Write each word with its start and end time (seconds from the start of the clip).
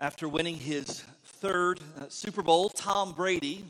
After 0.00 0.30
winning 0.30 0.56
his 0.56 1.04
third 1.24 1.78
uh, 2.00 2.06
Super 2.08 2.40
Bowl, 2.40 2.70
Tom 2.70 3.12
Brady 3.12 3.66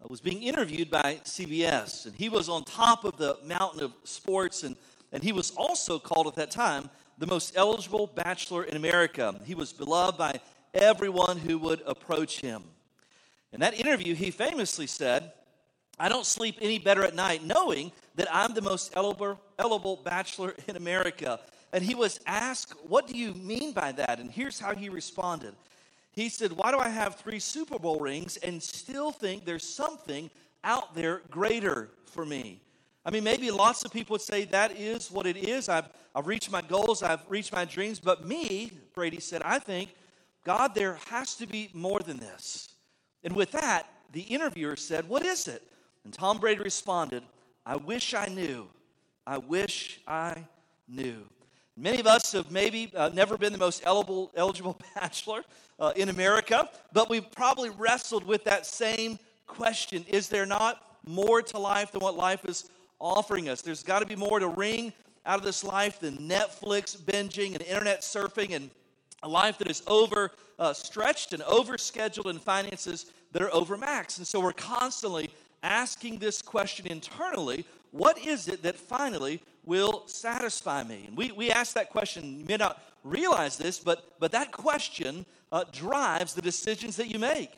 uh, 0.00 0.06
was 0.08 0.20
being 0.20 0.40
interviewed 0.44 0.88
by 0.88 1.16
CBS, 1.24 2.06
and 2.06 2.14
he 2.14 2.28
was 2.28 2.48
on 2.48 2.62
top 2.62 3.04
of 3.04 3.16
the 3.16 3.38
mountain 3.44 3.82
of 3.82 3.92
sports, 4.04 4.62
and, 4.62 4.76
and 5.10 5.24
he 5.24 5.32
was 5.32 5.50
also 5.56 5.98
called 5.98 6.28
at 6.28 6.36
that 6.36 6.52
time 6.52 6.88
the 7.18 7.26
most 7.26 7.54
eligible 7.56 8.06
bachelor 8.06 8.62
in 8.62 8.76
America. 8.76 9.34
He 9.46 9.56
was 9.56 9.72
beloved 9.72 10.16
by 10.16 10.38
everyone 10.74 11.38
who 11.38 11.58
would 11.58 11.82
approach 11.86 12.40
him. 12.40 12.62
In 13.52 13.58
that 13.58 13.74
interview, 13.74 14.14
he 14.14 14.30
famously 14.30 14.86
said, 14.86 15.32
I 15.98 16.08
don't 16.08 16.24
sleep 16.24 16.58
any 16.60 16.78
better 16.78 17.02
at 17.02 17.16
night 17.16 17.44
knowing 17.44 17.90
that 18.14 18.28
I'm 18.32 18.54
the 18.54 18.62
most 18.62 18.92
eligible, 18.94 19.40
eligible 19.58 19.96
bachelor 19.96 20.54
in 20.68 20.76
America. 20.76 21.40
And 21.74 21.82
he 21.82 21.96
was 21.96 22.20
asked, 22.24 22.72
What 22.86 23.08
do 23.08 23.18
you 23.18 23.34
mean 23.34 23.72
by 23.72 23.90
that? 23.92 24.20
And 24.20 24.30
here's 24.30 24.60
how 24.60 24.76
he 24.76 24.88
responded 24.88 25.54
He 26.12 26.28
said, 26.28 26.52
Why 26.52 26.70
do 26.70 26.78
I 26.78 26.88
have 26.88 27.16
three 27.16 27.40
Super 27.40 27.80
Bowl 27.80 27.98
rings 27.98 28.36
and 28.38 28.62
still 28.62 29.10
think 29.10 29.44
there's 29.44 29.68
something 29.68 30.30
out 30.62 30.94
there 30.94 31.22
greater 31.30 31.90
for 32.06 32.24
me? 32.24 32.60
I 33.04 33.10
mean, 33.10 33.24
maybe 33.24 33.50
lots 33.50 33.84
of 33.84 33.92
people 33.92 34.14
would 34.14 34.20
say 34.20 34.44
that 34.44 34.78
is 34.78 35.10
what 35.10 35.26
it 35.26 35.36
is. 35.36 35.68
I've, 35.68 35.88
I've 36.14 36.28
reached 36.28 36.50
my 36.50 36.62
goals, 36.62 37.02
I've 37.02 37.28
reached 37.28 37.52
my 37.52 37.64
dreams. 37.64 37.98
But 37.98 38.24
me, 38.24 38.70
Brady 38.94 39.18
said, 39.20 39.42
I 39.42 39.58
think, 39.58 39.90
God, 40.44 40.76
there 40.76 40.96
has 41.08 41.34
to 41.36 41.46
be 41.46 41.70
more 41.74 41.98
than 41.98 42.18
this. 42.18 42.68
And 43.24 43.34
with 43.34 43.50
that, 43.50 43.88
the 44.12 44.22
interviewer 44.22 44.76
said, 44.76 45.08
What 45.08 45.26
is 45.26 45.48
it? 45.48 45.64
And 46.04 46.12
Tom 46.12 46.38
Brady 46.38 46.62
responded, 46.62 47.24
I 47.66 47.74
wish 47.74 48.14
I 48.14 48.26
knew. 48.26 48.68
I 49.26 49.38
wish 49.38 50.00
I 50.06 50.44
knew. 50.86 51.24
Many 51.76 51.98
of 51.98 52.06
us 52.06 52.32
have 52.32 52.52
maybe 52.52 52.92
uh, 52.94 53.10
never 53.12 53.36
been 53.36 53.52
the 53.52 53.58
most 53.58 53.82
eligible, 53.84 54.30
eligible 54.36 54.78
bachelor 54.94 55.42
uh, 55.80 55.92
in 55.96 56.08
America, 56.08 56.68
but 56.92 57.10
we've 57.10 57.30
probably 57.32 57.70
wrestled 57.70 58.24
with 58.24 58.44
that 58.44 58.64
same 58.64 59.18
question 59.46 60.04
Is 60.08 60.28
there 60.28 60.46
not 60.46 60.82
more 61.04 61.42
to 61.42 61.58
life 61.58 61.92
than 61.92 62.00
what 62.00 62.16
life 62.16 62.44
is 62.44 62.70
offering 63.00 63.48
us? 63.48 63.60
There's 63.60 63.82
got 63.82 63.98
to 64.00 64.06
be 64.06 64.16
more 64.16 64.38
to 64.38 64.48
wring 64.48 64.92
out 65.26 65.38
of 65.38 65.44
this 65.44 65.64
life 65.64 65.98
than 66.00 66.16
Netflix 66.18 66.96
binging 66.96 67.54
and 67.54 67.62
internet 67.62 68.02
surfing 68.02 68.54
and 68.54 68.70
a 69.22 69.28
life 69.28 69.58
that 69.58 69.70
is 69.70 69.82
overstretched 69.86 71.32
uh, 71.32 71.36
and 71.36 71.42
overscheduled 71.42 72.30
and 72.30 72.40
finances 72.40 73.06
that 73.32 73.42
are 73.42 73.48
overmaxed. 73.48 74.18
And 74.18 74.26
so 74.26 74.38
we're 74.38 74.52
constantly 74.52 75.30
asking 75.62 76.18
this 76.18 76.42
question 76.42 76.86
internally 76.86 77.64
what 77.90 78.18
is 78.18 78.48
it 78.48 78.62
that 78.62 78.76
finally 78.76 79.40
will 79.66 80.04
satisfy 80.06 80.82
me? 80.82 81.04
And 81.08 81.16
we, 81.16 81.32
we 81.32 81.50
ask 81.50 81.74
that 81.74 81.90
question. 81.90 82.40
You 82.40 82.44
may 82.46 82.56
not 82.56 82.82
realize 83.02 83.56
this, 83.56 83.78
but, 83.78 84.04
but 84.18 84.32
that 84.32 84.52
question 84.52 85.26
uh, 85.52 85.64
drives 85.72 86.34
the 86.34 86.42
decisions 86.42 86.96
that 86.96 87.08
you 87.08 87.18
make. 87.18 87.50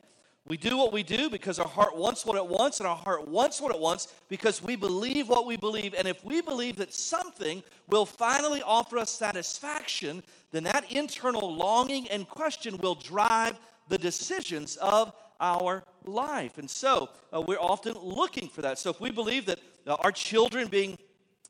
We 0.48 0.56
do 0.56 0.76
what 0.76 0.92
we 0.92 1.02
do 1.02 1.28
because 1.28 1.58
our 1.58 1.66
heart 1.66 1.96
wants 1.96 2.24
what 2.24 2.36
it 2.36 2.46
wants, 2.46 2.78
and 2.78 2.86
our 2.86 2.96
heart 2.96 3.26
wants 3.26 3.60
what 3.60 3.74
it 3.74 3.80
wants 3.80 4.14
because 4.28 4.62
we 4.62 4.76
believe 4.76 5.28
what 5.28 5.44
we 5.44 5.56
believe. 5.56 5.92
And 5.94 6.06
if 6.06 6.24
we 6.24 6.40
believe 6.40 6.76
that 6.76 6.94
something 6.94 7.64
will 7.88 8.06
finally 8.06 8.62
offer 8.62 8.98
us 8.98 9.10
satisfaction, 9.10 10.22
then 10.52 10.62
that 10.64 10.90
internal 10.92 11.52
longing 11.52 12.08
and 12.08 12.28
question 12.28 12.76
will 12.78 12.94
drive 12.94 13.58
the 13.88 13.98
decisions 13.98 14.76
of 14.76 15.12
our 15.40 15.82
life. 16.04 16.58
And 16.58 16.70
so 16.70 17.08
uh, 17.32 17.40
we're 17.40 17.58
often 17.58 17.94
looking 17.94 18.48
for 18.48 18.62
that. 18.62 18.78
So 18.78 18.90
if 18.90 19.00
we 19.00 19.10
believe 19.10 19.46
that 19.46 19.58
uh, 19.86 19.96
our 20.00 20.12
children 20.12 20.68
being 20.68 20.96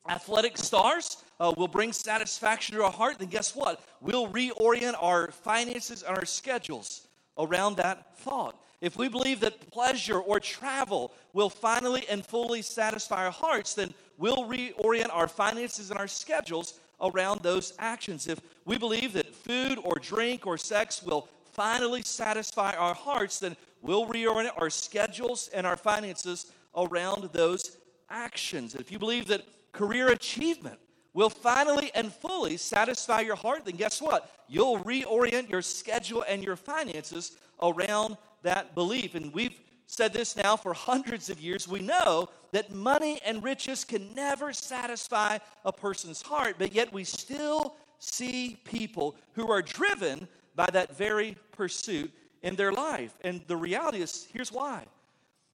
athletic 0.08 0.56
stars 0.56 1.22
uh, 1.40 1.52
will 1.56 1.68
bring 1.68 1.92
satisfaction 1.92 2.76
to 2.76 2.84
our 2.84 2.92
heart, 2.92 3.18
then 3.18 3.28
guess 3.28 3.54
what? 3.54 3.80
We'll 4.00 4.28
reorient 4.28 4.94
our 5.00 5.30
finances 5.30 6.02
and 6.02 6.16
our 6.16 6.24
schedules 6.24 7.06
around 7.38 7.76
that 7.76 8.16
thought. 8.18 8.58
If 8.80 8.96
we 8.96 9.08
believe 9.08 9.40
that 9.40 9.70
pleasure 9.70 10.18
or 10.18 10.38
travel 10.38 11.12
will 11.32 11.48
finally 11.48 12.04
and 12.08 12.24
fully 12.24 12.62
satisfy 12.62 13.24
our 13.24 13.30
hearts, 13.30 13.74
then 13.74 13.94
we'll 14.18 14.44
reorient 14.48 15.08
our 15.12 15.28
finances 15.28 15.90
and 15.90 15.98
our 15.98 16.08
schedules 16.08 16.80
around 17.00 17.42
those 17.42 17.72
actions. 17.78 18.26
If 18.26 18.40
we 18.64 18.78
believe 18.78 19.12
that 19.14 19.34
food 19.34 19.78
or 19.82 19.96
drink 20.00 20.46
or 20.46 20.58
sex 20.58 21.02
will 21.02 21.28
finally 21.52 22.02
satisfy 22.02 22.72
our 22.72 22.94
hearts, 22.94 23.38
then 23.40 23.56
we'll 23.80 24.06
reorient 24.06 24.50
our 24.58 24.70
schedules 24.70 25.48
and 25.54 25.66
our 25.66 25.76
finances 25.76 26.52
around 26.76 27.30
those 27.32 27.78
actions. 28.10 28.74
If 28.74 28.92
you 28.92 28.98
believe 28.98 29.26
that 29.28 29.42
career 29.76 30.08
achievement 30.08 30.78
will 31.12 31.30
finally 31.30 31.90
and 31.94 32.12
fully 32.12 32.56
satisfy 32.56 33.20
your 33.20 33.36
heart, 33.36 33.64
then 33.64 33.76
guess 33.76 34.00
what? 34.00 34.30
You'll 34.48 34.80
reorient 34.80 35.50
your 35.50 35.62
schedule 35.62 36.24
and 36.26 36.42
your 36.42 36.56
finances 36.56 37.36
around 37.62 38.16
that 38.42 38.74
belief. 38.74 39.14
And 39.14 39.32
we've 39.32 39.58
said 39.86 40.12
this 40.12 40.36
now 40.36 40.56
for 40.56 40.72
hundreds 40.72 41.30
of 41.30 41.40
years. 41.40 41.68
We 41.68 41.80
know 41.80 42.28
that 42.52 42.72
money 42.72 43.20
and 43.24 43.42
riches 43.42 43.84
can 43.84 44.14
never 44.14 44.52
satisfy 44.52 45.38
a 45.64 45.72
person's 45.72 46.22
heart, 46.22 46.56
but 46.58 46.74
yet 46.74 46.92
we 46.92 47.04
still 47.04 47.76
see 47.98 48.58
people 48.64 49.16
who 49.34 49.50
are 49.50 49.62
driven 49.62 50.26
by 50.54 50.68
that 50.72 50.96
very 50.96 51.36
pursuit 51.52 52.10
in 52.42 52.56
their 52.56 52.72
life. 52.72 53.14
And 53.22 53.42
the 53.46 53.56
reality 53.56 54.00
is 54.00 54.26
here's 54.32 54.52
why. 54.52 54.84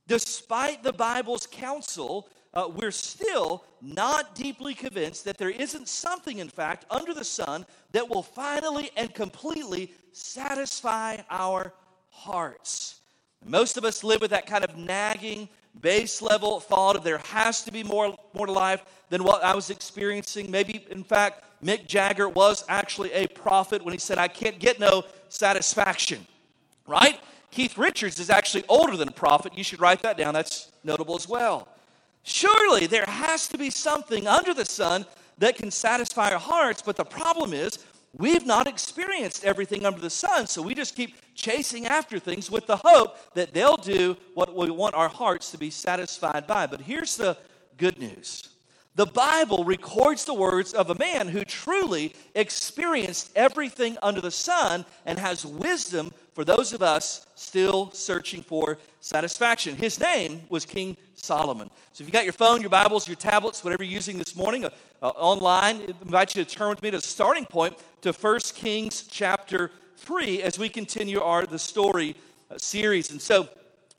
Despite 0.07 0.83
the 0.83 0.93
Bible's 0.93 1.47
counsel, 1.47 2.29
uh, 2.55 2.69
we're 2.75 2.91
still 2.91 3.65
not 3.81 4.35
deeply 4.35 4.75
convinced 4.75 5.25
that 5.25 5.39
there 5.39 5.51
isn't 5.51 5.89
something, 5.89 6.39
in 6.39 6.49
fact, 6.49 6.85
under 6.91 7.15
the 7.15 7.25
sun 7.25 7.65
that 7.93 8.09
will 8.09 8.23
finally 8.23 8.91
and 8.97 9.15
completely 9.15 9.93
satisfy 10.13 11.17
our 11.31 11.73
hearts. 12.11 13.01
Most 13.45 13.77
of 13.77 13.85
us 13.85 14.05
live 14.05 14.21
with 14.21 14.31
that 14.31 14.47
kind 14.47 14.65
of 14.65 14.77
nagging, 14.77 15.49
base 15.81 16.23
level 16.23 16.61
thought 16.61 16.97
of 16.97 17.03
there 17.03 17.19
has 17.19 17.65
to 17.65 17.73
be 17.73 17.83
more, 17.83 18.15
more 18.35 18.47
to 18.47 18.53
life 18.53 18.85
than 19.09 19.25
what 19.25 19.43
I 19.43 19.55
was 19.55 19.71
experiencing. 19.71 20.51
Maybe, 20.51 20.87
in 20.91 21.03
fact, 21.03 21.45
Mick 21.65 21.87
Jagger 21.87 22.29
was 22.29 22.65
actually 22.69 23.13
a 23.13 23.27
prophet 23.27 23.85
when 23.85 23.93
he 23.93 23.99
said, 23.99 24.19
I 24.19 24.29
can't 24.29 24.59
get 24.59 24.79
no 24.79 25.05
satisfaction 25.29 26.27
right? 26.87 27.19
Keith 27.51 27.77
Richards 27.77 28.19
is 28.19 28.31
actually 28.31 28.65
older 28.69 28.97
than 28.97 29.09
a 29.09 29.13
prophet. 29.13 29.57
You 29.57 29.65
should 29.65 29.81
write 29.81 30.03
that 30.03 30.17
down. 30.17 30.35
That's 30.35 30.73
notable 30.85 31.17
as 31.17 31.29
well. 31.29 31.69
Surely 32.23 32.87
there 32.87 33.05
has 33.07 33.49
to 33.49 33.59
be 33.59 33.71
something 33.71 34.27
under 34.27 34.55
the 34.55 34.65
sun 34.65 35.07
that 35.39 35.57
can 35.57 35.71
satisfy 35.71 36.31
our 36.31 36.39
hearts, 36.39 36.83
but 36.83 36.97
the 36.97 37.05
problem 37.05 37.53
is 37.53 37.79
we've 38.15 38.47
not 38.47 38.69
experienced 38.69 39.45
everything 39.45 39.85
under 39.85 40.01
the 40.01 40.11
sun, 40.11 40.47
so 40.47 40.63
we 40.63 40.75
just 40.75 40.95
keep 40.95 41.17
chasing 41.35 41.87
after 41.87 42.19
things 42.19 42.51
with 42.51 42.67
the 42.67 42.77
hope 42.77 43.17
that 43.35 43.53
they'll 43.53 43.77
do 43.77 44.17
what 44.35 44.55
we 44.55 44.71
want 44.71 44.95
our 44.95 45.09
hearts 45.09 45.51
to 45.51 45.59
be 45.59 45.71
satisfied 45.71 46.47
by. 46.47 46.67
But 46.67 46.83
here's 46.83 47.17
the 47.17 47.37
good 47.77 47.99
news 47.99 48.49
the 48.95 49.07
Bible 49.07 49.65
records 49.65 50.27
the 50.27 50.35
words 50.35 50.75
of 50.75 50.91
a 50.91 50.95
man 50.95 51.29
who 51.29 51.45
truly 51.45 52.15
experienced 52.35 53.33
everything 53.35 53.97
under 54.03 54.21
the 54.21 54.31
sun 54.31 54.85
and 55.07 55.19
has 55.19 55.47
wisdom 55.47 56.13
for 56.35 56.45
those 56.45 56.73
of 56.73 56.83
us 56.83 57.27
still 57.35 57.91
searching 57.93 58.43
for 58.43 58.79
satisfaction. 59.01 59.77
His 59.77 60.01
name 60.01 60.43
was 60.49 60.65
King 60.65 60.97
Solomon. 61.15 61.69
So 61.93 62.03
if 62.03 62.09
you've 62.09 62.13
got 62.13 62.25
your 62.25 62.33
phone, 62.33 62.61
your 62.61 62.71
Bibles, 62.71 63.07
your 63.07 63.17
tablets, 63.17 63.63
whatever 63.63 63.85
you're 63.85 63.93
using 63.93 64.19
this 64.19 64.35
morning 64.35 64.65
uh, 64.65 64.71
uh, 65.03 65.09
online, 65.09 65.77
I 65.77 65.95
invite 66.03 66.35
you 66.35 66.45
to 66.45 66.51
turn 66.51 66.71
with 66.71 66.83
me 66.83 66.91
to 66.91 67.01
starting 67.01 67.45
point 67.45 67.77
to 68.01 68.13
1 68.13 68.41
Kings 68.55 69.07
chapter 69.11 69.71
3 69.99 70.43
as 70.43 70.59
we 70.59 70.69
continue 70.69 71.21
our 71.21 71.47
the 71.47 71.59
story 71.59 72.17
uh, 72.51 72.57
series. 72.57 73.11
And 73.11 73.21
so 73.21 73.45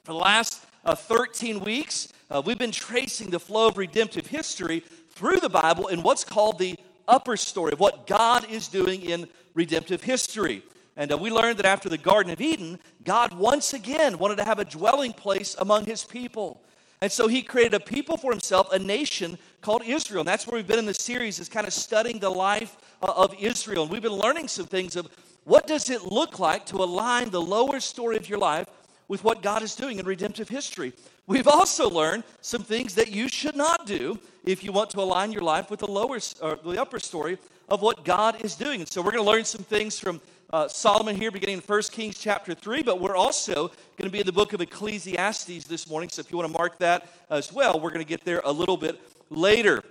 for 0.04 0.12
the 0.12 0.14
last 0.14 0.66
uh, 0.86 0.96
13 0.96 1.60
weeks, 1.60 2.12
uh, 2.30 2.42
we've 2.44 2.58
been 2.58 2.72
tracing 2.72 3.30
the 3.30 3.40
flow 3.40 3.68
of 3.68 3.78
redemptive 3.78 4.28
history 4.28 4.84
through 5.12 5.38
the 5.38 5.50
Bible 5.50 5.88
in 5.88 6.02
what's 6.02 6.24
called 6.24 6.58
the 6.58 6.76
upper 7.08 7.38
story 7.38 7.74
of 7.74 7.80
what 7.80 8.08
God 8.08 8.50
is 8.50 8.68
doing 8.68 9.02
in 9.02 9.28
redemptive 9.54 10.02
history. 10.02 10.64
And 10.96 11.12
uh, 11.12 11.18
we 11.18 11.32
learned 11.32 11.58
that 11.58 11.66
after 11.66 11.90
the 11.90 11.98
Garden 11.98 12.32
of 12.32 12.42
Eden, 12.42 12.80
God 13.04 13.34
once 13.34 13.74
again 13.74 14.18
wanted 14.18 14.38
to 14.38 14.46
have 14.46 14.60
a 14.60 14.66
dwelling 14.66 15.14
place 15.14 15.56
among 15.60 15.86
his 15.86 16.04
people. 16.04 16.62
And 17.02 17.12
so 17.12 17.28
he 17.28 17.42
created 17.42 17.74
a 17.74 17.80
people 17.80 18.16
for 18.16 18.32
himself, 18.32 18.72
a 18.72 18.80
nation 18.80 19.38
called 19.62 19.84
Israel. 19.86 20.22
And 20.22 20.28
that's 20.28 20.48
where 20.48 20.56
we've 20.56 20.68
been 20.68 20.80
in 20.80 20.86
the 20.86 20.94
series, 20.94 21.40
is 21.40 21.50
kind 21.50 21.68
of 21.68 21.74
studying 21.74 22.20
the 22.20 22.30
life 22.30 22.78
uh, 23.02 23.12
of 23.16 23.36
Israel. 23.40 23.84
And 23.84 23.92
we've 23.92 24.02
been 24.02 24.14
learning 24.14 24.48
some 24.48 24.68
things 24.68 24.96
of 24.96 25.10
what 25.44 25.68
does 25.68 25.90
it 25.90 26.04
look 26.04 26.40
like 26.40 26.66
to 26.68 26.78
align 26.78 27.30
the 27.30 27.42
lower 27.42 27.80
story 27.80 28.16
of 28.16 28.30
your 28.30 28.40
life 28.40 28.68
with 29.08 29.24
what 29.24 29.42
God 29.42 29.64
is 29.64 29.76
doing 29.76 30.00
in 30.00 30.06
redemptive 30.06 30.48
history. 30.48 30.94
We've 31.28 31.48
also 31.48 31.90
learned 31.90 32.24
some 32.42 32.64
things 32.64 32.96
that 32.96 33.12
you 33.12 33.28
should 33.28 33.56
not 33.56 33.86
do 33.86 34.18
if 34.46 34.64
you 34.64 34.72
want 34.72 34.90
to 34.92 35.02
align 35.02 35.32
your 35.32 35.42
life 35.42 35.70
with 35.70 35.82
the 35.82 35.92
lower 35.92 36.20
or 36.42 36.56
the 36.56 36.82
upper 36.82 37.00
story 37.00 37.38
of 37.70 37.82
what 37.82 38.06
God 38.06 38.42
is 38.42 38.56
doing. 38.56 38.82
And 38.82 38.90
so 38.90 39.02
we're 39.02 39.12
going 39.12 39.24
to 39.24 39.30
learn 39.30 39.46
some 39.46 39.64
things 39.64 40.00
from 40.00 40.22
uh, 40.54 40.68
Solomon 40.68 41.16
here, 41.16 41.32
beginning 41.32 41.56
in 41.56 41.62
1 41.62 41.82
Kings 41.92 42.20
chapter 42.20 42.54
3, 42.54 42.84
but 42.84 43.02
we're 43.02 43.16
also 43.16 43.70
going 43.98 44.06
to 44.06 44.12
be 44.12 44.20
in 44.20 44.26
the 44.28 44.32
book 44.32 44.54
of 44.54 44.62
Ecclesiastes 44.62 45.66
this 45.66 45.90
morning. 45.90 46.10
So 46.10 46.20
if 46.20 46.32
you 46.32 46.38
want 46.38 46.48
to 46.48 46.56
mark 46.56 46.78
that 46.78 47.10
as 47.32 47.52
well, 47.52 47.80
we're 47.80 47.90
going 47.90 48.06
to 48.06 48.08
get 48.08 48.24
there 48.24 48.40
a 48.46 48.52
little 48.52 48.78
bit 48.78 49.02
later. 49.32 49.84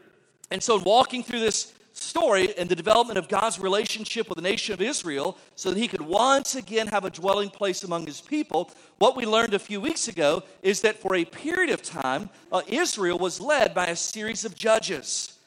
And 0.52 0.62
so, 0.62 0.78
walking 0.78 1.24
through 1.24 1.40
this 1.40 1.74
story 1.94 2.56
and 2.56 2.68
the 2.68 2.76
development 2.76 3.18
of 3.18 3.28
God's 3.28 3.58
relationship 3.58 4.28
with 4.28 4.36
the 4.36 4.42
nation 4.42 4.72
of 4.72 4.80
Israel 4.80 5.36
so 5.56 5.70
that 5.70 5.78
he 5.78 5.88
could 5.88 6.00
once 6.00 6.54
again 6.54 6.86
have 6.86 7.04
a 7.04 7.10
dwelling 7.10 7.50
place 7.50 7.82
among 7.82 8.06
his 8.06 8.20
people, 8.20 8.70
what 8.98 9.16
we 9.16 9.26
learned 9.26 9.54
a 9.54 9.58
few 9.58 9.80
weeks 9.80 10.06
ago 10.06 10.44
is 10.62 10.80
that 10.82 10.96
for 10.96 11.16
a 11.16 11.24
period 11.24 11.70
of 11.70 11.82
time, 11.82 12.30
uh, 12.52 12.62
Israel 12.68 13.18
was 13.18 13.40
led 13.40 13.74
by 13.74 13.86
a 13.86 13.96
series 13.96 14.44
of 14.44 14.54
judges. 14.54 15.38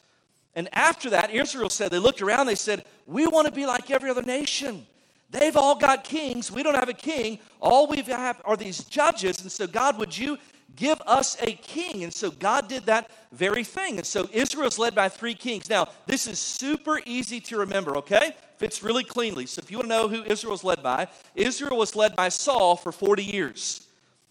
And 0.54 0.68
after 0.74 1.08
that, 1.10 1.30
Israel 1.30 1.70
said, 1.70 1.90
they 1.90 1.98
looked 1.98 2.20
around, 2.20 2.46
they 2.46 2.54
said, 2.54 2.84
We 3.06 3.26
want 3.26 3.46
to 3.46 3.52
be 3.52 3.64
like 3.64 3.90
every 3.90 4.10
other 4.10 4.22
nation. 4.22 4.86
They've 5.30 5.56
all 5.56 5.74
got 5.74 6.04
kings. 6.04 6.50
We 6.50 6.62
don't 6.62 6.74
have 6.74 6.88
a 6.88 6.94
king. 6.94 7.38
All 7.60 7.86
we 7.86 8.02
have 8.02 8.40
are 8.44 8.56
these 8.56 8.84
judges. 8.84 9.40
And 9.42 9.50
so, 9.50 9.66
God, 9.66 9.98
would 9.98 10.16
you 10.16 10.38
give 10.76 11.00
us 11.06 11.36
a 11.40 11.52
king. 11.52 12.04
And 12.04 12.12
so 12.12 12.30
God 12.30 12.68
did 12.68 12.84
that 12.86 13.10
very 13.32 13.64
thing. 13.64 13.96
And 13.96 14.06
so 14.06 14.28
Israel 14.32 14.68
is 14.68 14.78
led 14.78 14.94
by 14.94 15.08
three 15.08 15.34
kings. 15.34 15.68
Now, 15.68 15.88
this 16.06 16.26
is 16.26 16.38
super 16.38 17.00
easy 17.06 17.40
to 17.40 17.58
remember, 17.58 17.96
okay? 17.98 18.36
Fits 18.58 18.82
really 18.82 19.04
cleanly. 19.04 19.46
So 19.46 19.60
if 19.62 19.70
you 19.70 19.78
want 19.78 19.88
to 19.88 19.96
know 19.96 20.08
who 20.08 20.22
Israel's 20.24 20.62
led 20.62 20.82
by, 20.82 21.08
Israel 21.34 21.78
was 21.78 21.96
led 21.96 22.14
by 22.14 22.28
Saul 22.28 22.76
for 22.76 22.92
40 22.92 23.24
years. 23.24 23.86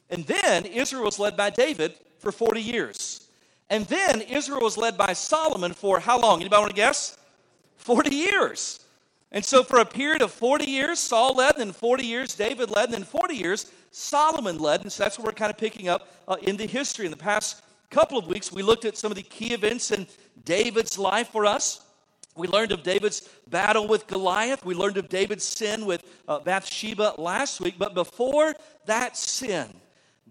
And 0.09 0.25
then 0.25 0.65
Israel 0.65 1.03
was 1.03 1.19
led 1.19 1.35
by 1.35 1.49
David 1.49 1.95
for 2.19 2.31
40 2.31 2.61
years. 2.61 3.27
And 3.69 3.85
then 3.87 4.21
Israel 4.21 4.61
was 4.61 4.77
led 4.77 4.97
by 4.97 5.13
Solomon 5.13 5.73
for 5.73 5.99
how 5.99 6.19
long? 6.19 6.39
Anybody 6.39 6.59
want 6.59 6.69
to 6.69 6.75
guess? 6.75 7.17
40 7.77 8.15
years. 8.15 8.84
And 9.35 9.43
so, 9.43 9.63
for 9.63 9.79
a 9.79 9.85
period 9.85 10.21
of 10.21 10.31
40 10.31 10.63
years, 10.63 10.97
Saul 10.97 11.35
led, 11.35 11.57
then 11.57 11.73
40 11.73 12.05
years, 12.05 12.35
David 12.35 12.71
led, 12.71 12.89
then 12.89 13.03
40 13.03 13.35
years, 13.35 13.69
Solomon 13.91 14.57
led. 14.59 14.81
And 14.81 14.91
so, 14.91 15.03
that's 15.03 15.19
what 15.19 15.25
we're 15.25 15.33
kind 15.33 15.51
of 15.51 15.57
picking 15.57 15.89
up 15.89 16.07
uh, 16.25 16.37
in 16.43 16.55
the 16.55 16.65
history. 16.65 17.03
In 17.03 17.11
the 17.11 17.17
past 17.17 17.61
couple 17.89 18.17
of 18.17 18.27
weeks, 18.27 18.53
we 18.53 18.63
looked 18.63 18.85
at 18.85 18.95
some 18.95 19.11
of 19.11 19.17
the 19.17 19.23
key 19.23 19.53
events 19.53 19.91
in 19.91 20.07
David's 20.45 20.97
life 20.97 21.31
for 21.33 21.45
us. 21.45 21.85
We 22.37 22.47
learned 22.47 22.71
of 22.71 22.81
David's 22.81 23.27
battle 23.49 23.89
with 23.89 24.07
Goliath. 24.07 24.63
We 24.63 24.73
learned 24.73 24.95
of 24.95 25.09
David's 25.09 25.43
sin 25.43 25.85
with 25.85 26.05
uh, 26.29 26.39
Bathsheba 26.39 27.15
last 27.17 27.59
week. 27.59 27.75
But 27.77 27.93
before 27.93 28.53
that 28.85 29.17
sin, 29.17 29.67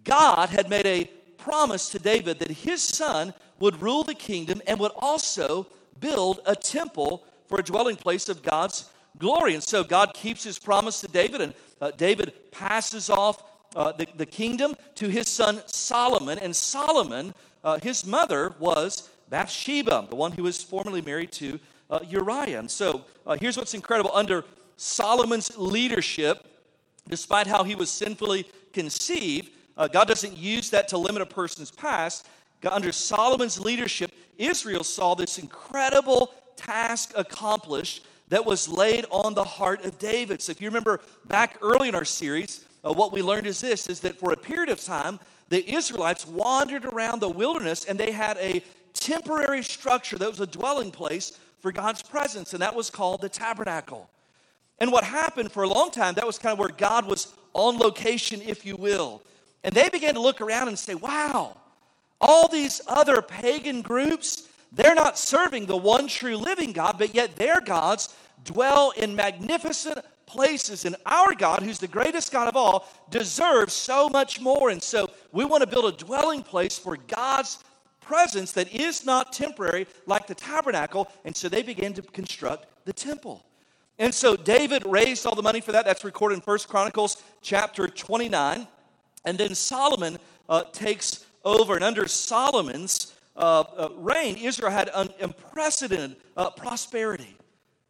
God 0.02 0.48
had 0.48 0.70
made 0.70 0.86
a 0.86 1.04
promise 1.36 1.90
to 1.90 1.98
David 1.98 2.38
that 2.38 2.50
his 2.50 2.82
son 2.82 3.34
would 3.60 3.82
rule 3.82 4.02
the 4.02 4.14
kingdom 4.14 4.62
and 4.66 4.80
would 4.80 4.92
also 4.96 5.66
build 6.00 6.40
a 6.46 6.56
temple 6.56 7.22
for 7.46 7.60
a 7.60 7.62
dwelling 7.62 7.96
place 7.96 8.30
of 8.30 8.42
God's 8.42 8.88
glory. 9.18 9.54
And 9.54 9.62
so 9.62 9.84
God 9.84 10.14
keeps 10.14 10.44
his 10.44 10.58
promise 10.58 11.00
to 11.00 11.08
David, 11.08 11.40
and 11.40 11.54
uh, 11.80 11.90
David 11.92 12.32
passes 12.50 13.10
off 13.10 13.42
uh, 13.76 13.92
the, 13.92 14.06
the 14.16 14.26
kingdom 14.26 14.76
to 14.96 15.08
his 15.08 15.28
son 15.28 15.60
Solomon. 15.66 16.38
And 16.38 16.54
Solomon, 16.54 17.34
uh, 17.62 17.78
his 17.78 18.06
mother, 18.06 18.54
was 18.58 19.10
Bathsheba, 19.28 20.06
the 20.08 20.16
one 20.16 20.32
who 20.32 20.44
was 20.44 20.62
formerly 20.62 21.02
married 21.02 21.32
to 21.32 21.58
uh, 21.90 22.00
Uriah. 22.08 22.58
And 22.58 22.70
so 22.70 23.04
uh, 23.26 23.36
here's 23.40 23.56
what's 23.56 23.74
incredible 23.74 24.10
under 24.14 24.44
Solomon's 24.76 25.56
leadership, 25.56 26.46
despite 27.08 27.46
how 27.46 27.64
he 27.64 27.74
was 27.74 27.90
sinfully 27.90 28.46
conceived, 28.72 29.50
uh, 29.76 29.88
God 29.88 30.08
doesn't 30.08 30.36
use 30.36 30.70
that 30.70 30.88
to 30.88 30.98
limit 30.98 31.22
a 31.22 31.26
person's 31.26 31.70
past. 31.70 32.26
Under 32.70 32.92
Solomon's 32.92 33.60
leadership, 33.60 34.10
Israel 34.38 34.84
saw 34.84 35.14
this 35.14 35.38
incredible 35.38 36.32
task 36.56 37.12
accomplished 37.14 38.06
that 38.28 38.44
was 38.44 38.68
laid 38.68 39.06
on 39.10 39.34
the 39.34 39.44
heart 39.44 39.84
of 39.84 39.98
David. 39.98 40.40
So 40.40 40.50
if 40.52 40.60
you 40.60 40.68
remember 40.68 41.00
back 41.26 41.58
early 41.62 41.88
in 41.88 41.94
our 41.94 42.04
series, 42.04 42.64
uh, 42.84 42.92
what 42.92 43.12
we 43.12 43.22
learned 43.22 43.46
is 43.46 43.60
this 43.60 43.88
is 43.88 44.00
that 44.00 44.18
for 44.18 44.32
a 44.32 44.36
period 44.36 44.68
of 44.68 44.80
time, 44.80 45.20
the 45.48 45.68
Israelites 45.74 46.26
wandered 46.26 46.84
around 46.84 47.20
the 47.20 47.28
wilderness 47.28 47.84
and 47.84 47.98
they 47.98 48.12
had 48.12 48.36
a 48.38 48.62
temporary 48.94 49.62
structure 49.62 50.16
that 50.16 50.28
was 50.28 50.40
a 50.40 50.46
dwelling 50.46 50.90
place 50.90 51.38
for 51.60 51.72
God's 51.72 52.02
presence, 52.02 52.52
and 52.52 52.60
that 52.60 52.74
was 52.74 52.90
called 52.90 53.22
the 53.22 53.28
tabernacle. 53.28 54.10
And 54.78 54.92
what 54.92 55.02
happened 55.02 55.50
for 55.50 55.62
a 55.62 55.68
long 55.68 55.90
time, 55.90 56.14
that 56.14 56.26
was 56.26 56.38
kind 56.38 56.52
of 56.52 56.58
where 56.58 56.68
God 56.68 57.06
was 57.06 57.32
on 57.54 57.78
location, 57.78 58.42
if 58.42 58.66
you 58.66 58.76
will. 58.76 59.22
And 59.62 59.74
they 59.74 59.88
began 59.88 60.12
to 60.14 60.20
look 60.20 60.42
around 60.42 60.68
and 60.68 60.78
say, 60.78 60.94
wow, 60.94 61.56
all 62.20 62.48
these 62.48 62.82
other 62.86 63.22
pagan 63.22 63.80
groups, 63.80 64.48
they're 64.74 64.94
not 64.94 65.18
serving 65.18 65.66
the 65.66 65.76
one 65.76 66.08
true 66.08 66.36
living 66.36 66.72
God, 66.72 66.96
but 66.98 67.14
yet 67.14 67.36
their 67.36 67.60
gods 67.60 68.14
dwell 68.44 68.92
in 68.96 69.14
magnificent 69.14 69.98
places. 70.26 70.84
And 70.84 70.96
our 71.06 71.34
God, 71.34 71.62
who's 71.62 71.78
the 71.78 71.88
greatest 71.88 72.32
God 72.32 72.48
of 72.48 72.56
all, 72.56 72.88
deserves 73.10 73.72
so 73.72 74.08
much 74.08 74.40
more. 74.40 74.70
And 74.70 74.82
so 74.82 75.10
we 75.32 75.44
want 75.44 75.62
to 75.62 75.66
build 75.66 75.92
a 75.92 75.96
dwelling 75.96 76.42
place 76.42 76.78
for 76.78 76.96
God's 76.96 77.62
presence 78.00 78.52
that 78.52 78.72
is 78.74 79.04
not 79.04 79.32
temporary 79.32 79.86
like 80.06 80.26
the 80.26 80.34
tabernacle. 80.34 81.10
And 81.24 81.34
so 81.36 81.48
they 81.48 81.62
began 81.62 81.92
to 81.94 82.02
construct 82.02 82.66
the 82.84 82.92
temple. 82.92 83.44
And 83.98 84.12
so 84.12 84.34
David 84.34 84.84
raised 84.86 85.24
all 85.24 85.36
the 85.36 85.42
money 85.42 85.60
for 85.60 85.72
that. 85.72 85.84
That's 85.84 86.04
recorded 86.04 86.36
in 86.36 86.40
First 86.40 86.68
Chronicles 86.68 87.22
chapter 87.42 87.86
29. 87.86 88.66
And 89.24 89.38
then 89.38 89.54
Solomon 89.54 90.18
uh, 90.48 90.64
takes 90.72 91.24
over. 91.44 91.76
And 91.76 91.84
under 91.84 92.08
Solomon's 92.08 93.13
reign, 93.96 94.36
Israel 94.36 94.70
had 94.70 94.90
un- 94.94 95.12
unprecedented 95.20 96.16
uh, 96.36 96.50
prosperity. 96.50 97.36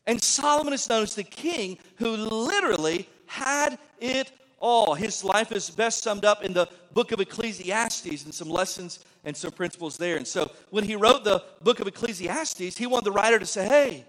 And 0.07 0.23
Solomon 0.23 0.73
is 0.75 0.89
known 0.89 1.03
as 1.03 1.15
the 1.15 1.25
king 1.25 1.79
who 1.97 2.17
literally 2.17 3.09
had 3.27 3.79
it 4.01 4.33
all. 4.61 4.95
His 4.95 5.25
life 5.25 5.51
is 5.53 5.71
best 5.71 6.03
summed 6.03 6.25
up 6.25 6.45
in 6.45 6.53
the 6.53 6.69
book 6.93 7.13
of 7.13 7.21
Ecclesiastes 7.21 8.25
and 8.25 8.35
some 8.35 8.49
lessons 8.49 9.05
and 9.25 9.37
some 9.37 9.51
principles 9.51 9.97
there. 9.97 10.17
And 10.17 10.27
so 10.27 10.51
when 10.71 10.85
he 10.85 10.97
wrote 10.97 11.25
the 11.25 11.43
book 11.63 11.81
of 11.81 11.87
Ecclesiastes, 11.87 12.77
he 12.77 12.87
wanted 12.87 13.07
the 13.07 13.13
writer 13.13 13.39
to 13.39 13.47
say, 13.47 13.67
hey, 13.67 14.05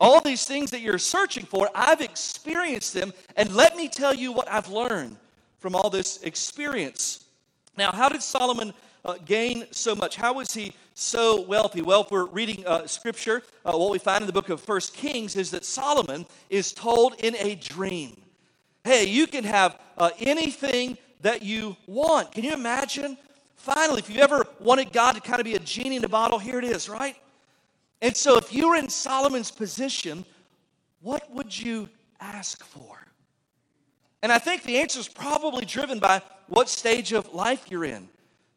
all 0.00 0.20
these 0.20 0.46
things 0.46 0.70
that 0.70 0.80
you're 0.80 0.98
searching 0.98 1.44
for, 1.44 1.68
I've 1.74 2.00
experienced 2.00 2.94
them, 2.94 3.12
and 3.36 3.52
let 3.54 3.76
me 3.76 3.88
tell 3.88 4.14
you 4.14 4.30
what 4.30 4.48
I've 4.48 4.68
learned 4.68 5.16
from 5.58 5.74
all 5.74 5.90
this 5.90 6.22
experience. 6.22 7.24
Now, 7.76 7.90
how 7.90 8.08
did 8.08 8.22
Solomon 8.22 8.72
uh, 9.04 9.16
gain 9.24 9.66
so 9.70 9.94
much? 9.94 10.16
How 10.16 10.34
was 10.34 10.52
he 10.52 10.72
so 10.94 11.42
wealthy? 11.42 11.82
Well, 11.82 12.02
if 12.02 12.10
we're 12.10 12.26
reading 12.26 12.66
uh, 12.66 12.86
scripture, 12.86 13.42
uh, 13.64 13.72
what 13.72 13.90
we 13.90 13.98
find 13.98 14.22
in 14.22 14.26
the 14.26 14.32
book 14.32 14.48
of 14.48 14.60
First 14.60 14.94
Kings 14.94 15.36
is 15.36 15.50
that 15.52 15.64
Solomon 15.64 16.26
is 16.50 16.72
told 16.72 17.14
in 17.20 17.36
a 17.36 17.54
dream 17.54 18.16
hey, 18.84 19.04
you 19.04 19.26
can 19.26 19.44
have 19.44 19.78
uh, 19.98 20.08
anything 20.18 20.96
that 21.20 21.42
you 21.42 21.76
want. 21.86 22.32
Can 22.32 22.42
you 22.42 22.54
imagine? 22.54 23.18
Finally, 23.56 23.98
if 23.98 24.08
you 24.08 24.20
ever 24.20 24.46
wanted 24.60 24.92
God 24.92 25.12
to 25.12 25.20
kind 25.20 25.40
of 25.40 25.44
be 25.44 25.56
a 25.56 25.58
genie 25.58 25.96
in 25.96 26.04
a 26.04 26.08
bottle, 26.08 26.38
here 26.38 26.58
it 26.58 26.64
is, 26.64 26.88
right? 26.88 27.16
And 28.00 28.16
so, 28.16 28.38
if 28.38 28.52
you 28.52 28.70
were 28.70 28.76
in 28.76 28.88
Solomon's 28.88 29.50
position, 29.50 30.24
what 31.02 31.30
would 31.30 31.58
you 31.58 31.88
ask 32.20 32.64
for? 32.64 32.96
And 34.22 34.32
I 34.32 34.38
think 34.38 34.62
the 34.62 34.78
answer 34.78 35.00
is 35.00 35.08
probably 35.08 35.64
driven 35.64 35.98
by 35.98 36.22
what 36.46 36.68
stage 36.68 37.12
of 37.12 37.32
life 37.34 37.66
you're 37.70 37.84
in. 37.84 38.08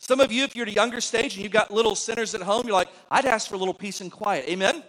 Some 0.01 0.20
of 0.20 0.31
you, 0.31 0.43
if 0.46 0.55
you're 0.55 0.65
at 0.65 0.72
a 0.72 0.75
younger 0.75 1.00
stage 1.00 1.36
and 1.36 1.43
you've 1.43 1.51
got 1.51 1.70
little 1.70 1.96
sinners 1.96 2.34
at 2.34 2.41
home, 2.41 2.63
you're 2.65 2.74
like, 2.74 2.88
I'd 3.12 3.25
ask 3.25 3.48
for 3.48 3.53
a 3.53 3.60
little 3.60 3.74
peace 3.74 4.01
and 4.01 4.12
quiet. 4.12 4.50
Amen? 4.50 4.84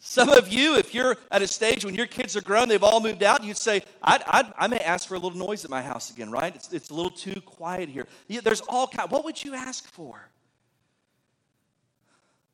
Some 0.00 0.28
of 0.28 0.48
you, 0.48 0.74
if 0.74 0.92
you're 0.92 1.16
at 1.30 1.40
a 1.40 1.46
stage 1.46 1.84
when 1.84 1.94
your 1.94 2.08
kids 2.08 2.36
are 2.36 2.40
grown, 2.40 2.68
they've 2.68 2.82
all 2.82 2.98
moved 2.98 3.22
out, 3.22 3.44
you'd 3.44 3.56
say, 3.56 3.82
I'd, 4.02 4.24
I'd, 4.26 4.52
i 4.58 4.66
may 4.66 4.78
ask 4.78 5.06
for 5.06 5.14
a 5.14 5.20
little 5.20 5.38
noise 5.38 5.64
at 5.64 5.70
my 5.70 5.80
house 5.80 6.10
again, 6.10 6.32
right? 6.32 6.52
It's, 6.52 6.72
it's 6.72 6.90
a 6.90 6.94
little 6.94 7.12
too 7.12 7.40
quiet 7.42 7.88
here. 7.88 8.08
There's 8.28 8.60
all 8.62 8.88
kind. 8.88 9.08
What 9.08 9.24
would 9.24 9.42
you 9.42 9.54
ask 9.54 9.86
for? 9.86 10.28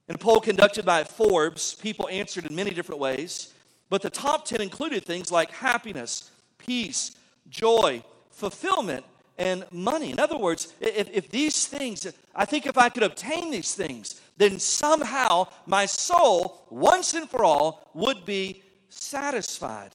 In 0.06 0.16
a 0.16 0.18
poll 0.18 0.40
conducted 0.40 0.84
by 0.84 1.02
Forbes, 1.04 1.74
people 1.74 2.10
answered 2.10 2.44
in 2.44 2.54
many 2.54 2.72
different 2.72 3.00
ways, 3.00 3.54
but 3.88 4.02
the 4.02 4.10
top 4.10 4.44
10 4.44 4.60
included 4.60 5.06
things 5.06 5.32
like 5.32 5.50
happiness, 5.50 6.30
peace, 6.58 7.16
joy, 7.48 8.02
fulfillment, 8.32 9.06
and 9.38 9.64
money. 9.70 10.10
In 10.10 10.18
other 10.18 10.36
words, 10.36 10.74
if, 10.80 11.08
if 11.12 11.30
these 11.30 11.66
things, 11.66 12.06
I 12.34 12.44
think 12.44 12.66
if 12.66 12.76
I 12.76 12.88
could 12.88 13.04
obtain 13.04 13.50
these 13.50 13.74
things, 13.74 14.20
then 14.36 14.58
somehow 14.58 15.48
my 15.66 15.86
soul, 15.86 16.66
once 16.70 17.14
and 17.14 17.28
for 17.28 17.44
all, 17.44 17.88
would 17.94 18.24
be 18.24 18.62
satisfied. 18.88 19.92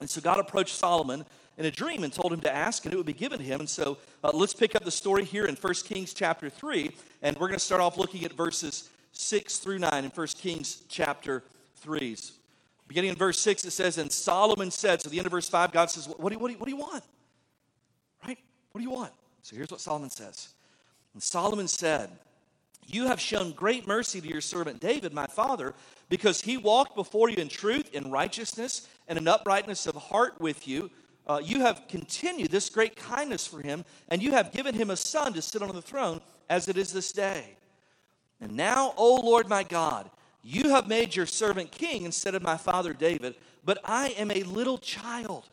And 0.00 0.08
so 0.08 0.20
God 0.20 0.38
approached 0.38 0.74
Solomon 0.74 1.24
in 1.56 1.66
a 1.66 1.70
dream 1.70 2.02
and 2.02 2.12
told 2.12 2.32
him 2.32 2.40
to 2.40 2.54
ask, 2.54 2.84
and 2.84 2.92
it 2.92 2.96
would 2.96 3.06
be 3.06 3.12
given 3.12 3.38
to 3.38 3.44
him. 3.44 3.60
And 3.60 3.68
so 3.68 3.98
uh, 4.22 4.30
let's 4.34 4.54
pick 4.54 4.74
up 4.74 4.84
the 4.84 4.90
story 4.90 5.24
here 5.24 5.44
in 5.44 5.54
1 5.54 5.74
Kings 5.84 6.12
chapter 6.12 6.50
3, 6.50 6.90
and 7.22 7.36
we're 7.36 7.48
going 7.48 7.58
to 7.58 7.64
start 7.64 7.80
off 7.80 7.96
looking 7.96 8.24
at 8.24 8.32
verses 8.32 8.88
6 9.12 9.58
through 9.58 9.78
9 9.78 10.04
in 10.04 10.10
1 10.10 10.26
Kings 10.38 10.82
chapter 10.88 11.44
3. 11.76 12.16
Beginning 12.88 13.10
in 13.10 13.16
verse 13.16 13.38
6, 13.40 13.64
it 13.64 13.70
says, 13.70 13.98
And 13.98 14.10
Solomon 14.10 14.70
said, 14.70 15.00
so 15.00 15.08
the 15.08 15.18
end 15.18 15.26
of 15.26 15.32
verse 15.32 15.48
5, 15.48 15.72
God 15.72 15.90
says, 15.90 16.06
What 16.06 16.30
do 16.30 16.34
you, 16.34 16.38
what 16.38 16.48
do 16.48 16.52
you, 16.54 16.58
what 16.58 16.66
do 16.66 16.72
you 16.72 16.76
want? 16.76 17.04
What 18.74 18.80
do 18.80 18.88
you 18.88 18.90
want? 18.90 19.12
So 19.42 19.54
here's 19.54 19.70
what 19.70 19.80
Solomon 19.80 20.10
says. 20.10 20.48
And 21.12 21.22
Solomon 21.22 21.68
said, 21.68 22.10
You 22.84 23.06
have 23.06 23.20
shown 23.20 23.52
great 23.52 23.86
mercy 23.86 24.20
to 24.20 24.26
your 24.26 24.40
servant 24.40 24.80
David, 24.80 25.14
my 25.14 25.28
father, 25.28 25.74
because 26.08 26.40
he 26.40 26.56
walked 26.56 26.96
before 26.96 27.30
you 27.30 27.36
in 27.36 27.48
truth, 27.48 27.94
in 27.94 28.10
righteousness, 28.10 28.88
and 29.06 29.16
in 29.16 29.28
uprightness 29.28 29.86
of 29.86 29.94
heart 29.94 30.40
with 30.40 30.66
you. 30.66 30.90
Uh, 31.24 31.40
you 31.40 31.60
have 31.60 31.86
continued 31.86 32.50
this 32.50 32.68
great 32.68 32.96
kindness 32.96 33.46
for 33.46 33.60
him, 33.60 33.84
and 34.08 34.20
you 34.20 34.32
have 34.32 34.50
given 34.50 34.74
him 34.74 34.90
a 34.90 34.96
son 34.96 35.32
to 35.34 35.40
sit 35.40 35.62
on 35.62 35.72
the 35.72 35.80
throne, 35.80 36.20
as 36.50 36.66
it 36.66 36.76
is 36.76 36.92
this 36.92 37.12
day. 37.12 37.56
And 38.40 38.56
now, 38.56 38.92
O 38.96 39.20
Lord 39.22 39.48
my 39.48 39.62
God, 39.62 40.10
You 40.42 40.70
have 40.70 40.88
made 40.88 41.14
your 41.14 41.26
servant 41.26 41.70
king 41.70 42.02
instead 42.02 42.34
of 42.34 42.42
my 42.42 42.56
father 42.56 42.92
David, 42.92 43.36
but 43.64 43.78
I 43.84 44.08
am 44.18 44.32
a 44.32 44.42
little 44.42 44.78
child. 44.78 45.48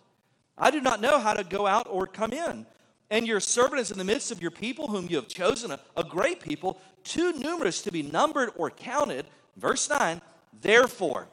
I 0.58 0.72
do 0.72 0.82
not 0.82 1.02
know 1.02 1.20
how 1.20 1.34
to 1.34 1.44
go 1.44 1.68
out 1.68 1.86
or 1.88 2.08
come 2.08 2.34
in. 2.34 2.66
And 3.12 3.28
your 3.28 3.42
servant 3.42 3.82
is 3.82 3.92
in 3.92 3.98
the 3.98 4.06
midst 4.06 4.32
of 4.32 4.42
your 4.42 4.52
people, 4.52 4.88
whom 4.88 5.08
you 5.08 5.18
have 5.18 5.28
chosen, 5.28 5.70
a, 5.70 5.80
a 5.98 6.04
great 6.04 6.40
people, 6.40 6.82
too 7.04 7.34
numerous 7.34 7.82
to 7.84 7.92
be 7.92 8.02
numbered 8.02 8.52
or 8.56 8.72
counted. 8.72 9.26
Verse 9.58 9.90
9, 9.90 10.22
therefore, 10.62 11.28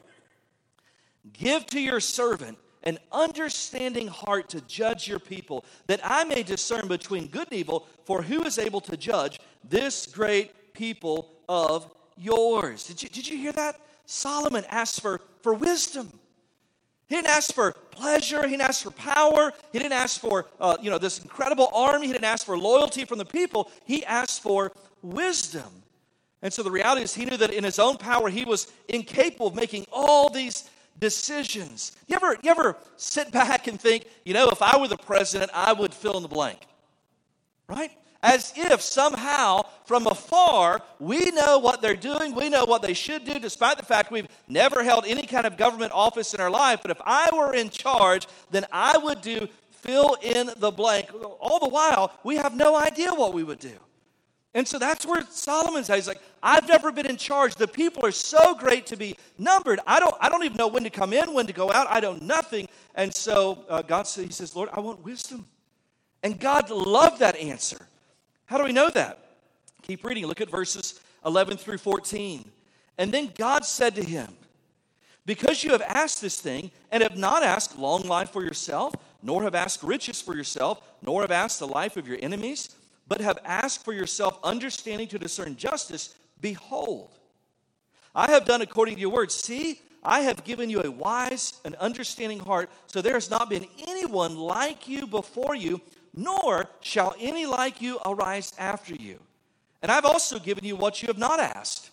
give 1.31 1.65
to 1.67 1.79
your 1.79 2.01
servant 2.01 2.57
an 2.83 2.99
understanding 3.13 4.07
heart 4.07 4.49
to 4.49 4.61
judge 4.61 5.07
your 5.07 5.19
people, 5.19 5.63
that 5.87 6.01
I 6.03 6.25
may 6.25 6.43
discern 6.43 6.89
between 6.89 7.27
good 7.27 7.47
and 7.49 7.59
evil, 7.59 7.87
for 8.03 8.21
who 8.21 8.43
is 8.43 8.59
able 8.59 8.81
to 8.81 8.97
judge 8.97 9.39
this 9.63 10.05
great 10.05 10.73
people 10.73 11.31
of 11.47 11.89
yours? 12.17 12.87
Did 12.87 13.03
you, 13.03 13.09
did 13.09 13.27
you 13.27 13.37
hear 13.37 13.53
that? 13.53 13.79
Solomon 14.05 14.65
asked 14.69 15.01
for, 15.01 15.21
for 15.41 15.53
wisdom. 15.53 16.11
He 17.09 17.15
didn't 17.15 17.29
ask 17.29 17.53
for 17.53 17.71
pleasure. 17.89 18.43
He 18.43 18.51
didn't 18.51 18.69
ask 18.69 18.83
for 18.83 18.91
power. 18.91 19.51
He 19.73 19.79
didn't 19.79 19.93
ask 19.93 20.21
for, 20.21 20.45
uh, 20.59 20.77
you 20.79 20.91
know, 20.91 20.99
this 20.99 21.19
incredible 21.19 21.69
army. 21.73 22.05
He 22.05 22.13
didn't 22.13 22.25
ask 22.25 22.45
for 22.45 22.57
loyalty 22.57 23.03
from 23.03 23.17
the 23.17 23.25
people. 23.25 23.71
He 23.85 24.05
asked 24.05 24.43
for 24.43 24.71
wisdom. 25.01 25.83
And 26.43 26.53
so 26.53 26.61
the 26.61 26.71
reality 26.71 27.01
is, 27.01 27.15
he 27.15 27.25
knew 27.25 27.35
that 27.37 27.51
in 27.51 27.63
his 27.63 27.79
own 27.79 27.97
power, 27.97 28.29
he 28.29 28.45
was 28.45 28.71
incapable 28.87 29.47
of 29.47 29.55
making 29.55 29.87
all 29.91 30.29
these 30.29 30.69
decisions. 30.99 31.93
You 32.07 32.15
ever, 32.15 32.37
you 32.43 32.51
ever 32.51 32.77
sit 32.95 33.31
back 33.33 33.67
and 33.67 33.81
think, 33.81 34.05
you 34.23 34.35
know, 34.35 34.47
if 34.49 34.61
I 34.61 34.77
were 34.77 34.87
the 34.87 34.97
president, 34.97 35.49
I 35.53 35.73
would 35.73 35.93
fill 35.93 36.15
in 36.15 36.21
the 36.21 36.29
blank? 36.29 36.59
Right? 37.67 37.91
As 38.21 38.53
if 38.57 38.81
somehow 38.81 39.61
from 39.85 40.05
afar 40.05 40.81
we 40.99 41.31
know 41.31 41.59
what 41.59 41.81
they're 41.81 41.95
doing, 41.95 42.35
we 42.35 42.49
know 42.49 42.65
what 42.65 42.81
they 42.81 42.93
should 42.93 43.23
do, 43.23 43.39
despite 43.39 43.77
the 43.77 43.85
fact 43.85 44.11
we've 44.11 44.27
never 44.47 44.83
held 44.83 45.05
any 45.05 45.25
kind 45.25 45.45
of 45.45 45.55
government 45.55 45.93
office 45.93 46.33
in 46.33 46.41
our 46.41 46.49
life. 46.49 46.79
But 46.81 46.91
if 46.91 47.01
I 47.05 47.29
were 47.33 47.53
in 47.53 47.69
charge, 47.69 48.27
then 48.51 48.65
I 48.73 48.97
would 48.97 49.21
do 49.21 49.47
fill 49.71 50.17
in 50.21 50.51
the 50.57 50.71
blank. 50.71 51.09
All 51.39 51.59
the 51.59 51.69
while, 51.69 52.11
we 52.23 52.35
have 52.35 52.55
no 52.55 52.75
idea 52.75 53.13
what 53.13 53.33
we 53.33 53.43
would 53.43 53.59
do. 53.59 53.77
And 54.53 54.67
so 54.67 54.79
that's 54.79 55.05
where 55.05 55.23
Solomon's 55.29 55.89
at. 55.89 55.95
He's 55.95 56.07
like, 56.07 56.21
I've 56.41 56.67
never 56.67 56.91
been 56.91 57.05
in 57.05 57.17
charge. 57.17 57.55
The 57.55 57.67
people 57.67 58.05
are 58.05 58.11
so 58.11 58.55
great 58.55 58.87
to 58.87 58.97
be 58.97 59.15
numbered. 59.37 59.79
I 59.85 59.99
don't, 59.99 60.15
I 60.19 60.27
don't 60.27 60.43
even 60.43 60.57
know 60.57 60.67
when 60.67 60.83
to 60.83 60.89
come 60.89 61.13
in, 61.13 61.33
when 61.33 61.45
to 61.47 61.53
go 61.53 61.71
out. 61.71 61.87
I 61.89 61.99
know 61.99 62.13
nothing. 62.15 62.67
And 62.95 63.13
so 63.13 63.63
uh, 63.69 63.83
God 63.83 64.07
says, 64.07 64.25
He 64.25 64.31
says, 64.31 64.55
Lord, 64.55 64.69
I 64.73 64.79
want 64.79 65.05
wisdom. 65.05 65.45
And 66.23 66.39
God 66.39 66.69
loved 66.69 67.19
that 67.19 67.35
answer. 67.37 67.87
How 68.49 68.57
do 68.57 68.63
we 68.63 68.71
know 68.71 68.89
that? 68.89 69.19
Keep 69.83 70.03
reading. 70.03 70.25
Look 70.25 70.41
at 70.41 70.49
verses 70.49 70.99
11 71.23 71.57
through 71.57 71.77
14. 71.77 72.49
And 72.97 73.11
then 73.11 73.31
God 73.37 73.63
said 73.63 73.93
to 73.93 74.03
him, 74.03 74.27
Because 75.23 75.63
you 75.63 75.69
have 75.69 75.83
asked 75.83 76.19
this 76.19 76.41
thing, 76.41 76.71
and 76.91 77.03
have 77.03 77.15
not 77.15 77.43
asked 77.43 77.77
long 77.77 78.01
life 78.07 78.31
for 78.31 78.43
yourself, 78.43 78.95
nor 79.21 79.43
have 79.43 79.53
asked 79.53 79.83
riches 79.83 80.19
for 80.19 80.35
yourself, 80.35 80.81
nor 81.03 81.21
have 81.21 81.29
asked 81.29 81.59
the 81.59 81.67
life 81.67 81.95
of 81.95 82.07
your 82.07 82.17
enemies, 82.23 82.75
but 83.07 83.21
have 83.21 83.37
asked 83.45 83.85
for 83.85 83.93
yourself 83.93 84.39
understanding 84.43 85.07
to 85.09 85.19
discern 85.19 85.55
justice, 85.55 86.15
behold, 86.41 87.11
I 88.15 88.31
have 88.31 88.45
done 88.45 88.63
according 88.63 88.95
to 88.95 89.01
your 89.01 89.11
words. 89.11 89.35
See, 89.35 89.79
I 90.01 90.21
have 90.21 90.43
given 90.43 90.71
you 90.71 90.81
a 90.81 90.89
wise 90.89 91.61
and 91.63 91.75
understanding 91.75 92.39
heart, 92.39 92.71
so 92.87 92.99
there 92.99 93.13
has 93.13 93.29
not 93.29 93.47
been 93.47 93.67
anyone 93.87 94.35
like 94.39 94.87
you 94.87 95.05
before 95.05 95.55
you, 95.55 95.81
nor 96.19 96.67
shall 96.81 97.15
any 97.17 97.45
like 97.45 97.81
you 97.81 97.97
arise 98.05 98.53
after 98.59 98.93
you. 98.93 99.19
And 99.81 99.89
I've 99.89 100.03
also 100.03 100.37
given 100.37 100.65
you 100.65 100.75
what 100.75 101.01
you 101.01 101.07
have 101.07 101.17
not 101.17 101.39
asked, 101.39 101.91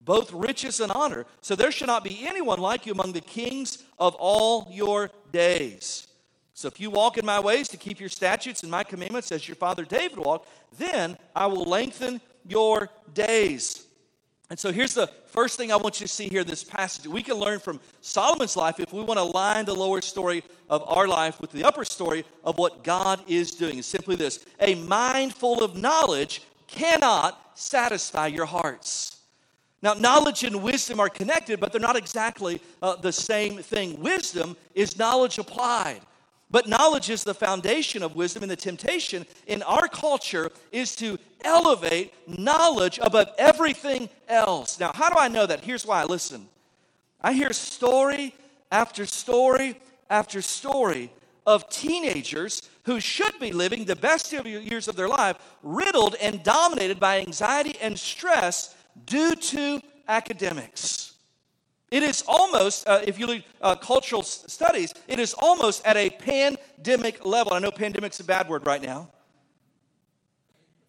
both 0.00 0.32
riches 0.32 0.78
and 0.78 0.92
honor, 0.92 1.26
so 1.40 1.56
there 1.56 1.72
shall 1.72 1.88
not 1.88 2.04
be 2.04 2.24
anyone 2.26 2.60
like 2.60 2.86
you 2.86 2.92
among 2.92 3.12
the 3.12 3.20
kings 3.20 3.82
of 3.98 4.14
all 4.14 4.68
your 4.70 5.10
days. 5.32 6.06
So 6.54 6.68
if 6.68 6.78
you 6.78 6.90
walk 6.90 7.18
in 7.18 7.26
my 7.26 7.40
ways 7.40 7.66
to 7.68 7.76
keep 7.76 7.98
your 7.98 8.08
statutes 8.08 8.62
and 8.62 8.70
my 8.70 8.84
commandments 8.84 9.32
as 9.32 9.48
your 9.48 9.56
father 9.56 9.84
David 9.84 10.18
walked, 10.18 10.48
then 10.78 11.18
I 11.34 11.46
will 11.46 11.64
lengthen 11.64 12.20
your 12.46 12.88
days. 13.14 13.84
And 14.50 14.58
so 14.58 14.72
here's 14.72 14.94
the 14.94 15.06
first 15.26 15.56
thing 15.56 15.70
I 15.70 15.76
want 15.76 16.00
you 16.00 16.08
to 16.08 16.12
see 16.12 16.28
here 16.28 16.42
this 16.42 16.64
passage. 16.64 17.06
We 17.06 17.22
can 17.22 17.36
learn 17.36 17.60
from 17.60 17.78
Solomon's 18.00 18.56
life 18.56 18.80
if 18.80 18.92
we 18.92 19.00
want 19.00 19.18
to 19.18 19.22
align 19.22 19.64
the 19.64 19.74
lower 19.74 20.02
story 20.02 20.42
of 20.68 20.82
our 20.88 21.06
life 21.06 21.40
with 21.40 21.52
the 21.52 21.62
upper 21.62 21.84
story 21.84 22.24
of 22.42 22.58
what 22.58 22.82
God 22.82 23.20
is 23.28 23.52
doing. 23.52 23.80
Simply 23.80 24.16
this 24.16 24.44
a 24.58 24.74
mind 24.74 25.32
full 25.32 25.62
of 25.62 25.76
knowledge 25.76 26.42
cannot 26.66 27.40
satisfy 27.54 28.26
your 28.26 28.46
hearts. 28.46 29.20
Now, 29.82 29.94
knowledge 29.94 30.42
and 30.44 30.62
wisdom 30.62 31.00
are 31.00 31.08
connected, 31.08 31.60
but 31.60 31.72
they're 31.72 31.80
not 31.80 31.96
exactly 31.96 32.60
uh, 32.82 32.96
the 32.96 33.12
same 33.12 33.58
thing. 33.58 34.00
Wisdom 34.00 34.56
is 34.74 34.98
knowledge 34.98 35.38
applied. 35.38 36.00
But 36.50 36.68
knowledge 36.68 37.10
is 37.10 37.22
the 37.22 37.34
foundation 37.34 38.02
of 38.02 38.16
wisdom, 38.16 38.42
and 38.42 38.50
the 38.50 38.56
temptation 38.56 39.24
in 39.46 39.62
our 39.62 39.86
culture 39.86 40.50
is 40.72 40.96
to 40.96 41.18
elevate 41.44 42.12
knowledge 42.26 42.98
above 43.00 43.28
everything 43.38 44.08
else. 44.28 44.80
Now, 44.80 44.92
how 44.92 45.10
do 45.10 45.16
I 45.18 45.28
know 45.28 45.46
that? 45.46 45.60
Here's 45.60 45.86
why. 45.86 46.04
Listen, 46.04 46.48
I 47.20 47.32
hear 47.34 47.52
story 47.52 48.34
after 48.72 49.06
story 49.06 49.76
after 50.08 50.42
story 50.42 51.12
of 51.46 51.68
teenagers 51.70 52.62
who 52.84 53.00
should 53.00 53.38
be 53.38 53.52
living 53.52 53.84
the 53.84 53.96
best 53.96 54.32
years 54.32 54.88
of 54.88 54.96
their 54.96 55.08
life 55.08 55.36
riddled 55.62 56.16
and 56.16 56.42
dominated 56.42 56.98
by 56.98 57.20
anxiety 57.20 57.76
and 57.80 57.98
stress 57.98 58.74
due 59.06 59.34
to 59.36 59.80
academics. 60.08 61.09
It 61.90 62.04
is 62.04 62.22
almost, 62.28 62.86
uh, 62.86 63.00
if 63.04 63.18
you 63.18 63.26
look 63.26 63.42
uh, 63.60 63.74
cultural 63.74 64.22
studies, 64.22 64.94
it 65.08 65.18
is 65.18 65.34
almost 65.34 65.84
at 65.84 65.96
a 65.96 66.10
pandemic 66.10 67.24
level. 67.24 67.52
I 67.52 67.58
know 67.58 67.72
pandemic's 67.72 68.20
a 68.20 68.24
bad 68.24 68.48
word 68.48 68.64
right 68.64 68.80
now. 68.80 69.10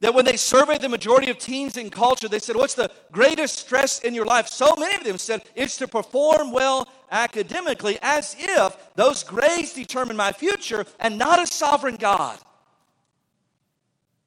That 0.02 0.14
when 0.14 0.26
they 0.26 0.38
surveyed 0.38 0.82
the 0.82 0.90
majority 0.90 1.30
of 1.30 1.38
teens 1.38 1.78
in 1.78 1.90
culture, 1.90 2.28
they 2.28 2.40
said, 2.40 2.56
What's 2.56 2.74
the 2.74 2.92
greatest 3.12 3.60
stress 3.60 4.00
in 4.00 4.16
your 4.16 4.26
life? 4.26 4.48
So 4.48 4.74
many 4.78 4.96
of 4.96 5.04
them 5.04 5.18
said, 5.18 5.44
It's 5.56 5.78
to 5.78 5.88
perform 5.88 6.52
well 6.52 6.88
academically, 7.12 8.00
as 8.02 8.36
if 8.40 8.78
those 8.96 9.24
grades 9.24 9.74
determine 9.74 10.18
my 10.18 10.32
future 10.32 10.86
and 11.00 11.18
not 11.18 11.42
a 11.42 11.46
sovereign 11.46 11.98
God. 11.98 12.40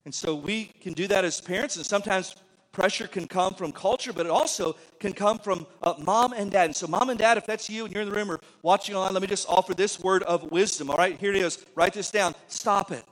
And 0.04 0.14
so 0.14 0.34
we 0.34 0.66
can 0.80 0.92
do 0.92 1.08
that 1.08 1.24
as 1.24 1.40
parents, 1.40 1.76
and 1.76 1.86
sometimes 1.86 2.36
Pressure 2.74 3.06
can 3.06 3.28
come 3.28 3.54
from 3.54 3.70
culture, 3.70 4.12
but 4.12 4.26
it 4.26 4.30
also 4.30 4.74
can 4.98 5.12
come 5.12 5.38
from 5.38 5.64
uh, 5.80 5.94
mom 5.98 6.32
and 6.32 6.50
dad. 6.50 6.66
And 6.66 6.76
so, 6.76 6.88
mom 6.88 7.08
and 7.08 7.18
dad, 7.18 7.38
if 7.38 7.46
that's 7.46 7.70
you 7.70 7.84
and 7.84 7.94
you're 7.94 8.02
in 8.02 8.08
the 8.10 8.14
room 8.14 8.30
or 8.30 8.40
watching 8.62 8.96
online, 8.96 9.14
let 9.14 9.22
me 9.22 9.28
just 9.28 9.48
offer 9.48 9.74
this 9.74 10.00
word 10.00 10.24
of 10.24 10.50
wisdom. 10.50 10.90
All 10.90 10.96
right, 10.96 11.16
here 11.18 11.32
it 11.32 11.40
is. 11.40 11.64
Write 11.76 11.92
this 11.92 12.10
down. 12.10 12.34
Stop 12.48 12.90
it. 12.90 13.04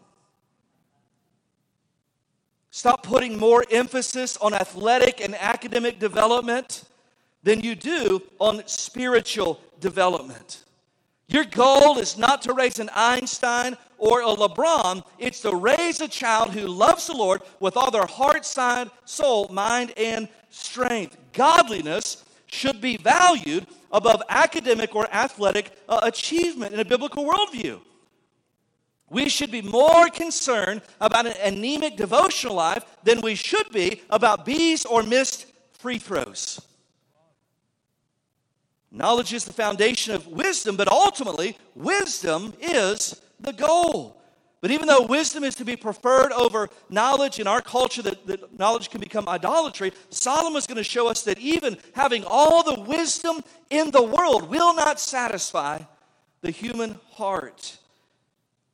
Stop 2.71 3.04
putting 3.04 3.38
more 3.38 3.64
emphasis 3.71 4.37
on 4.38 4.52
athletic 4.52 5.21
and 5.21 5.37
academic 5.37 6.00
development 6.00 6.83
than 7.45 7.61
you 7.61 7.76
do 7.76 8.21
on 8.40 8.62
spiritual 8.66 9.61
development. 9.78 10.64
Your 11.28 11.45
goal 11.45 11.99
is 11.99 12.19
not 12.19 12.42
to 12.42 12.52
raise 12.52 12.81
an 12.81 12.90
Einstein 12.92 13.76
or 14.02 14.21
a 14.23 14.35
LeBron, 14.35 15.04
it's 15.16 15.42
to 15.42 15.54
raise 15.54 16.00
a 16.00 16.09
child 16.09 16.50
who 16.50 16.66
loves 16.66 17.06
the 17.06 17.12
Lord 17.12 17.40
with 17.61 17.76
all 17.76 17.92
their 17.92 18.04
heart, 18.04 18.44
side, 18.44 18.90
soul, 19.04 19.47
mind, 19.52 19.92
and 19.97 20.28
strength. 20.50 21.16
Godliness 21.32 22.25
should 22.47 22.80
be 22.80 22.97
valued 22.97 23.64
above 23.92 24.21
academic 24.28 24.97
or 24.97 25.06
athletic 25.12 25.71
uh, 25.88 26.00
achievement 26.02 26.75
in 26.75 26.80
a 26.80 26.85
biblical 26.85 27.25
worldview. 27.25 27.80
We 29.09 29.28
should 29.28 29.52
be 29.52 29.62
more 29.62 30.09
concerned 30.09 30.82
about 31.00 31.26
an 31.26 31.54
anemic 31.54 31.97
devotional 31.97 32.56
life 32.56 32.85
than 33.04 33.21
we 33.21 33.37
should 33.37 33.71
be 33.71 34.02
about 34.11 34.44
bees 34.44 34.85
or 34.85 35.04
missed 35.04 35.47
free 35.75 35.99
throws. 35.99 36.61
Knowledge 38.90 39.32
is 39.32 39.44
the 39.44 39.52
foundation 39.52 40.12
of 40.12 40.26
wisdom, 40.26 40.75
but 40.75 40.88
ultimately, 40.88 41.56
wisdom 41.76 42.52
is 42.61 43.23
the 43.42 43.52
goal. 43.52 44.22
But 44.61 44.70
even 44.70 44.87
though 44.87 45.02
wisdom 45.02 45.42
is 45.42 45.56
to 45.56 45.64
be 45.64 45.75
preferred 45.75 46.30
over 46.30 46.70
knowledge 46.88 47.40
in 47.40 47.49
our 47.49 47.61
culture, 47.61 48.00
that, 48.02 48.26
that 48.28 48.58
knowledge 48.58 48.90
can 48.90 49.00
become 49.00 49.28
idolatry, 49.28 49.92
Solomon 50.11 50.56
is 50.56 50.68
going 50.68 50.76
to 50.76 50.84
show 50.84 51.08
us 51.08 51.22
that 51.22 51.38
even 51.38 51.76
having 51.94 52.25
all 52.25 52.62
the 52.62 52.80
wisdom 52.80 53.42
in 53.70 53.90
the 53.90 54.02
world 54.02 54.49
will 54.49 54.72
not 54.72 55.00
satisfy 55.00 55.80
the 56.42 56.52
human 56.52 56.96
heart. 57.11 57.76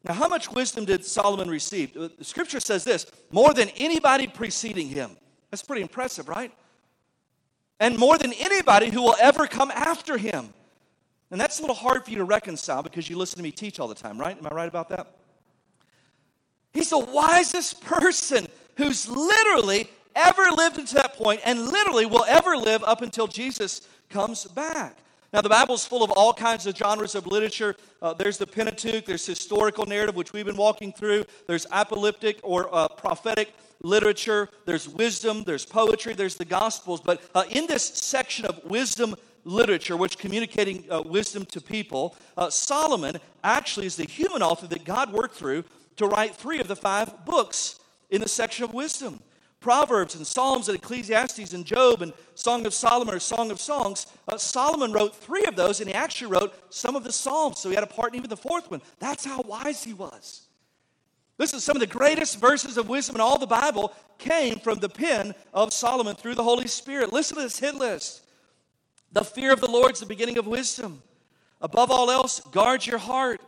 Now, 0.04 0.12
how 0.12 0.28
much 0.28 0.52
wisdom 0.52 0.84
did 0.84 1.04
Solomon 1.04 1.48
receive? 1.48 1.96
Uh, 1.96 2.08
the 2.18 2.24
scripture 2.24 2.60
says 2.60 2.84
this 2.84 3.06
more 3.30 3.54
than 3.54 3.70
anybody 3.70 4.26
preceding 4.26 4.88
him. 4.88 5.16
That's 5.50 5.62
pretty 5.62 5.82
impressive, 5.82 6.28
right? 6.28 6.52
And 7.80 7.98
more 7.98 8.18
than 8.18 8.34
anybody 8.34 8.90
who 8.90 9.02
will 9.02 9.16
ever 9.20 9.46
come 9.46 9.70
after 9.70 10.18
him. 10.18 10.52
And 11.30 11.40
that's 11.40 11.58
a 11.58 11.62
little 11.62 11.76
hard 11.76 12.04
for 12.04 12.10
you 12.10 12.16
to 12.18 12.24
reconcile 12.24 12.82
because 12.82 13.10
you 13.10 13.16
listen 13.16 13.36
to 13.36 13.42
me 13.42 13.50
teach 13.50 13.78
all 13.78 13.88
the 13.88 13.94
time, 13.94 14.18
right? 14.18 14.36
Am 14.36 14.46
I 14.46 14.50
right 14.50 14.68
about 14.68 14.88
that? 14.90 15.16
He's 16.72 16.90
the 16.90 16.98
wisest 16.98 17.82
person 17.82 18.46
who's 18.76 19.08
literally 19.08 19.88
ever 20.14 20.44
lived 20.56 20.78
until 20.78 21.02
that 21.02 21.14
point 21.14 21.40
and 21.44 21.66
literally 21.66 22.06
will 22.06 22.24
ever 22.24 22.56
live 22.56 22.82
up 22.84 23.02
until 23.02 23.26
Jesus 23.26 23.86
comes 24.08 24.44
back. 24.44 24.98
Now, 25.32 25.42
the 25.42 25.50
Bible's 25.50 25.84
full 25.84 26.02
of 26.02 26.10
all 26.12 26.32
kinds 26.32 26.66
of 26.66 26.76
genres 26.76 27.14
of 27.14 27.26
literature. 27.26 27.76
Uh, 28.00 28.14
there's 28.14 28.38
the 28.38 28.46
Pentateuch, 28.46 29.04
there's 29.04 29.26
historical 29.26 29.84
narrative, 29.84 30.16
which 30.16 30.32
we've 30.32 30.46
been 30.46 30.56
walking 30.56 30.90
through, 30.90 31.26
there's 31.46 31.66
apocalyptic 31.66 32.40
or 32.42 32.74
uh, 32.74 32.88
prophetic 32.88 33.52
literature, 33.82 34.48
there's 34.64 34.88
wisdom, 34.88 35.44
there's 35.44 35.66
poetry, 35.66 36.14
there's 36.14 36.36
the 36.36 36.46
Gospels. 36.46 37.02
But 37.02 37.22
uh, 37.34 37.44
in 37.50 37.66
this 37.66 37.84
section 37.84 38.46
of 38.46 38.58
wisdom 38.64 39.14
literature, 39.48 39.96
which 39.96 40.18
communicating 40.18 40.84
uh, 40.90 41.02
wisdom 41.02 41.44
to 41.46 41.60
people, 41.60 42.14
uh, 42.36 42.50
Solomon 42.50 43.16
actually 43.42 43.86
is 43.86 43.96
the 43.96 44.04
human 44.04 44.42
author 44.42 44.66
that 44.68 44.84
God 44.84 45.12
worked 45.12 45.34
through 45.34 45.64
to 45.96 46.06
write 46.06 46.36
three 46.36 46.60
of 46.60 46.68
the 46.68 46.76
five 46.76 47.24
books 47.24 47.80
in 48.10 48.20
the 48.20 48.28
section 48.28 48.64
of 48.64 48.74
wisdom. 48.74 49.20
Proverbs 49.60 50.14
and 50.14 50.24
Psalms 50.24 50.68
and 50.68 50.78
Ecclesiastes 50.78 51.52
and 51.52 51.64
Job 51.64 52.02
and 52.02 52.12
Song 52.34 52.64
of 52.64 52.72
Solomon 52.72 53.14
or 53.14 53.18
Song 53.18 53.50
of 53.50 53.58
Songs. 53.58 54.06
Uh, 54.28 54.38
Solomon 54.38 54.92
wrote 54.92 55.16
three 55.16 55.44
of 55.46 55.56
those, 55.56 55.80
and 55.80 55.88
he 55.88 55.94
actually 55.94 56.30
wrote 56.30 56.54
some 56.72 56.94
of 56.94 57.02
the 57.02 57.10
Psalms, 57.10 57.58
so 57.58 57.68
he 57.68 57.74
had 57.74 57.82
a 57.82 57.88
part 57.88 58.12
in 58.12 58.18
even 58.18 58.30
the 58.30 58.36
fourth 58.36 58.70
one. 58.70 58.80
That's 59.00 59.24
how 59.24 59.40
wise 59.40 59.82
he 59.82 59.94
was. 59.94 60.42
Listen, 61.38 61.58
some 61.58 61.76
of 61.76 61.80
the 61.80 61.86
greatest 61.86 62.38
verses 62.40 62.76
of 62.76 62.88
wisdom 62.88 63.16
in 63.16 63.20
all 63.20 63.38
the 63.38 63.46
Bible 63.46 63.92
came 64.18 64.58
from 64.58 64.78
the 64.78 64.88
pen 64.88 65.34
of 65.54 65.72
Solomon 65.72 66.14
through 66.14 66.34
the 66.34 66.42
Holy 66.42 66.68
Spirit. 66.68 67.12
Listen 67.12 67.36
to 67.36 67.42
this 67.42 67.58
hit 67.58 67.74
list. 67.74 68.22
The 69.12 69.24
fear 69.24 69.52
of 69.52 69.60
the 69.60 69.70
Lord 69.70 69.92
is 69.92 70.00
the 70.00 70.06
beginning 70.06 70.38
of 70.38 70.46
wisdom. 70.46 71.02
Above 71.60 71.90
all 71.90 72.10
else, 72.10 72.40
guard 72.52 72.86
your 72.86 72.98
heart. 72.98 73.40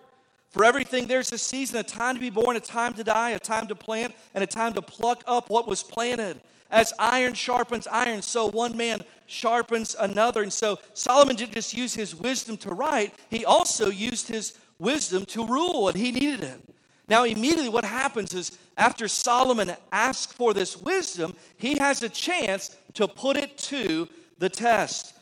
For 0.48 0.64
everything, 0.64 1.06
there's 1.06 1.32
a 1.32 1.38
season, 1.38 1.78
a 1.78 1.82
time 1.82 2.16
to 2.16 2.20
be 2.20 2.30
born, 2.30 2.56
a 2.56 2.60
time 2.60 2.94
to 2.94 3.04
die, 3.04 3.30
a 3.30 3.38
time 3.38 3.68
to 3.68 3.74
plant, 3.74 4.14
and 4.34 4.42
a 4.42 4.46
time 4.46 4.72
to 4.72 4.82
pluck 4.82 5.22
up 5.26 5.48
what 5.48 5.68
was 5.68 5.82
planted. 5.82 6.40
As 6.70 6.92
iron 6.98 7.34
sharpens 7.34 7.86
iron, 7.86 8.22
so 8.22 8.46
one 8.50 8.76
man 8.76 9.02
sharpens 9.26 9.94
another. 9.98 10.42
And 10.42 10.52
so 10.52 10.78
Solomon 10.94 11.36
didn't 11.36 11.54
just 11.54 11.74
use 11.74 11.94
his 11.94 12.14
wisdom 12.14 12.56
to 12.58 12.70
write, 12.70 13.14
he 13.28 13.44
also 13.44 13.90
used 13.90 14.28
his 14.28 14.54
wisdom 14.78 15.24
to 15.26 15.46
rule, 15.46 15.88
and 15.88 15.96
he 15.96 16.10
needed 16.10 16.42
it. 16.42 16.60
Now, 17.06 17.24
immediately, 17.24 17.68
what 17.68 17.84
happens 17.84 18.34
is 18.34 18.56
after 18.76 19.08
Solomon 19.08 19.72
asks 19.92 20.32
for 20.32 20.54
this 20.54 20.76
wisdom, 20.76 21.34
he 21.56 21.76
has 21.78 22.02
a 22.02 22.08
chance 22.08 22.76
to 22.94 23.06
put 23.06 23.36
it 23.36 23.58
to 23.58 24.08
the 24.38 24.48
test. 24.48 25.14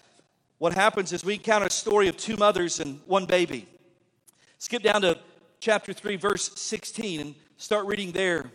What 0.59 0.75
happens 0.75 1.12
is 1.12 1.25
we 1.25 1.35
encounter 1.35 1.67
a 1.67 1.71
story 1.71 2.09
of 2.09 2.17
two 2.17 2.37
mothers 2.37 2.81
and 2.81 3.00
one 3.07 3.27
baby. 3.27 3.67
Skip 4.59 4.83
down 4.83 5.03
to 5.03 5.19
chapter 5.61 5.93
3, 5.93 6.17
verse 6.17 6.50
16, 6.57 7.21
and 7.21 7.35
start 7.57 7.87
reading 7.87 8.11
there. 8.11 8.50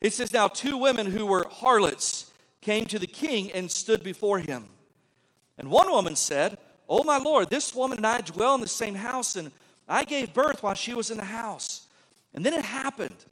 It 0.00 0.12
says, 0.12 0.32
Now 0.32 0.46
two 0.46 0.76
women 0.76 1.06
who 1.06 1.26
were 1.26 1.46
harlots 1.50 2.30
came 2.60 2.86
to 2.86 2.98
the 2.98 3.06
king 3.06 3.50
and 3.52 3.70
stood 3.70 4.02
before 4.04 4.38
him. 4.38 4.66
And 5.58 5.70
one 5.70 5.90
woman 5.90 6.14
said, 6.14 6.56
Oh, 6.88 7.02
my 7.02 7.18
Lord, 7.18 7.50
this 7.50 7.74
woman 7.74 7.98
and 7.98 8.06
I 8.06 8.20
dwell 8.20 8.54
in 8.54 8.60
the 8.60 8.68
same 8.68 8.94
house, 8.94 9.36
and 9.36 9.50
I 9.88 10.04
gave 10.04 10.32
birth 10.32 10.62
while 10.62 10.74
she 10.74 10.94
was 10.94 11.10
in 11.10 11.18
the 11.18 11.24
house. 11.24 11.86
And 12.32 12.46
then 12.46 12.54
it 12.54 12.64
happened. 12.64 13.24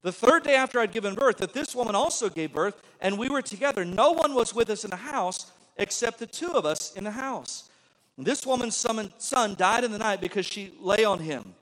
The 0.00 0.12
third 0.12 0.42
day 0.42 0.56
after 0.56 0.80
I'd 0.80 0.92
given 0.92 1.14
birth, 1.14 1.36
that 1.38 1.52
this 1.52 1.74
woman 1.74 1.94
also 1.94 2.28
gave 2.28 2.52
birth, 2.52 2.82
and 3.00 3.18
we 3.18 3.28
were 3.28 3.42
together. 3.42 3.84
No 3.84 4.12
one 4.12 4.34
was 4.34 4.54
with 4.54 4.68
us 4.70 4.84
in 4.84 4.90
the 4.90 4.96
house 4.96 5.52
except 5.76 6.18
the 6.18 6.26
two 6.26 6.52
of 6.52 6.66
us 6.66 6.92
in 6.94 7.04
the 7.04 7.10
house. 7.10 7.70
This 8.18 8.46
woman's 8.46 8.76
son 8.76 9.54
died 9.56 9.84
in 9.84 9.92
the 9.92 9.98
night 9.98 10.20
because 10.20 10.46
she 10.46 10.72
lay 10.80 11.04
on 11.04 11.18
him. 11.18 11.54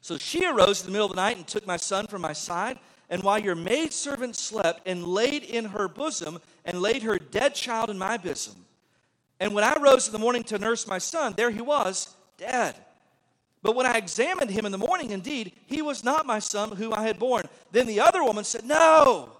So 0.00 0.18
she 0.18 0.46
arose 0.46 0.80
in 0.80 0.86
the 0.86 0.92
middle 0.92 1.06
of 1.06 1.12
the 1.12 1.22
night 1.22 1.36
and 1.36 1.46
took 1.46 1.66
my 1.66 1.76
son 1.76 2.06
from 2.06 2.22
my 2.22 2.32
side. 2.32 2.78
And 3.08 3.22
while 3.22 3.38
your 3.38 3.54
maidservant 3.54 4.36
slept, 4.36 4.86
and 4.86 5.04
laid 5.04 5.44
in 5.44 5.66
her 5.66 5.86
bosom, 5.86 6.40
and 6.64 6.80
laid 6.80 7.02
her 7.02 7.18
dead 7.18 7.54
child 7.54 7.90
in 7.90 7.98
my 7.98 8.16
bosom. 8.16 8.64
And 9.38 9.54
when 9.54 9.64
I 9.64 9.76
rose 9.80 10.06
in 10.06 10.12
the 10.12 10.18
morning 10.18 10.44
to 10.44 10.58
nurse 10.58 10.86
my 10.86 10.98
son, 10.98 11.34
there 11.36 11.50
he 11.50 11.60
was, 11.60 12.14
dead. 12.38 12.74
But 13.62 13.76
when 13.76 13.86
I 13.86 13.96
examined 13.96 14.50
him 14.50 14.66
in 14.66 14.72
the 14.72 14.78
morning, 14.78 15.10
indeed, 15.10 15.52
he 15.66 15.82
was 15.82 16.02
not 16.02 16.26
my 16.26 16.38
son 16.38 16.72
whom 16.72 16.94
I 16.94 17.02
had 17.02 17.18
born. 17.18 17.44
Then 17.70 17.86
the 17.86 18.00
other 18.00 18.24
woman 18.24 18.44
said, 18.44 18.64
No, 18.64 19.30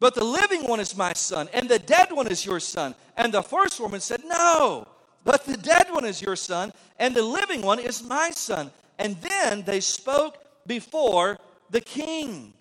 but 0.00 0.14
the 0.14 0.24
living 0.24 0.64
one 0.64 0.80
is 0.80 0.96
my 0.96 1.12
son, 1.12 1.48
and 1.52 1.68
the 1.68 1.78
dead 1.78 2.12
one 2.12 2.28
is 2.28 2.46
your 2.46 2.60
son. 2.60 2.94
And 3.16 3.32
the 3.32 3.42
first 3.42 3.80
woman 3.80 4.00
said, 4.00 4.22
No, 4.24 4.86
but 5.24 5.44
the 5.44 5.56
dead 5.56 5.88
one 5.90 6.04
is 6.04 6.22
your 6.22 6.36
son, 6.36 6.72
and 6.98 7.14
the 7.14 7.22
living 7.22 7.62
one 7.62 7.78
is 7.78 8.02
my 8.02 8.30
son. 8.30 8.70
And 8.98 9.16
then 9.20 9.62
they 9.62 9.80
spoke 9.80 10.38
before 10.66 11.38
the 11.70 11.80
king. 11.80 12.52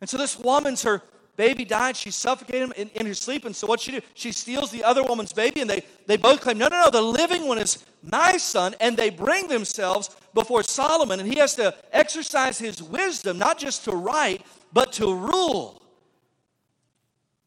And 0.00 0.08
so 0.08 0.16
this 0.16 0.38
woman's 0.38 0.82
her 0.82 1.02
baby 1.36 1.64
died. 1.64 1.96
She 1.96 2.10
suffocated 2.10 2.68
him 2.68 2.72
in, 2.76 2.88
in 3.00 3.06
her 3.06 3.14
sleep. 3.14 3.44
And 3.46 3.56
so 3.56 3.66
what 3.66 3.80
she 3.80 3.92
do? 3.92 4.00
She 4.14 4.32
steals 4.32 4.70
the 4.70 4.84
other 4.84 5.02
woman's 5.02 5.32
baby, 5.32 5.60
and 5.60 5.70
they, 5.70 5.82
they 6.06 6.16
both 6.16 6.40
claim, 6.40 6.58
no, 6.58 6.68
no, 6.68 6.84
no, 6.84 6.90
the 6.90 7.00
living 7.00 7.48
one 7.48 7.58
is 7.58 7.84
my 8.02 8.36
son. 8.36 8.74
And 8.80 8.96
they 8.96 9.10
bring 9.10 9.48
themselves 9.48 10.10
before 10.34 10.62
Solomon, 10.62 11.20
and 11.20 11.30
he 11.32 11.38
has 11.38 11.54
to 11.56 11.74
exercise 11.92 12.58
his 12.58 12.82
wisdom, 12.82 13.38
not 13.38 13.58
just 13.58 13.84
to 13.84 13.92
write, 13.92 14.42
but 14.72 14.92
to 14.94 15.14
rule. 15.14 15.80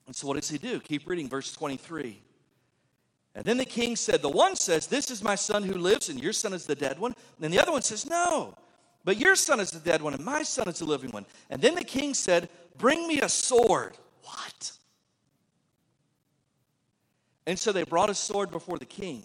And 0.06 0.16
so 0.16 0.28
what 0.28 0.36
does 0.40 0.50
he 0.50 0.58
do? 0.58 0.80
Keep 0.80 1.08
reading 1.08 1.30
verse 1.30 1.54
23. 1.54 2.22
And 3.36 3.46
then 3.46 3.58
the 3.58 3.66
king 3.66 3.96
said, 3.96 4.22
The 4.22 4.30
one 4.30 4.56
says, 4.56 4.88
This 4.88 5.10
is 5.10 5.24
my 5.24 5.36
son 5.36 5.64
who 5.64 5.74
lives, 5.74 6.10
and 6.10 6.22
your 6.22 6.34
son 6.34 6.54
is 6.54 6.66
the 6.66 6.76
dead 6.76 7.00
one. 7.00 7.14
And 7.42 7.54
the 7.54 7.62
other 7.62 7.72
one 7.72 7.82
says, 7.82 8.06
No, 8.06 8.56
but 9.04 9.18
your 9.18 9.36
son 9.36 9.60
is 9.60 9.72
the 9.72 9.80
dead 9.80 10.02
one, 10.02 10.14
and 10.14 10.24
my 10.24 10.44
son 10.44 10.68
is 10.68 10.80
the 10.80 10.86
living 10.86 11.12
one. 11.12 11.26
And 11.50 11.62
then 11.62 11.76
the 11.76 11.84
king 11.84 12.14
said, 12.14 12.50
Bring 12.78 13.08
me 13.08 13.22
a 13.22 13.30
sword. 13.30 13.98
What? 14.24 14.72
And 17.46 17.58
so 17.58 17.72
they 17.72 17.84
brought 17.84 18.10
a 18.10 18.16
sword 18.16 18.52
before 18.52 18.78
the 18.78 18.86
king. 18.86 19.24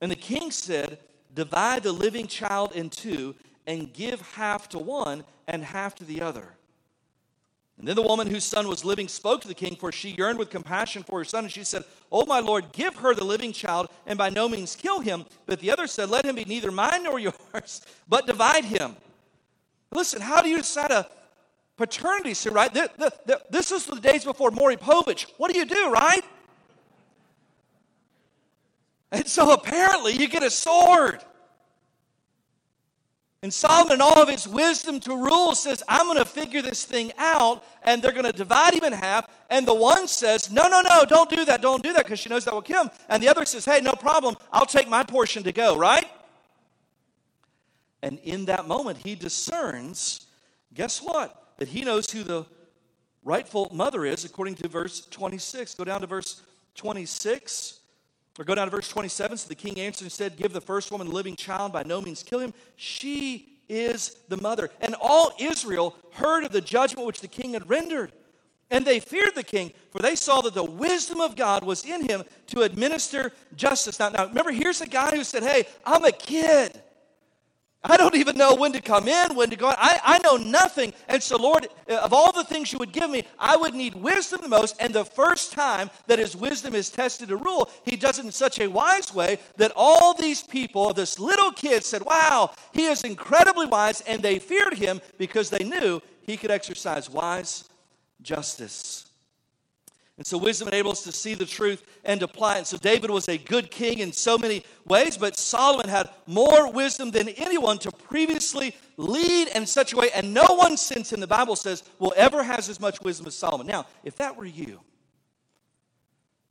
And 0.00 0.10
the 0.10 0.16
king 0.16 0.50
said, 0.50 0.98
Divide 1.34 1.82
the 1.82 1.92
living 1.92 2.26
child 2.26 2.72
in 2.72 2.90
two, 2.90 3.34
and 3.66 3.92
give 3.92 4.20
half 4.32 4.68
to 4.70 4.78
one 4.78 5.24
and 5.48 5.64
half 5.64 5.94
to 5.96 6.04
the 6.04 6.20
other. 6.20 6.54
And 7.78 7.88
then 7.88 7.96
the 7.96 8.02
woman 8.02 8.28
whose 8.28 8.44
son 8.44 8.68
was 8.68 8.84
living 8.84 9.08
spoke 9.08 9.40
to 9.40 9.48
the 9.48 9.54
king, 9.54 9.74
for 9.74 9.90
she 9.90 10.10
yearned 10.10 10.38
with 10.38 10.50
compassion 10.50 11.02
for 11.02 11.18
her 11.18 11.24
son. 11.24 11.44
And 11.44 11.52
she 11.52 11.64
said, 11.64 11.84
Oh, 12.12 12.24
my 12.24 12.38
lord, 12.38 12.72
give 12.72 12.96
her 12.96 13.14
the 13.14 13.24
living 13.24 13.52
child, 13.52 13.88
and 14.06 14.16
by 14.16 14.30
no 14.30 14.48
means 14.48 14.76
kill 14.76 15.00
him. 15.00 15.26
But 15.46 15.60
the 15.60 15.72
other 15.72 15.86
said, 15.86 16.08
Let 16.08 16.24
him 16.24 16.36
be 16.36 16.44
neither 16.44 16.70
mine 16.70 17.02
nor 17.02 17.18
yours, 17.18 17.82
but 18.08 18.26
divide 18.26 18.64
him. 18.64 18.96
Listen, 19.90 20.20
how 20.20 20.40
do 20.40 20.48
you 20.48 20.58
decide 20.58 20.92
a 20.92 21.08
paternity 21.76 22.34
suit, 22.34 22.52
right? 22.52 22.72
This 23.50 23.72
is 23.72 23.86
the 23.86 24.00
days 24.00 24.24
before 24.24 24.50
Maury 24.50 24.76
Povich. 24.76 25.26
What 25.36 25.52
do 25.52 25.58
you 25.58 25.64
do, 25.64 25.90
right? 25.90 26.24
And 29.10 29.26
so 29.26 29.52
apparently 29.52 30.12
you 30.12 30.28
get 30.28 30.42
a 30.42 30.50
sword. 30.50 31.20
And 33.44 33.52
Solomon, 33.52 33.96
in 33.96 34.00
all 34.00 34.22
of 34.22 34.30
his 34.30 34.48
wisdom 34.48 35.00
to 35.00 35.14
rule, 35.14 35.54
says, 35.54 35.82
I'm 35.86 36.06
going 36.06 36.16
to 36.16 36.24
figure 36.24 36.62
this 36.62 36.84
thing 36.84 37.12
out, 37.18 37.62
and 37.82 38.00
they're 38.00 38.10
going 38.10 38.24
to 38.24 38.32
divide 38.32 38.72
him 38.72 38.84
in 38.84 38.94
half. 38.94 39.28
And 39.50 39.68
the 39.68 39.74
one 39.74 40.08
says, 40.08 40.50
No, 40.50 40.66
no, 40.66 40.80
no, 40.80 41.04
don't 41.06 41.28
do 41.28 41.44
that, 41.44 41.60
don't 41.60 41.82
do 41.82 41.92
that, 41.92 42.06
because 42.06 42.18
she 42.18 42.30
knows 42.30 42.46
that 42.46 42.54
will 42.54 42.62
kill 42.62 42.84
him. 42.84 42.90
And 43.10 43.22
the 43.22 43.28
other 43.28 43.44
says, 43.44 43.66
Hey, 43.66 43.82
no 43.82 43.92
problem, 43.92 44.34
I'll 44.50 44.64
take 44.64 44.88
my 44.88 45.02
portion 45.02 45.42
to 45.42 45.52
go, 45.52 45.76
right? 45.76 46.06
And 48.02 48.18
in 48.20 48.46
that 48.46 48.66
moment, 48.66 49.00
he 49.04 49.14
discerns, 49.14 50.26
guess 50.72 51.02
what? 51.02 51.52
That 51.58 51.68
he 51.68 51.84
knows 51.84 52.10
who 52.10 52.22
the 52.22 52.46
rightful 53.24 53.68
mother 53.74 54.06
is, 54.06 54.24
according 54.24 54.54
to 54.54 54.68
verse 54.68 55.04
26. 55.10 55.74
Go 55.74 55.84
down 55.84 56.00
to 56.00 56.06
verse 56.06 56.40
26. 56.76 57.80
Or 58.38 58.44
go 58.44 58.54
down 58.54 58.66
to 58.66 58.70
verse 58.70 58.88
27. 58.88 59.36
So 59.36 59.48
the 59.48 59.54
king 59.54 59.78
answered 59.78 60.04
and 60.04 60.12
said, 60.12 60.36
Give 60.36 60.52
the 60.52 60.60
first 60.60 60.90
woman 60.90 61.08
the 61.08 61.14
living 61.14 61.36
child, 61.36 61.72
by 61.72 61.84
no 61.84 62.00
means 62.00 62.22
kill 62.22 62.40
him. 62.40 62.52
She 62.76 63.60
is 63.68 64.16
the 64.28 64.36
mother. 64.36 64.70
And 64.80 64.96
all 65.00 65.32
Israel 65.38 65.96
heard 66.12 66.44
of 66.44 66.52
the 66.52 66.60
judgment 66.60 67.06
which 67.06 67.20
the 67.20 67.28
king 67.28 67.52
had 67.52 67.68
rendered. 67.68 68.12
And 68.70 68.84
they 68.84 68.98
feared 68.98 69.34
the 69.34 69.44
king, 69.44 69.72
for 69.90 70.00
they 70.00 70.16
saw 70.16 70.40
that 70.40 70.54
the 70.54 70.64
wisdom 70.64 71.20
of 71.20 71.36
God 71.36 71.62
was 71.62 71.84
in 71.84 72.08
him 72.08 72.24
to 72.48 72.62
administer 72.62 73.30
justice. 73.54 74.00
Now, 74.00 74.08
now 74.08 74.26
remember, 74.26 74.50
here's 74.50 74.80
a 74.80 74.86
guy 74.86 75.14
who 75.14 75.22
said, 75.22 75.42
Hey, 75.42 75.66
I'm 75.84 76.04
a 76.04 76.12
kid. 76.12 76.82
I 77.86 77.98
don't 77.98 78.16
even 78.16 78.38
know 78.38 78.54
when 78.54 78.72
to 78.72 78.80
come 78.80 79.08
in, 79.08 79.34
when 79.34 79.50
to 79.50 79.56
go 79.56 79.68
out. 79.68 79.76
I, 79.78 80.00
I 80.02 80.18
know 80.20 80.36
nothing. 80.36 80.94
And 81.06 81.22
so, 81.22 81.36
Lord, 81.36 81.68
of 81.86 82.14
all 82.14 82.32
the 82.32 82.42
things 82.42 82.72
you 82.72 82.78
would 82.78 82.92
give 82.92 83.10
me, 83.10 83.24
I 83.38 83.56
would 83.56 83.74
need 83.74 83.94
wisdom 83.94 84.40
the 84.40 84.48
most. 84.48 84.76
And 84.80 84.94
the 84.94 85.04
first 85.04 85.52
time 85.52 85.90
that 86.06 86.18
his 86.18 86.34
wisdom 86.34 86.74
is 86.74 86.88
tested 86.88 87.28
to 87.28 87.36
rule, 87.36 87.70
he 87.84 87.96
does 87.96 88.18
it 88.18 88.24
in 88.24 88.32
such 88.32 88.58
a 88.58 88.68
wise 88.68 89.12
way 89.12 89.38
that 89.58 89.72
all 89.76 90.14
these 90.14 90.42
people, 90.42 90.94
this 90.94 91.18
little 91.18 91.52
kid, 91.52 91.84
said, 91.84 92.02
Wow, 92.02 92.52
he 92.72 92.86
is 92.86 93.04
incredibly 93.04 93.66
wise. 93.66 94.00
And 94.02 94.22
they 94.22 94.38
feared 94.38 94.74
him 94.74 95.02
because 95.18 95.50
they 95.50 95.64
knew 95.64 96.00
he 96.22 96.38
could 96.38 96.50
exercise 96.50 97.10
wise 97.10 97.68
justice. 98.22 99.10
And 100.16 100.24
so 100.24 100.38
wisdom 100.38 100.68
enables 100.68 100.98
us 100.98 101.04
to 101.04 101.12
see 101.12 101.34
the 101.34 101.44
truth 101.44 101.82
and 102.04 102.22
apply 102.22 102.58
it. 102.58 102.68
So 102.68 102.76
David 102.76 103.10
was 103.10 103.28
a 103.28 103.36
good 103.36 103.70
king 103.70 103.98
in 103.98 104.12
so 104.12 104.38
many 104.38 104.64
ways, 104.86 105.16
but 105.16 105.36
Solomon 105.36 105.88
had 105.88 106.08
more 106.26 106.70
wisdom 106.70 107.10
than 107.10 107.28
anyone 107.30 107.78
to 107.78 107.90
previously 107.90 108.76
lead 108.96 109.48
in 109.48 109.66
such 109.66 109.92
a 109.92 109.96
way. 109.96 110.10
And 110.14 110.32
no 110.32 110.44
one 110.50 110.76
since 110.76 111.12
him, 111.12 111.18
the 111.18 111.26
Bible 111.26 111.56
says, 111.56 111.82
will 111.98 112.14
ever 112.16 112.44
has 112.44 112.68
as 112.68 112.78
much 112.78 113.00
wisdom 113.00 113.26
as 113.26 113.34
Solomon. 113.34 113.66
Now, 113.66 113.86
if 114.04 114.14
that 114.16 114.36
were 114.36 114.44
you, 114.44 114.80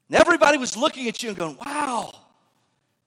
and 0.10 0.20
everybody 0.20 0.58
was 0.58 0.76
looking 0.76 1.08
at 1.08 1.24
you 1.24 1.30
and 1.30 1.38
going, 1.38 1.58
wow, 1.66 2.14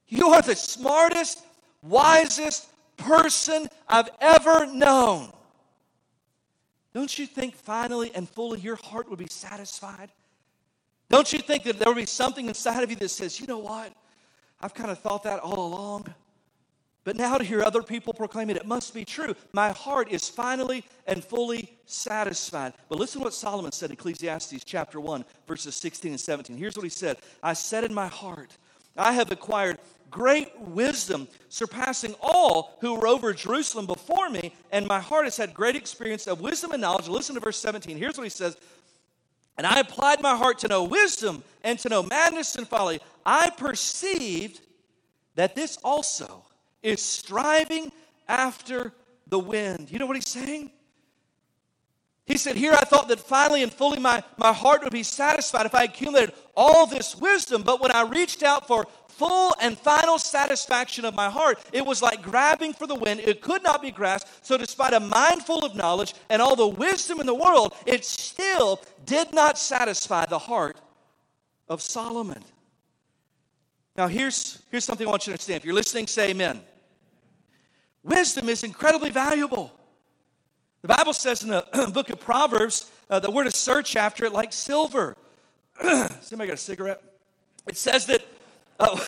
you 0.08 0.30
are 0.30 0.40
the 0.40 0.56
smartest, 0.56 1.44
wisest 1.82 2.66
person 2.96 3.68
I've 3.86 4.08
ever 4.20 4.66
known. 4.66 5.32
Don't 6.94 7.18
you 7.18 7.26
think 7.26 7.54
finally 7.54 8.10
and 8.14 8.26
fully 8.26 8.58
your 8.60 8.76
heart 8.76 9.10
would 9.10 9.18
be 9.18 9.28
satisfied? 9.28 10.10
Don't 11.08 11.32
you 11.32 11.38
think 11.38 11.64
that 11.64 11.78
there 11.78 11.88
will 11.88 12.00
be 12.00 12.06
something 12.06 12.46
inside 12.46 12.82
of 12.82 12.90
you 12.90 12.96
that 12.96 13.08
says, 13.08 13.40
you 13.40 13.46
know 13.46 13.58
what? 13.58 13.92
I've 14.60 14.74
kind 14.74 14.90
of 14.90 14.98
thought 14.98 15.22
that 15.24 15.40
all 15.40 15.66
along. 15.66 16.12
But 17.04 17.14
now 17.14 17.38
to 17.38 17.44
hear 17.44 17.62
other 17.62 17.84
people 17.84 18.12
proclaim 18.12 18.50
it, 18.50 18.56
it 18.56 18.66
must 18.66 18.92
be 18.92 19.04
true. 19.04 19.36
My 19.52 19.70
heart 19.70 20.10
is 20.10 20.28
finally 20.28 20.84
and 21.06 21.22
fully 21.22 21.78
satisfied. 21.86 22.72
But 22.88 22.98
listen 22.98 23.20
to 23.20 23.26
what 23.26 23.34
Solomon 23.34 23.70
said 23.70 23.90
in 23.90 23.94
Ecclesiastes 23.94 24.64
chapter 24.64 25.00
1, 25.00 25.24
verses 25.46 25.76
16 25.76 26.10
and 26.10 26.20
17. 26.20 26.56
Here's 26.56 26.74
what 26.74 26.82
he 26.82 26.90
said 26.90 27.18
I 27.44 27.52
said 27.52 27.84
in 27.84 27.94
my 27.94 28.08
heart, 28.08 28.56
I 28.96 29.12
have 29.12 29.30
acquired 29.30 29.78
great 30.10 30.58
wisdom, 30.60 31.28
surpassing 31.48 32.14
all 32.20 32.76
who 32.80 32.94
were 32.94 33.06
over 33.06 33.32
Jerusalem 33.32 33.86
before 33.86 34.28
me, 34.28 34.52
and 34.72 34.86
my 34.86 35.00
heart 35.00 35.26
has 35.26 35.36
had 35.36 35.54
great 35.54 35.76
experience 35.76 36.26
of 36.26 36.40
wisdom 36.40 36.72
and 36.72 36.80
knowledge. 36.80 37.06
Listen 37.06 37.34
to 37.36 37.40
verse 37.40 37.58
17. 37.58 37.96
Here's 37.96 38.16
what 38.16 38.24
he 38.24 38.30
says 38.30 38.56
and 39.56 39.66
I 39.66 39.80
applied 39.80 40.20
my 40.20 40.36
heart 40.36 40.58
to 40.60 40.68
know 40.68 40.84
wisdom 40.84 41.42
and 41.64 41.78
to 41.80 41.88
know 41.88 42.02
madness 42.02 42.56
and 42.56 42.68
folly. 42.68 43.00
I 43.24 43.50
perceived 43.50 44.60
that 45.34 45.54
this 45.54 45.78
also 45.82 46.44
is 46.82 47.00
striving 47.00 47.90
after 48.28 48.92
the 49.26 49.38
wind. 49.38 49.90
You 49.90 49.98
know 49.98 50.06
what 50.06 50.16
he's 50.16 50.28
saying? 50.28 50.70
He 52.26 52.36
said, 52.36 52.56
Here 52.56 52.72
I 52.72 52.84
thought 52.84 53.08
that 53.08 53.20
finally 53.20 53.62
and 53.62 53.72
fully 53.72 54.00
my, 54.00 54.22
my 54.36 54.52
heart 54.52 54.82
would 54.82 54.92
be 54.92 55.02
satisfied 55.02 55.64
if 55.64 55.74
I 55.74 55.84
accumulated 55.84 56.34
all 56.56 56.86
this 56.86 57.16
wisdom. 57.16 57.62
But 57.62 57.80
when 57.80 57.92
I 57.92 58.02
reached 58.02 58.42
out 58.42 58.66
for 58.66 58.86
full 59.16 59.54
and 59.60 59.78
final 59.78 60.18
satisfaction 60.18 61.04
of 61.04 61.14
my 61.14 61.30
heart. 61.30 61.58
It 61.72 61.84
was 61.84 62.02
like 62.02 62.22
grabbing 62.22 62.74
for 62.74 62.86
the 62.86 62.94
wind. 62.94 63.20
It 63.20 63.40
could 63.40 63.62
not 63.62 63.82
be 63.82 63.90
grasped. 63.90 64.44
So, 64.44 64.56
despite 64.56 64.92
a 64.92 65.00
mind 65.00 65.42
full 65.42 65.64
of 65.64 65.74
knowledge 65.74 66.14
and 66.28 66.42
all 66.42 66.56
the 66.56 66.68
wisdom 66.68 67.20
in 67.20 67.26
the 67.26 67.34
world, 67.34 67.74
it 67.86 68.04
still 68.04 68.80
did 69.04 69.32
not 69.32 69.58
satisfy 69.58 70.26
the 70.26 70.38
heart 70.38 70.76
of 71.68 71.80
Solomon. 71.80 72.42
Now, 73.96 74.08
here's, 74.08 74.62
here's 74.70 74.84
something 74.84 75.06
I 75.06 75.10
want 75.10 75.26
you 75.26 75.30
to 75.30 75.34
understand. 75.34 75.58
If 75.58 75.64
you're 75.64 75.74
listening, 75.74 76.06
say 76.06 76.30
amen. 76.30 76.60
Wisdom 78.02 78.48
is 78.48 78.62
incredibly 78.62 79.10
valuable. 79.10 79.72
The 80.82 80.88
Bible 80.88 81.14
says 81.14 81.42
in 81.42 81.48
the 81.48 81.90
book 81.94 82.10
of 82.10 82.20
Proverbs 82.20 82.90
uh, 83.08 83.18
that 83.18 83.32
we're 83.32 83.44
to 83.44 83.50
search 83.50 83.96
after 83.96 84.26
it 84.26 84.32
like 84.32 84.52
silver. 84.52 85.16
Somebody 86.20 86.48
got 86.48 86.54
a 86.54 86.56
cigarette? 86.56 87.02
It 87.66 87.76
says 87.76 88.06
that 88.06 88.22
uh, 88.78 88.98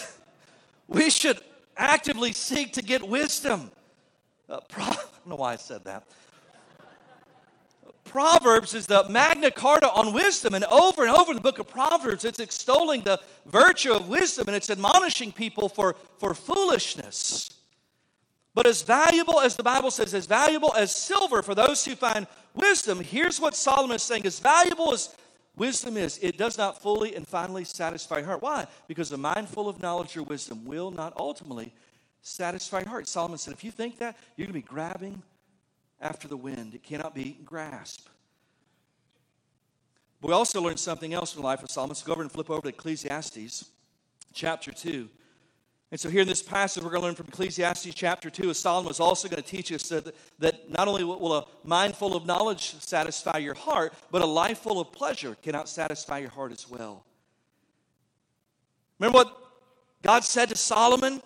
we 0.88 1.10
should 1.10 1.40
actively 1.76 2.32
seek 2.32 2.72
to 2.74 2.82
get 2.82 3.06
wisdom. 3.06 3.70
Uh, 4.48 4.60
Pro- 4.68 4.84
I 4.84 4.94
don't 4.94 5.26
know 5.26 5.36
why 5.36 5.52
I 5.52 5.56
said 5.56 5.84
that. 5.84 6.04
Proverbs 8.04 8.74
is 8.74 8.86
the 8.86 9.06
Magna 9.10 9.50
Carta 9.50 9.90
on 9.92 10.14
wisdom, 10.14 10.54
and 10.54 10.64
over 10.64 11.04
and 11.04 11.14
over 11.14 11.30
in 11.30 11.36
the 11.36 11.42
book 11.42 11.58
of 11.58 11.68
Proverbs, 11.68 12.24
it's 12.24 12.40
extolling 12.40 13.02
the 13.02 13.20
virtue 13.46 13.92
of 13.92 14.08
wisdom 14.08 14.48
and 14.48 14.56
it's 14.56 14.70
admonishing 14.70 15.30
people 15.30 15.68
for, 15.68 15.94
for 16.18 16.32
foolishness. 16.32 17.50
But 18.54 18.66
as 18.66 18.82
valuable 18.82 19.40
as 19.40 19.56
the 19.56 19.62
Bible 19.62 19.90
says, 19.90 20.14
as 20.14 20.26
valuable 20.26 20.74
as 20.74 20.94
silver 20.94 21.42
for 21.42 21.54
those 21.54 21.84
who 21.84 21.94
find 21.94 22.26
wisdom, 22.54 23.00
here's 23.00 23.40
what 23.40 23.54
Solomon 23.54 23.96
is 23.96 24.02
saying 24.02 24.26
as 24.26 24.40
valuable 24.40 24.92
as 24.92 25.14
Wisdom 25.58 25.96
is, 25.96 26.18
it 26.22 26.38
does 26.38 26.56
not 26.56 26.80
fully 26.80 27.16
and 27.16 27.26
finally 27.26 27.64
satisfy 27.64 28.22
heart. 28.22 28.40
Why? 28.40 28.66
Because 28.86 29.10
a 29.10 29.18
mind 29.18 29.48
full 29.48 29.68
of 29.68 29.82
knowledge 29.82 30.16
or 30.16 30.22
wisdom 30.22 30.64
will 30.64 30.92
not 30.92 31.12
ultimately 31.16 31.72
satisfy 32.22 32.84
heart. 32.84 33.08
Solomon 33.08 33.38
said, 33.38 33.54
if 33.54 33.64
you 33.64 33.72
think 33.72 33.98
that, 33.98 34.16
you're 34.36 34.46
going 34.46 34.60
to 34.60 34.66
be 34.66 34.74
grabbing 34.74 35.22
after 36.00 36.28
the 36.28 36.36
wind. 36.36 36.74
It 36.74 36.84
cannot 36.84 37.14
be 37.14 37.38
grasped. 37.44 38.08
We 40.22 40.32
also 40.32 40.62
learned 40.62 40.80
something 40.80 41.12
else 41.12 41.32
from 41.32 41.42
the 41.42 41.48
life 41.48 41.62
of 41.62 41.70
Solomon. 41.70 41.96
So 41.96 42.06
go 42.06 42.12
over 42.12 42.22
and 42.22 42.30
flip 42.30 42.50
over 42.50 42.62
to 42.62 42.68
Ecclesiastes 42.68 43.70
chapter 44.32 44.70
2. 44.70 45.08
And 45.90 45.98
so, 45.98 46.10
here 46.10 46.20
in 46.20 46.28
this 46.28 46.42
passage, 46.42 46.82
we're 46.82 46.90
going 46.90 47.00
to 47.00 47.06
learn 47.06 47.14
from 47.14 47.28
Ecclesiastes 47.28 47.94
chapter 47.94 48.28
2, 48.28 48.50
as 48.50 48.58
Solomon 48.58 48.90
is 48.90 49.00
also 49.00 49.26
going 49.26 49.42
to 49.42 49.48
teach 49.48 49.72
us 49.72 49.88
that, 49.88 50.14
that 50.38 50.70
not 50.70 50.86
only 50.86 51.02
will 51.02 51.34
a 51.34 51.46
mind 51.64 51.96
full 51.96 52.14
of 52.14 52.26
knowledge 52.26 52.74
satisfy 52.80 53.38
your 53.38 53.54
heart, 53.54 53.94
but 54.10 54.20
a 54.20 54.26
life 54.26 54.58
full 54.58 54.80
of 54.80 54.92
pleasure 54.92 55.34
cannot 55.42 55.66
satisfy 55.66 56.18
your 56.18 56.28
heart 56.28 56.52
as 56.52 56.68
well. 56.68 57.04
Remember 58.98 59.18
what 59.18 59.36
God 60.02 60.24
said 60.24 60.50
to 60.50 60.56
Solomon? 60.56 61.22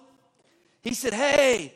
He 0.82 0.94
said, 0.94 1.12
Hey, 1.12 1.74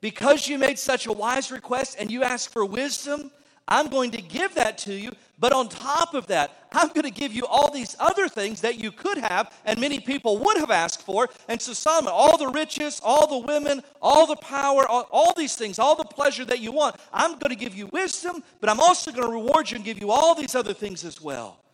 because 0.00 0.46
you 0.46 0.56
made 0.56 0.78
such 0.78 1.06
a 1.06 1.12
wise 1.12 1.50
request 1.50 1.96
and 1.98 2.12
you 2.12 2.22
asked 2.22 2.52
for 2.52 2.64
wisdom, 2.64 3.32
I'm 3.66 3.88
going 3.88 4.12
to 4.12 4.22
give 4.22 4.54
that 4.54 4.78
to 4.78 4.94
you. 4.94 5.12
But 5.40 5.54
on 5.54 5.70
top 5.70 6.12
of 6.12 6.26
that, 6.26 6.66
I'm 6.70 6.88
going 6.88 7.04
to 7.04 7.10
give 7.10 7.32
you 7.32 7.46
all 7.46 7.72
these 7.72 7.96
other 7.98 8.28
things 8.28 8.60
that 8.60 8.78
you 8.78 8.92
could 8.92 9.16
have 9.16 9.50
and 9.64 9.80
many 9.80 9.98
people 9.98 10.36
would 10.38 10.58
have 10.58 10.70
asked 10.70 11.00
for. 11.00 11.30
And 11.48 11.60
so, 11.60 11.72
Solomon, 11.72 12.12
all 12.14 12.36
the 12.36 12.48
riches, 12.48 13.00
all 13.02 13.26
the 13.26 13.46
women, 13.46 13.82
all 14.02 14.26
the 14.26 14.36
power, 14.36 14.86
all, 14.86 15.08
all 15.10 15.32
these 15.34 15.56
things, 15.56 15.78
all 15.78 15.96
the 15.96 16.04
pleasure 16.04 16.44
that 16.44 16.60
you 16.60 16.72
want, 16.72 16.96
I'm 17.10 17.32
going 17.38 17.48
to 17.48 17.56
give 17.56 17.74
you 17.74 17.86
wisdom, 17.86 18.44
but 18.60 18.68
I'm 18.68 18.80
also 18.80 19.10
going 19.10 19.26
to 19.26 19.32
reward 19.32 19.70
you 19.70 19.76
and 19.76 19.84
give 19.84 19.98
you 19.98 20.10
all 20.10 20.34
these 20.34 20.54
other 20.54 20.74
things 20.74 21.04
as 21.04 21.22
well. 21.22 21.64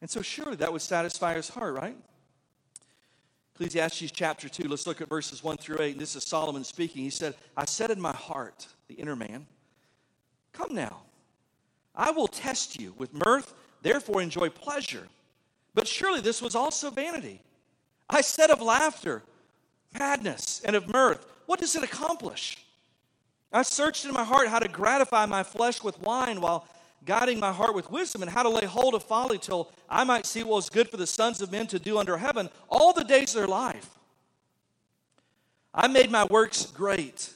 And 0.00 0.10
so, 0.10 0.20
surely 0.20 0.56
that 0.56 0.72
would 0.72 0.82
satisfy 0.82 1.34
his 1.34 1.48
heart, 1.48 1.74
right? 1.74 1.96
Ecclesiastes 3.54 4.10
chapter 4.10 4.48
2, 4.48 4.66
let's 4.66 4.88
look 4.88 5.00
at 5.00 5.08
verses 5.08 5.44
1 5.44 5.58
through 5.58 5.80
8. 5.80 5.92
And 5.92 6.00
this 6.00 6.16
is 6.16 6.24
Solomon 6.24 6.64
speaking. 6.64 7.04
He 7.04 7.10
said, 7.10 7.36
I 7.56 7.64
said 7.64 7.92
in 7.92 8.00
my 8.00 8.14
heart, 8.14 8.66
the 8.88 8.94
inner 8.94 9.14
man, 9.14 9.46
Come 10.52 10.74
now, 10.74 11.02
I 11.94 12.10
will 12.10 12.28
test 12.28 12.80
you 12.80 12.94
with 12.98 13.12
mirth, 13.12 13.54
therefore 13.82 14.22
enjoy 14.22 14.48
pleasure. 14.48 15.08
But 15.74 15.86
surely 15.86 16.20
this 16.20 16.42
was 16.42 16.54
also 16.54 16.90
vanity. 16.90 17.42
I 18.08 18.20
said 18.20 18.50
of 18.50 18.60
laughter, 18.60 19.22
madness, 19.98 20.60
and 20.64 20.76
of 20.76 20.92
mirth, 20.92 21.26
what 21.46 21.60
does 21.60 21.76
it 21.76 21.82
accomplish? 21.82 22.58
I 23.52 23.62
searched 23.62 24.04
in 24.04 24.12
my 24.12 24.24
heart 24.24 24.48
how 24.48 24.58
to 24.58 24.68
gratify 24.68 25.26
my 25.26 25.42
flesh 25.42 25.82
with 25.82 26.00
wine 26.00 26.40
while 26.40 26.66
guiding 27.04 27.38
my 27.40 27.52
heart 27.52 27.74
with 27.74 27.90
wisdom 27.90 28.22
and 28.22 28.30
how 28.30 28.42
to 28.42 28.48
lay 28.48 28.64
hold 28.64 28.94
of 28.94 29.02
folly 29.02 29.38
till 29.38 29.70
I 29.88 30.04
might 30.04 30.24
see 30.24 30.42
what 30.42 30.56
was 30.56 30.70
good 30.70 30.88
for 30.88 30.96
the 30.96 31.06
sons 31.06 31.42
of 31.42 31.52
men 31.52 31.66
to 31.68 31.78
do 31.78 31.98
under 31.98 32.16
heaven 32.16 32.48
all 32.70 32.92
the 32.92 33.04
days 33.04 33.34
of 33.34 33.40
their 33.40 33.48
life. 33.48 33.90
I 35.74 35.88
made 35.88 36.10
my 36.10 36.24
works 36.24 36.66
great 36.66 37.34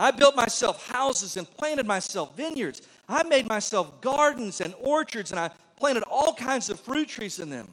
I 0.00 0.10
built 0.12 0.34
myself 0.34 0.88
houses 0.88 1.36
and 1.36 1.48
planted 1.58 1.86
myself 1.86 2.34
vineyards. 2.34 2.80
I 3.12 3.22
made 3.24 3.48
myself 3.48 4.00
gardens 4.00 4.60
and 4.60 4.74
orchards, 4.80 5.30
and 5.30 5.40
I 5.40 5.50
planted 5.76 6.04
all 6.04 6.34
kinds 6.34 6.70
of 6.70 6.78
fruit 6.78 7.08
trees 7.08 7.38
in 7.38 7.50
them. 7.50 7.68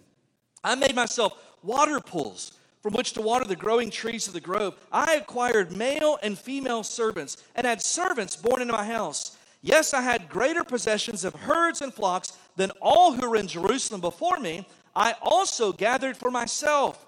I 0.63 0.76
made 0.76 0.95
myself 0.95 1.34
water 1.63 2.00
pools 2.00 2.54
from 2.82 2.93
which 2.93 3.13
to 3.13 3.21
water 3.21 3.45
the 3.45 3.56
growing 3.56 3.89
trees 3.89 4.28
of 4.28 4.34
the 4.34 4.39
grove. 4.39 4.76
I 4.91 5.15
acquired 5.15 5.76
male 5.76 6.17
and 6.23 6.38
female 6.38 6.84
servants 6.84 7.38
and 7.56 7.67
had 7.67 7.82
servants 7.82 8.36
born 8.36 8.62
into 8.62 8.73
my 8.73 8.86
house. 8.86 9.38
Yes, 9.62 9.93
I 9.93 10.02
had 10.02 10.30
greater 10.30 10.63
possessions 10.63 11.23
of 11.23 11.34
herds 11.34 11.82
and 11.82 11.93
flocks 11.93 12.34
than 12.56 12.71
all 12.82 13.13
who 13.13 13.30
were 13.30 13.36
in 13.36 13.47
Jerusalem 13.47 14.02
before 14.02 14.38
me. 14.39 14.65
I 14.95 15.15
also 15.21 15.73
gathered 15.73 16.17
for 16.17 16.32
myself 16.32 17.06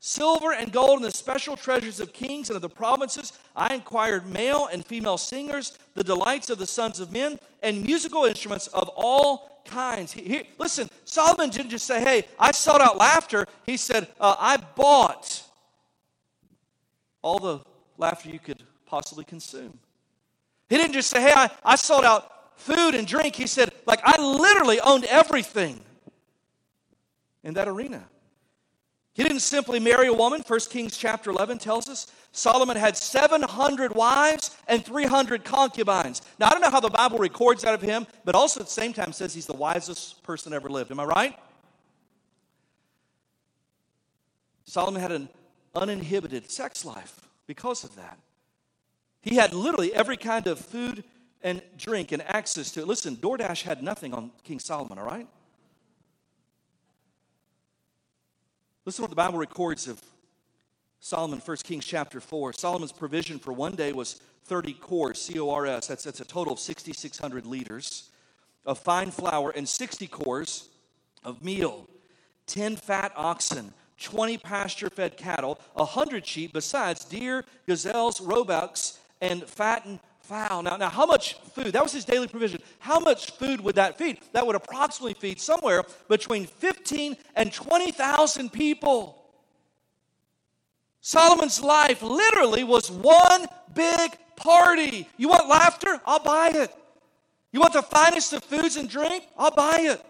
silver 0.00 0.52
and 0.52 0.72
gold 0.72 0.96
and 0.96 1.04
the 1.04 1.10
special 1.10 1.56
treasures 1.56 2.00
of 2.00 2.12
kings 2.12 2.48
and 2.48 2.56
of 2.56 2.62
the 2.62 2.68
provinces. 2.68 3.34
I 3.54 3.74
inquired 3.74 4.26
male 4.26 4.68
and 4.72 4.84
female 4.84 5.18
singers, 5.18 5.78
the 5.94 6.02
delights 6.02 6.50
of 6.50 6.58
the 6.58 6.66
sons 6.66 6.98
of 7.00 7.12
men, 7.12 7.38
and 7.62 7.84
musical 7.84 8.24
instruments 8.24 8.66
of 8.68 8.90
all 8.96 9.62
kinds. 9.66 10.12
He, 10.12 10.22
he, 10.22 10.42
listen, 10.58 10.88
Solomon 11.04 11.50
didn't 11.50 11.70
just 11.70 11.86
say, 11.86 12.00
Hey, 12.00 12.24
I 12.38 12.50
sought 12.50 12.80
out 12.80 12.96
laughter. 12.96 13.46
He 13.64 13.76
said, 13.76 14.08
uh, 14.18 14.36
I 14.38 14.56
bought 14.56 15.42
all 17.22 17.38
the 17.38 17.60
laughter 17.98 18.30
you 18.30 18.38
could 18.38 18.62
possibly 18.86 19.24
consume. 19.24 19.78
He 20.70 20.76
didn't 20.76 20.94
just 20.94 21.10
say, 21.10 21.20
Hey, 21.20 21.34
I, 21.36 21.50
I 21.62 21.76
sought 21.76 22.04
out 22.04 22.58
food 22.60 22.94
and 22.94 23.06
drink. 23.06 23.36
He 23.36 23.46
said, 23.46 23.72
like, 23.86 24.00
I 24.02 24.20
literally 24.20 24.80
owned 24.80 25.04
everything 25.04 25.80
in 27.42 27.54
that 27.54 27.68
arena. 27.68 28.06
He 29.12 29.22
didn't 29.22 29.40
simply 29.40 29.80
marry 29.80 30.06
a 30.06 30.12
woman. 30.12 30.42
1 30.46 30.60
Kings 30.70 30.96
chapter 30.96 31.30
11 31.30 31.58
tells 31.58 31.88
us 31.88 32.12
Solomon 32.32 32.76
had 32.76 32.96
700 32.96 33.94
wives 33.94 34.56
and 34.68 34.84
300 34.84 35.44
concubines. 35.44 36.22
Now, 36.38 36.46
I 36.46 36.50
don't 36.50 36.60
know 36.60 36.70
how 36.70 36.80
the 36.80 36.90
Bible 36.90 37.18
records 37.18 37.62
that 37.62 37.74
of 37.74 37.82
him, 37.82 38.06
but 38.24 38.34
also 38.34 38.60
at 38.60 38.66
the 38.66 38.72
same 38.72 38.92
time 38.92 39.12
says 39.12 39.34
he's 39.34 39.46
the 39.46 39.52
wisest 39.52 40.22
person 40.22 40.52
ever 40.52 40.68
lived. 40.68 40.92
Am 40.92 41.00
I 41.00 41.04
right? 41.04 41.38
Solomon 44.64 45.00
had 45.02 45.10
an 45.10 45.28
uninhibited 45.74 46.48
sex 46.48 46.84
life 46.84 47.28
because 47.48 47.82
of 47.82 47.96
that. 47.96 48.18
He 49.22 49.34
had 49.34 49.52
literally 49.52 49.92
every 49.92 50.16
kind 50.16 50.46
of 50.46 50.60
food 50.60 51.02
and 51.42 51.60
drink 51.76 52.12
and 52.12 52.22
access 52.22 52.70
to 52.72 52.80
it. 52.80 52.86
Listen, 52.86 53.16
DoorDash 53.16 53.62
had 53.62 53.82
nothing 53.82 54.14
on 54.14 54.30
King 54.44 54.60
Solomon, 54.60 54.98
all 54.98 55.06
right? 55.06 55.26
Listen 58.86 59.02
to 59.02 59.02
what 59.02 59.10
the 59.10 59.16
Bible 59.16 59.38
records 59.38 59.86
of 59.88 60.00
Solomon, 61.00 61.38
1 61.38 61.56
Kings 61.58 61.84
chapter 61.84 62.18
4. 62.18 62.54
Solomon's 62.54 62.92
provision 62.92 63.38
for 63.38 63.52
one 63.52 63.74
day 63.74 63.92
was 63.92 64.14
30 64.46 64.72
cores, 64.74 65.20
C 65.20 65.38
O 65.38 65.50
R 65.50 65.66
S. 65.66 65.86
That's, 65.88 66.04
that's 66.04 66.20
a 66.20 66.24
total 66.24 66.54
of 66.54 66.58
6,600 66.58 67.44
liters 67.44 68.08
of 68.64 68.78
fine 68.78 69.10
flour 69.10 69.50
and 69.50 69.68
60 69.68 70.06
cores 70.06 70.70
of 71.22 71.44
meal, 71.44 71.88
10 72.46 72.76
fat 72.76 73.12
oxen, 73.16 73.74
20 74.00 74.38
pasture 74.38 74.88
fed 74.88 75.18
cattle, 75.18 75.60
100 75.74 76.26
sheep, 76.26 76.54
besides 76.54 77.04
deer, 77.04 77.44
gazelles, 77.66 78.20
roebucks, 78.20 78.98
and 79.20 79.44
fattened 79.44 80.00
fowl. 80.30 80.62
Now, 80.62 80.76
now, 80.76 80.88
how 80.88 81.06
much 81.06 81.34
food? 81.54 81.72
That 81.72 81.82
was 81.82 81.92
his 81.92 82.04
daily 82.04 82.28
provision. 82.28 82.62
How 82.78 83.00
much 83.00 83.32
food 83.32 83.60
would 83.62 83.74
that 83.74 83.98
feed? 83.98 84.20
That 84.32 84.46
would 84.46 84.54
approximately 84.54 85.14
feed 85.14 85.40
somewhere 85.40 85.82
between 86.08 86.46
15 86.46 87.16
and 87.34 87.52
20,000 87.52 88.52
people. 88.52 89.24
Solomon's 91.00 91.60
life 91.60 92.00
literally 92.02 92.62
was 92.62 92.92
one 92.92 93.46
big 93.74 94.16
party. 94.36 95.08
You 95.16 95.28
want 95.28 95.48
laughter? 95.48 96.00
I'll 96.06 96.22
buy 96.22 96.52
it. 96.54 96.72
You 97.50 97.58
want 97.58 97.72
the 97.72 97.82
finest 97.82 98.32
of 98.32 98.44
foods 98.44 98.76
and 98.76 98.88
drink? 98.88 99.24
I'll 99.36 99.50
buy 99.50 99.78
it. 99.80 100.00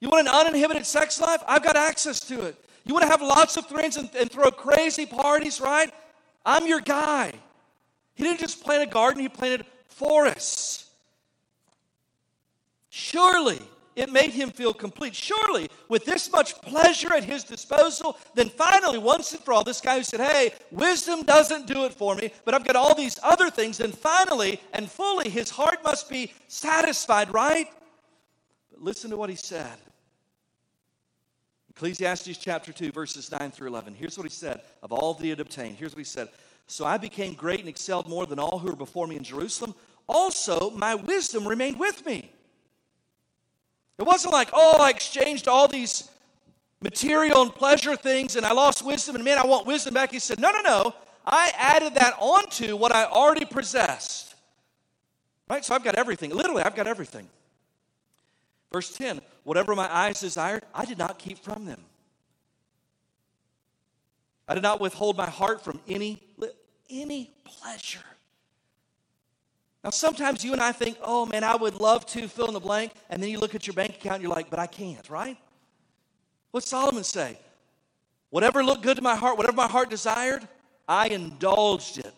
You 0.00 0.08
want 0.08 0.26
an 0.26 0.34
uninhibited 0.34 0.86
sex 0.86 1.20
life? 1.20 1.42
I've 1.46 1.62
got 1.62 1.76
access 1.76 2.18
to 2.28 2.46
it. 2.46 2.56
You 2.86 2.94
want 2.94 3.04
to 3.04 3.10
have 3.10 3.20
lots 3.20 3.58
of 3.58 3.66
friends 3.66 3.98
and, 3.98 4.08
and 4.18 4.30
throw 4.30 4.50
crazy 4.50 5.04
parties, 5.04 5.60
right? 5.60 5.92
I'm 6.46 6.66
your 6.66 6.80
guy. 6.80 7.32
He 8.14 8.22
didn't 8.22 8.40
just 8.40 8.62
plant 8.62 8.82
a 8.82 8.86
garden, 8.86 9.22
he 9.22 9.28
planted 9.28 9.66
forests. 9.88 10.88
Surely 12.90 13.60
it 13.96 14.10
made 14.10 14.30
him 14.30 14.50
feel 14.50 14.74
complete. 14.74 15.14
Surely, 15.14 15.68
with 15.88 16.04
this 16.04 16.30
much 16.30 16.60
pleasure 16.62 17.12
at 17.12 17.24
his 17.24 17.44
disposal, 17.44 18.16
then 18.34 18.48
finally, 18.48 18.98
once 18.98 19.32
and 19.32 19.40
for 19.42 19.52
all, 19.52 19.64
this 19.64 19.80
guy 19.80 19.96
who 19.98 20.02
said, 20.02 20.20
Hey, 20.20 20.52
wisdom 20.70 21.22
doesn't 21.22 21.66
do 21.66 21.84
it 21.84 21.94
for 21.94 22.14
me, 22.14 22.32
but 22.44 22.54
I've 22.54 22.64
got 22.64 22.76
all 22.76 22.94
these 22.94 23.18
other 23.22 23.50
things, 23.50 23.78
then 23.78 23.92
finally 23.92 24.60
and 24.72 24.90
fully, 24.90 25.30
his 25.30 25.50
heart 25.50 25.82
must 25.84 26.08
be 26.08 26.32
satisfied, 26.48 27.32
right? 27.32 27.68
But 28.70 28.82
listen 28.82 29.10
to 29.10 29.16
what 29.16 29.30
he 29.30 29.36
said. 29.36 29.76
Ecclesiastes 31.70 32.38
chapter 32.38 32.72
2, 32.72 32.92
verses 32.92 33.30
9 33.32 33.50
through 33.50 33.68
11. 33.68 33.94
Here's 33.94 34.16
what 34.16 34.24
he 34.24 34.30
said 34.30 34.60
of 34.82 34.92
all 34.92 35.14
that 35.14 35.22
he 35.22 35.30
had 35.30 35.40
obtained. 35.40 35.76
Here's 35.76 35.92
what 35.92 35.98
he 35.98 36.04
said 36.04 36.28
so 36.66 36.84
I 36.84 36.98
became 36.98 37.34
great 37.34 37.60
and 37.60 37.68
excelled 37.68 38.08
more 38.08 38.26
than 38.26 38.38
all 38.38 38.58
who 38.58 38.68
were 38.68 38.76
before 38.76 39.06
me 39.06 39.16
in 39.16 39.24
Jerusalem. 39.24 39.74
Also, 40.06 40.70
my 40.70 40.94
wisdom 40.94 41.46
remained 41.46 41.78
with 41.78 42.04
me. 42.06 42.30
It 43.98 44.02
wasn't 44.02 44.32
like, 44.32 44.50
oh, 44.52 44.82
I 44.82 44.90
exchanged 44.90 45.46
all 45.46 45.68
these 45.68 46.10
material 46.80 47.42
and 47.42 47.54
pleasure 47.54 47.96
things 47.96 48.36
and 48.36 48.44
I 48.44 48.52
lost 48.52 48.84
wisdom 48.84 49.14
and 49.16 49.24
man, 49.24 49.38
I 49.38 49.46
want 49.46 49.66
wisdom 49.66 49.94
back. 49.94 50.10
He 50.10 50.18
said, 50.18 50.40
no, 50.40 50.50
no, 50.50 50.60
no. 50.60 50.94
I 51.24 51.52
added 51.56 51.94
that 51.94 52.14
onto 52.18 52.76
what 52.76 52.94
I 52.94 53.04
already 53.04 53.46
possessed. 53.46 54.34
Right? 55.48 55.64
So 55.64 55.74
I've 55.74 55.84
got 55.84 55.94
everything. 55.94 56.30
Literally, 56.30 56.62
I've 56.62 56.76
got 56.76 56.86
everything. 56.86 57.28
Verse 58.72 58.94
10 58.96 59.20
Whatever 59.44 59.74
my 59.74 59.94
eyes 59.94 60.20
desired, 60.20 60.64
I 60.74 60.84
did 60.84 60.98
not 60.98 61.18
keep 61.18 61.38
from 61.38 61.64
them. 61.66 61.80
I 64.48 64.54
did 64.54 64.62
not 64.62 64.80
withhold 64.80 65.16
my 65.16 65.28
heart 65.28 65.62
from 65.62 65.80
any, 65.88 66.22
any 66.90 67.30
pleasure. 67.44 68.00
Now, 69.82 69.90
sometimes 69.90 70.42
you 70.42 70.52
and 70.52 70.62
I 70.62 70.72
think, 70.72 70.96
oh 71.02 71.26
man, 71.26 71.44
I 71.44 71.56
would 71.56 71.74
love 71.74 72.06
to 72.06 72.26
fill 72.26 72.46
in 72.46 72.54
the 72.54 72.60
blank. 72.60 72.92
And 73.10 73.22
then 73.22 73.28
you 73.28 73.38
look 73.38 73.54
at 73.54 73.66
your 73.66 73.74
bank 73.74 73.96
account 73.96 74.14
and 74.14 74.22
you're 74.22 74.32
like, 74.32 74.48
but 74.48 74.58
I 74.58 74.66
can't, 74.66 75.08
right? 75.10 75.36
What's 76.52 76.68
Solomon 76.68 77.04
say? 77.04 77.38
Whatever 78.30 78.64
looked 78.64 78.82
good 78.82 78.96
to 78.96 79.02
my 79.02 79.14
heart, 79.14 79.36
whatever 79.36 79.56
my 79.56 79.68
heart 79.68 79.90
desired, 79.90 80.48
I 80.88 81.08
indulged 81.08 81.98
it. 81.98 82.14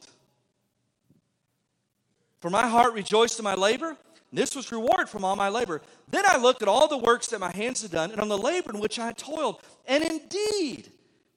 For 2.40 2.50
my 2.50 2.68
heart 2.68 2.94
rejoiced 2.94 3.38
in 3.38 3.44
my 3.44 3.54
labor, 3.54 3.96
this 4.32 4.54
was 4.54 4.70
reward 4.70 5.08
from 5.08 5.24
all 5.24 5.36
my 5.36 5.48
labor. 5.48 5.82
Then 6.08 6.24
I 6.26 6.36
looked 6.36 6.62
at 6.62 6.68
all 6.68 6.88
the 6.88 6.98
works 6.98 7.28
that 7.28 7.40
my 7.40 7.50
hands 7.54 7.82
had 7.82 7.90
done, 7.90 8.12
and 8.12 8.20
on 8.20 8.28
the 8.28 8.38
labor 8.38 8.70
in 8.72 8.80
which 8.80 8.98
I 8.98 9.12
toiled. 9.12 9.60
And 9.86 10.04
indeed, 10.04 10.92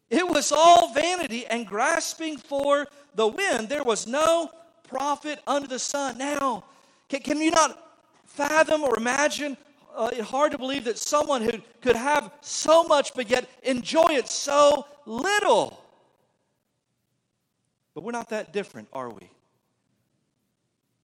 it 0.10 0.28
was 0.28 0.52
all 0.52 0.94
vanity 0.94 1.46
and 1.46 1.68
grasping 1.68 2.38
for 2.38 2.88
the 3.16 3.28
wind. 3.28 3.70
There 3.70 3.84
was 3.84 4.08
no 4.08 4.50
profit 4.88 5.40
under 5.46 5.68
the 5.68 5.80
sun. 5.80 6.18
Now, 6.18 6.64
can, 7.08 7.22
can 7.22 7.42
you 7.42 7.52
not 7.52 7.78
fathom 8.26 8.84
or 8.84 8.98
imagine? 8.98 9.56
Uh, 9.96 10.10
it's 10.14 10.30
hard 10.30 10.52
to 10.52 10.58
believe 10.58 10.86
that 10.86 10.98
someone 10.98 11.42
who 11.42 11.52
could 11.82 11.96
have 11.96 12.32
so 12.42 12.84
much 12.84 13.14
but 13.14 13.30
yet 13.30 13.48
enjoy 13.64 14.08
it 14.10 14.28
so 14.28 14.86
little. 15.06 15.84
But 17.94 18.04
we're 18.04 18.12
not 18.12 18.30
that 18.30 18.54
different, 18.54 18.88
are 18.94 19.10
we? 19.10 19.30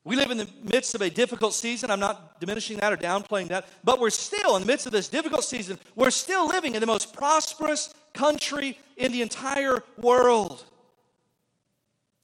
We 0.04 0.16
live 0.16 0.30
in 0.30 0.38
the 0.38 0.48
midst 0.64 0.94
of 0.94 1.02
a 1.02 1.10
difficult 1.10 1.56
season. 1.56 1.90
I'm 1.90 2.00
not 2.00 2.40
diminishing 2.40 2.78
that 2.78 2.94
or 2.94 2.98
downplaying 2.98 3.48
that, 3.48 3.68
but 3.84 4.00
we're 4.00 4.12
still 4.12 4.56
in 4.56 4.62
the 4.62 4.68
midst 4.68 4.86
of 4.86 4.92
this 4.92 5.08
difficult 5.08 5.44
season. 5.44 5.80
We're 5.96 6.12
still 6.12 6.48
living 6.48 6.76
in 6.76 6.80
the 6.80 6.88
most 6.88 7.12
prosperous 7.12 7.92
country 8.16 8.80
in 8.98 9.12
the 9.12 9.22
entire 9.22 9.84
world. 9.98 10.66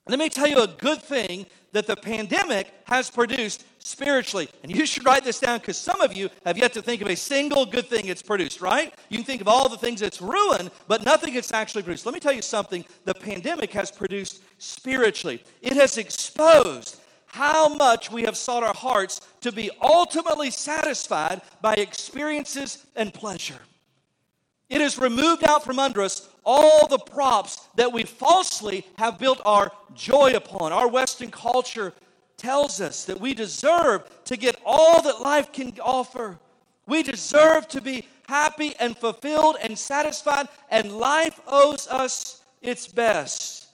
Let 0.07 0.19
me 0.19 0.29
tell 0.29 0.47
you 0.47 0.61
a 0.63 0.67
good 0.67 1.01
thing 1.01 1.45
that 1.73 1.87
the 1.87 1.95
pandemic 1.95 2.73
has 2.85 3.09
produced 3.09 3.63
spiritually. 3.79 4.49
And 4.63 4.75
you 4.75 4.85
should 4.85 5.05
write 5.05 5.23
this 5.23 5.39
down 5.39 5.59
because 5.59 5.77
some 5.77 6.01
of 6.01 6.15
you 6.15 6.29
have 6.45 6.57
yet 6.57 6.73
to 6.73 6.81
think 6.81 7.01
of 7.01 7.07
a 7.07 7.15
single 7.15 7.65
good 7.65 7.87
thing 7.87 8.07
it's 8.07 8.21
produced, 8.21 8.61
right? 8.61 8.93
You 9.09 9.17
can 9.19 9.25
think 9.25 9.41
of 9.41 9.47
all 9.47 9.69
the 9.69 9.77
things 9.77 10.01
it's 10.01 10.21
ruined, 10.21 10.71
but 10.87 11.05
nothing 11.05 11.35
it's 11.35 11.53
actually 11.53 11.83
produced. 11.83 12.05
Let 12.05 12.13
me 12.13 12.19
tell 12.19 12.33
you 12.33 12.41
something 12.41 12.83
the 13.05 13.13
pandemic 13.13 13.71
has 13.73 13.91
produced 13.91 14.41
spiritually. 14.57 15.43
It 15.61 15.73
has 15.73 15.97
exposed 15.97 16.99
how 17.27 17.69
much 17.75 18.11
we 18.11 18.23
have 18.23 18.35
sought 18.35 18.63
our 18.63 18.73
hearts 18.73 19.21
to 19.41 19.51
be 19.51 19.71
ultimately 19.81 20.51
satisfied 20.51 21.41
by 21.61 21.75
experiences 21.75 22.85
and 22.95 23.13
pleasure. 23.13 23.59
It 24.71 24.79
has 24.79 24.97
removed 24.97 25.43
out 25.43 25.65
from 25.65 25.79
under 25.79 26.01
us 26.01 26.29
all 26.45 26.87
the 26.87 26.97
props 26.97 27.67
that 27.75 27.91
we 27.91 28.03
falsely 28.03 28.87
have 28.97 29.19
built 29.19 29.41
our 29.43 29.69
joy 29.93 30.31
upon. 30.31 30.71
Our 30.71 30.87
Western 30.87 31.29
culture 31.29 31.93
tells 32.37 32.79
us 32.79 33.03
that 33.03 33.19
we 33.19 33.33
deserve 33.33 34.09
to 34.23 34.37
get 34.37 34.55
all 34.65 35.01
that 35.01 35.19
life 35.19 35.51
can 35.51 35.77
offer. 35.83 36.39
We 36.87 37.03
deserve 37.03 37.67
to 37.67 37.81
be 37.81 38.07
happy 38.29 38.73
and 38.79 38.97
fulfilled 38.97 39.57
and 39.61 39.77
satisfied, 39.77 40.47
and 40.69 40.93
life 40.93 41.41
owes 41.47 41.89
us 41.89 42.41
its 42.61 42.87
best. 42.87 43.67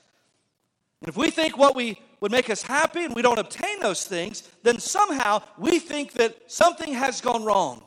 And 1.02 1.10
if 1.10 1.16
we 1.16 1.30
think 1.30 1.60
what 1.60 1.76
we 1.76 2.02
would 2.22 2.32
make 2.32 2.50
us 2.50 2.64
happy 2.64 3.06
and 3.06 3.14
we 3.14 3.22
don't 3.22 3.38
obtain 3.38 3.80
those 3.82 4.04
things, 4.04 4.50
then 4.64 4.80
somehow 4.80 5.44
we 5.60 5.78
think 5.78 6.14
that 6.14 6.52
something 6.52 6.92
has 6.94 7.22
gone 7.22 7.46
wrong. 7.46 7.84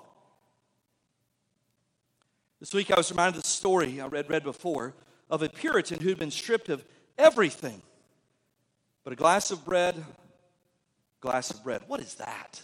This 2.60 2.74
week 2.74 2.90
I 2.90 2.96
was 2.96 3.10
reminded 3.10 3.38
of 3.38 3.42
the 3.42 3.48
story 3.48 4.02
I 4.02 4.06
read, 4.06 4.28
read 4.28 4.44
before 4.44 4.94
of 5.30 5.42
a 5.42 5.48
Puritan 5.48 5.98
who'd 5.98 6.18
been 6.18 6.30
stripped 6.30 6.68
of 6.68 6.84
everything 7.16 7.80
but 9.02 9.14
a 9.14 9.16
glass 9.16 9.50
of 9.50 9.64
bread, 9.64 10.04
glass 11.20 11.50
of 11.50 11.64
bread. 11.64 11.82
What 11.86 12.00
is 12.00 12.16
that? 12.16 12.60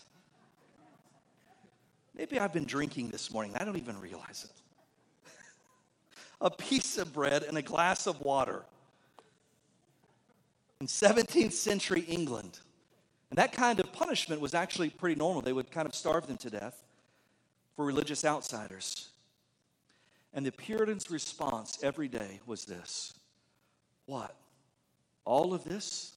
Maybe 2.14 2.38
I've 2.38 2.52
been 2.52 2.64
drinking 2.64 3.08
this 3.08 3.32
morning. 3.32 3.54
I 3.58 3.64
don't 3.64 3.76
even 3.76 3.98
realize 3.98 4.46
it. 4.48 5.32
a 6.40 6.50
piece 6.50 6.98
of 6.98 7.12
bread 7.12 7.42
and 7.42 7.56
a 7.56 7.62
glass 7.62 8.06
of 8.06 8.20
water 8.20 8.64
in 10.80 10.86
17th 10.86 11.52
century 11.52 12.02
England. 12.02 12.58
And 13.30 13.38
that 13.38 13.52
kind 13.52 13.80
of 13.80 13.92
punishment 13.92 14.40
was 14.40 14.54
actually 14.54 14.90
pretty 14.90 15.18
normal. 15.18 15.42
They 15.42 15.52
would 15.52 15.70
kind 15.70 15.86
of 15.86 15.94
starve 15.94 16.26
them 16.26 16.36
to 16.38 16.50
death 16.50 16.84
for 17.74 17.84
religious 17.84 18.24
outsiders. 18.24 19.08
And 20.36 20.44
the 20.44 20.52
Puritans' 20.52 21.10
response 21.10 21.78
every 21.82 22.08
day 22.08 22.40
was 22.46 22.66
this 22.66 23.14
What? 24.04 24.36
All 25.24 25.52
of 25.54 25.64
this? 25.64 26.12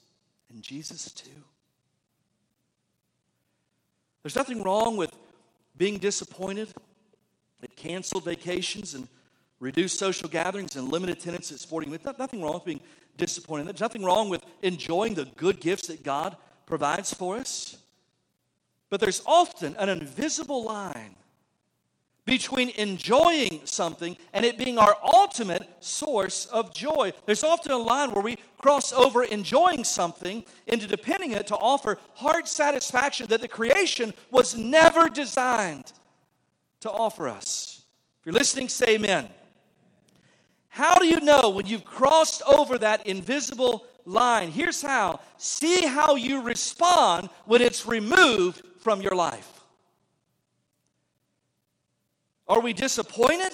And 0.52 0.62
Jesus 0.62 1.12
too? 1.12 1.30
There's 4.22 4.36
nothing 4.36 4.62
wrong 4.62 4.98
with 4.98 5.16
being 5.78 5.98
disappointed 5.98 6.68
at 7.64 7.76
canceled 7.78 8.26
vacations 8.26 8.94
and 8.94 9.08
reduced 9.60 9.98
social 9.98 10.28
gatherings 10.28 10.76
and 10.76 10.92
limited 10.92 11.18
attendance 11.18 11.52
at 11.52 11.60
sporting 11.60 11.94
events. 11.94 12.20
Nothing 12.20 12.42
wrong 12.42 12.56
with 12.56 12.66
being 12.66 12.82
disappointed. 13.18 13.68
There's 13.68 13.80
nothing 13.80 14.04
wrong 14.04 14.30
with 14.30 14.44
enjoying 14.62 15.14
the 15.14 15.26
good 15.38 15.62
gifts 15.62 15.88
that 15.88 16.04
God 16.04 16.36
provides 16.66 17.14
for 17.14 17.38
us. 17.38 17.78
But 18.90 19.00
there's 19.00 19.22
often 19.26 19.76
an 19.78 19.88
invisible 19.88 20.66
line 20.66 21.16
between 22.30 22.70
enjoying 22.78 23.60
something 23.66 24.16
and 24.34 24.46
it 24.46 24.56
being 24.56 24.78
our 24.78 24.96
ultimate 25.04 25.68
source 25.80 26.46
of 26.46 26.72
joy. 26.76 27.12
There's 27.26 27.44
often 27.44 27.72
a 27.72 27.78
line 27.78 28.12
where 28.12 28.22
we 28.22 28.38
cross 28.60 28.94
over 28.94 29.24
enjoying 29.24 29.84
something 29.84 30.46
into 30.68 30.86
depending 30.86 31.32
it 31.32 31.48
to 31.48 31.56
offer 31.56 31.98
heart 32.14 32.48
satisfaction 32.48 33.26
that 33.28 33.42
the 33.42 33.48
creation 33.48 34.14
was 34.30 34.56
never 34.56 35.10
designed 35.10 35.92
to 36.82 36.92
offer 36.92 37.28
us. 37.28 37.82
If 38.20 38.28
you're 38.28 38.34
listening, 38.34 38.70
say 38.70 38.96
amen. 38.96 39.28
How 40.68 41.00
do 41.00 41.08
you 41.08 41.22
know 41.22 41.50
when 41.50 41.66
you've 41.66 41.84
crossed 41.84 42.44
over 42.44 42.78
that 42.78 43.08
invisible 43.08 43.86
line? 44.06 44.52
Here's 44.52 44.84
how 44.84 45.20
see 45.38 45.84
how 45.88 46.16
you 46.16 46.44
respond 46.44 47.30
when 47.46 47.64
it's 47.64 47.88
removed 47.88 48.62
from 48.78 49.02
your 49.02 49.16
life. 49.16 49.59
Are 52.50 52.60
we 52.60 52.74
disappointed? 52.74 53.54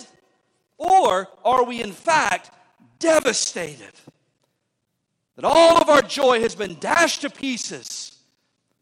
Or 0.77 1.27
are 1.43 1.63
we, 1.63 1.84
in 1.84 1.91
fact, 1.91 2.51
devastated? 2.97 3.91
That 5.36 5.45
all 5.45 5.77
of 5.77 5.89
our 5.89 6.01
joy 6.01 6.39
has 6.41 6.55
been 6.55 6.79
dashed 6.79 7.21
to 7.21 7.29
pieces 7.29 8.17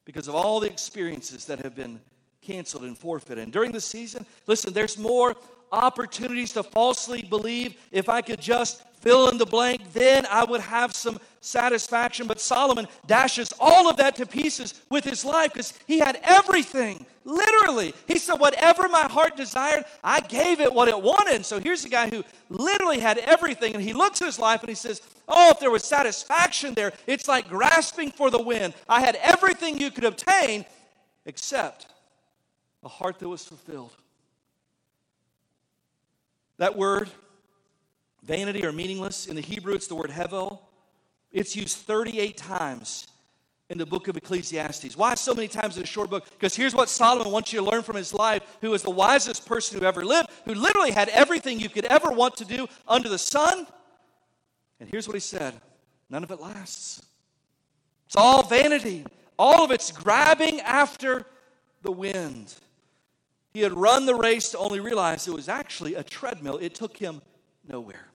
because 0.06 0.28
of 0.28 0.36
all 0.36 0.60
the 0.60 0.68
experiences 0.68 1.46
that 1.46 1.60
have 1.60 1.76
been 1.76 2.00
canceled 2.42 2.84
and 2.84 2.98
forfeited. 2.98 3.44
And 3.44 3.52
during 3.52 3.72
the 3.72 3.82
season, 3.82 4.26
listen, 4.46 4.72
there's 4.72 4.98
more 4.98 5.36
opportunities 5.72 6.54
to 6.54 6.62
falsely 6.62 7.24
believe 7.24 7.76
if 7.92 8.08
I 8.08 8.22
could 8.22 8.40
just 8.40 8.84
fill 9.00 9.30
in 9.30 9.38
the 9.38 9.46
blank, 9.46 9.94
then 9.94 10.26
I 10.30 10.44
would 10.44 10.62
have 10.62 10.96
some 10.96 11.20
satisfaction. 11.42 12.28
But 12.28 12.40
Solomon 12.40 12.88
dashes 13.08 13.52
all 13.60 13.90
of 13.90 13.98
that 13.98 14.16
to 14.18 14.26
pieces 14.26 14.82
with 14.90 15.04
his 15.04 15.26
life 15.26 15.54
because 15.54 15.74
he 15.88 16.00
had 16.00 16.20
everything. 16.24 17.06
Literally. 17.26 17.94
He 18.08 18.20
said, 18.20 18.36
Whatever 18.36 18.90
my 18.90 19.04
heart 19.04 19.38
desired, 19.38 19.86
I 20.04 20.20
gave 20.20 20.60
it 20.60 20.74
what 20.74 20.88
it 20.88 21.02
wanted. 21.02 21.46
So 21.46 21.60
here's 21.60 21.86
a 21.86 21.90
guy 21.90 22.10
who 22.10 22.24
literally 22.50 23.00
had 23.00 23.18
everything. 23.20 23.74
And 23.74 23.84
he 23.84 23.94
looks 23.94 24.22
at 24.22 24.26
his 24.26 24.40
life 24.40 24.62
and 24.62 24.70
he 24.70 24.76
says, 24.76 25.02
Oh, 25.28 25.50
if 25.52 25.60
there 25.60 25.72
was 25.72 25.86
satisfaction 25.86 26.74
there, 26.74 26.92
it's 27.08 27.28
like 27.28 27.48
grasping 27.48 28.12
for 28.12 28.30
the 28.30 28.42
wind. 28.42 28.74
I 28.90 29.02
had 29.02 29.16
everything 29.22 29.78
you 29.78 29.90
could 29.90 30.04
obtain 30.04 30.66
except 31.26 31.88
a 32.84 32.90
heart 32.90 33.20
that 33.20 33.30
was 33.30 33.46
fulfilled. 33.46 33.96
That 36.58 36.78
word, 36.78 37.10
vanity 38.22 38.66
or 38.66 38.72
meaningless, 38.72 39.28
in 39.28 39.36
the 39.36 39.42
Hebrew, 39.42 39.74
it's 39.74 39.88
the 39.88 39.96
word 39.96 40.10
hevel. 40.10 40.60
It's 41.32 41.56
used 41.56 41.78
38 41.78 42.38
times 42.38 43.08
in 43.74 43.80
the 43.80 43.86
book 43.88 44.08
of 44.08 44.16
Ecclesiastes. 44.16 44.96
Why 44.96 45.16
so 45.16 45.34
many 45.34 45.48
times 45.48 45.78
in 45.78 45.84
a 45.84 45.86
short 45.86 46.12
book? 46.12 46.30
Because 46.30 46.56
here's 46.56 46.76
what 46.76 46.90
Solomon 46.90 47.32
wants 47.32 47.52
you 47.52 47.60
to 47.60 47.66
learn 47.66 47.82
from 47.82 47.96
his 47.96 48.14
life, 48.14 48.44
who 48.62 48.70
was 48.70 48.84
the 48.84 48.92
wisest 48.92 49.48
person 49.48 49.80
who 49.80 49.86
ever 49.86 50.06
lived, 50.06 50.30
who 50.46 50.54
literally 50.54 50.92
had 50.92 51.10
everything 51.10 51.60
you 51.60 51.70
could 51.70 51.86
ever 51.86 52.12
want 52.12 52.38
to 52.38 52.46
do 52.46 52.68
under 52.88 53.10
the 53.10 53.18
sun. 53.18 53.66
And 54.80 54.88
here's 54.88 55.08
what 55.08 55.16
he 55.16 55.20
said 55.20 55.60
none 56.08 56.24
of 56.24 56.30
it 56.30 56.40
lasts. 56.40 57.02
It's 58.06 58.16
all 58.16 58.44
vanity, 58.44 59.08
all 59.40 59.66
of 59.66 59.72
it's 59.72 59.92
grabbing 59.92 60.62
after 60.62 61.26
the 61.82 61.92
wind. 61.92 62.54
He 63.56 63.62
had 63.62 63.74
run 63.74 64.06
the 64.06 64.16
race 64.16 64.52
to 64.52 64.60
only 64.60 64.82
realize 64.82 65.28
it 65.28 65.34
was 65.34 65.50
actually 65.50 65.96
a 65.96 66.04
treadmill. 66.04 66.60
It 66.60 66.76
took 66.76 66.96
him 66.96 67.24
nowhere. 67.68 68.08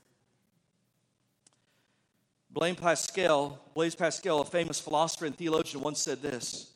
Blaise 2.50 2.76
Pascal, 2.76 3.60
Blaise 3.78 3.94
Pascal, 3.94 4.40
a 4.40 4.44
famous 4.44 4.80
philosopher 4.80 5.24
and 5.24 5.36
theologian, 5.36 5.80
once 5.80 6.00
said 6.00 6.20
this. 6.20 6.72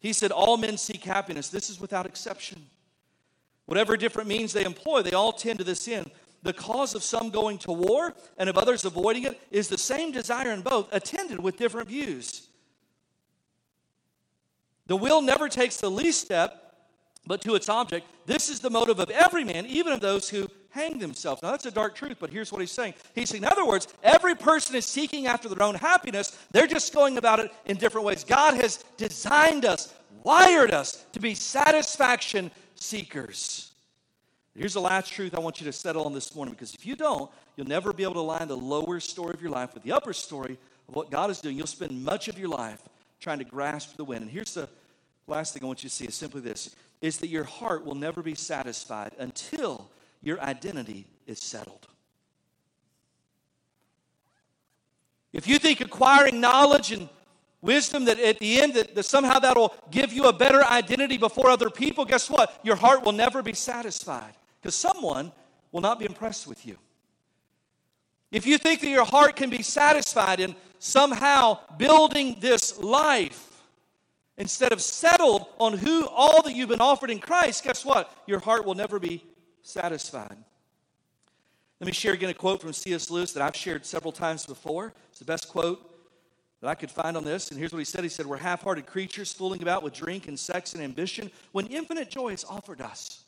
He 0.00 0.12
said, 0.12 0.30
All 0.30 0.58
men 0.58 0.76
seek 0.76 1.02
happiness. 1.02 1.48
This 1.48 1.70
is 1.70 1.80
without 1.80 2.04
exception. 2.04 2.66
Whatever 3.64 3.96
different 3.96 4.28
means 4.28 4.52
they 4.52 4.66
employ, 4.66 5.00
they 5.00 5.14
all 5.14 5.32
tend 5.32 5.60
to 5.60 5.64
this 5.64 5.88
end. 5.88 6.10
The 6.42 6.52
cause 6.52 6.94
of 6.94 7.02
some 7.02 7.30
going 7.30 7.56
to 7.60 7.72
war 7.72 8.12
and 8.36 8.50
of 8.50 8.58
others 8.58 8.84
avoiding 8.84 9.24
it 9.24 9.40
is 9.50 9.68
the 9.68 9.78
same 9.78 10.12
desire 10.12 10.52
in 10.52 10.60
both, 10.60 10.92
attended 10.92 11.42
with 11.42 11.56
different 11.56 11.88
views. 11.88 12.48
The 14.88 14.96
will 14.96 15.22
never 15.22 15.48
takes 15.48 15.78
the 15.78 15.90
least 15.90 16.20
step 16.20 16.74
but 17.26 17.40
to 17.40 17.54
its 17.54 17.70
object. 17.70 18.06
This 18.26 18.50
is 18.50 18.60
the 18.60 18.68
motive 18.68 18.98
of 18.98 19.08
every 19.08 19.42
man, 19.42 19.64
even 19.64 19.94
of 19.94 20.00
those 20.00 20.28
who 20.28 20.48
hang 20.72 20.98
themselves. 20.98 21.42
Now, 21.42 21.50
that's 21.50 21.66
a 21.66 21.70
dark 21.70 21.94
truth, 21.94 22.16
but 22.18 22.30
here's 22.30 22.50
what 22.50 22.60
he's 22.60 22.72
saying. 22.72 22.94
He's 23.14 23.28
saying, 23.28 23.44
in 23.44 23.48
other 23.48 23.64
words, 23.64 23.88
every 24.02 24.34
person 24.34 24.74
is 24.74 24.86
seeking 24.86 25.26
after 25.26 25.48
their 25.48 25.62
own 25.62 25.74
happiness. 25.74 26.36
They're 26.50 26.66
just 26.66 26.92
going 26.92 27.18
about 27.18 27.40
it 27.40 27.52
in 27.66 27.76
different 27.76 28.06
ways. 28.06 28.24
God 28.24 28.54
has 28.54 28.82
designed 28.96 29.64
us, 29.64 29.94
wired 30.24 30.72
us 30.72 31.04
to 31.12 31.20
be 31.20 31.34
satisfaction 31.34 32.50
seekers. 32.74 33.70
Here's 34.56 34.74
the 34.74 34.80
last 34.80 35.12
truth 35.12 35.34
I 35.34 35.40
want 35.40 35.60
you 35.60 35.66
to 35.66 35.72
settle 35.72 36.04
on 36.04 36.12
this 36.12 36.34
morning 36.34 36.54
because 36.54 36.74
if 36.74 36.84
you 36.84 36.96
don't, 36.96 37.30
you'll 37.56 37.68
never 37.68 37.92
be 37.92 38.02
able 38.02 38.14
to 38.14 38.20
align 38.20 38.48
the 38.48 38.56
lower 38.56 39.00
story 39.00 39.32
of 39.32 39.40
your 39.40 39.50
life 39.50 39.72
with 39.74 39.82
the 39.82 39.92
upper 39.92 40.12
story 40.12 40.58
of 40.88 40.94
what 40.94 41.10
God 41.10 41.30
is 41.30 41.40
doing. 41.40 41.56
You'll 41.56 41.66
spend 41.66 42.04
much 42.04 42.28
of 42.28 42.38
your 42.38 42.48
life 42.48 42.82
trying 43.20 43.38
to 43.38 43.44
grasp 43.44 43.96
the 43.96 44.04
wind. 44.04 44.22
And 44.22 44.30
here's 44.30 44.54
the 44.54 44.68
last 45.26 45.54
thing 45.54 45.62
I 45.62 45.66
want 45.66 45.82
you 45.82 45.88
to 45.88 45.94
see 45.94 46.06
is 46.06 46.14
simply 46.14 46.40
this 46.40 46.74
is 47.00 47.18
that 47.18 47.28
your 47.28 47.44
heart 47.44 47.84
will 47.84 47.96
never 47.96 48.22
be 48.22 48.34
satisfied 48.34 49.12
until 49.18 49.90
your 50.22 50.40
identity 50.40 51.06
is 51.26 51.40
settled. 51.40 51.86
If 55.32 55.48
you 55.48 55.58
think 55.58 55.80
acquiring 55.80 56.40
knowledge 56.40 56.92
and 56.92 57.08
wisdom 57.62 58.04
that 58.04 58.18
at 58.20 58.38
the 58.38 58.60
end 58.60 58.74
that, 58.74 58.94
that 58.94 59.04
somehow 59.04 59.38
that'll 59.38 59.74
give 59.90 60.12
you 60.12 60.24
a 60.24 60.32
better 60.32 60.62
identity 60.64 61.16
before 61.16 61.48
other 61.48 61.70
people, 61.70 62.04
guess 62.04 62.28
what? 62.28 62.58
Your 62.62 62.76
heart 62.76 63.04
will 63.04 63.12
never 63.12 63.42
be 63.42 63.54
satisfied 63.54 64.34
because 64.60 64.74
someone 64.74 65.32
will 65.70 65.80
not 65.80 65.98
be 65.98 66.04
impressed 66.04 66.46
with 66.46 66.66
you. 66.66 66.76
If 68.30 68.46
you 68.46 68.58
think 68.58 68.80
that 68.80 68.88
your 68.88 69.04
heart 69.04 69.36
can 69.36 69.50
be 69.50 69.62
satisfied 69.62 70.40
in 70.40 70.54
somehow 70.78 71.60
building 71.76 72.36
this 72.40 72.78
life 72.78 73.62
instead 74.38 74.72
of 74.72 74.80
settled 74.80 75.46
on 75.58 75.76
who 75.76 76.06
all 76.06 76.42
that 76.42 76.54
you've 76.54 76.68
been 76.68 76.80
offered 76.80 77.10
in 77.10 77.18
Christ, 77.18 77.64
guess 77.64 77.84
what? 77.84 78.12
Your 78.26 78.40
heart 78.40 78.64
will 78.64 78.74
never 78.74 78.98
be 78.98 79.24
satisfied. 79.62 80.36
Let 81.80 81.86
me 81.86 81.92
share 81.92 82.12
again 82.12 82.30
a 82.30 82.34
quote 82.34 82.60
from 82.60 82.72
C.S. 82.72 83.10
Lewis 83.10 83.32
that 83.32 83.42
I've 83.42 83.56
shared 83.56 83.84
several 83.84 84.12
times 84.12 84.46
before. 84.46 84.92
It's 85.10 85.18
the 85.18 85.24
best 85.24 85.48
quote 85.48 85.90
that 86.60 86.68
I 86.68 86.74
could 86.74 86.90
find 86.90 87.16
on 87.16 87.24
this. 87.24 87.50
And 87.50 87.58
here's 87.58 87.72
what 87.72 87.80
he 87.80 87.84
said 87.84 88.04
He 88.04 88.08
said, 88.08 88.24
We're 88.24 88.36
half 88.36 88.62
hearted 88.62 88.86
creatures 88.86 89.32
fooling 89.32 89.62
about 89.62 89.82
with 89.82 89.92
drink 89.92 90.28
and 90.28 90.38
sex 90.38 90.74
and 90.74 90.82
ambition 90.82 91.30
when 91.50 91.66
infinite 91.66 92.08
joy 92.08 92.28
is 92.28 92.44
offered 92.44 92.80
us. 92.80 93.24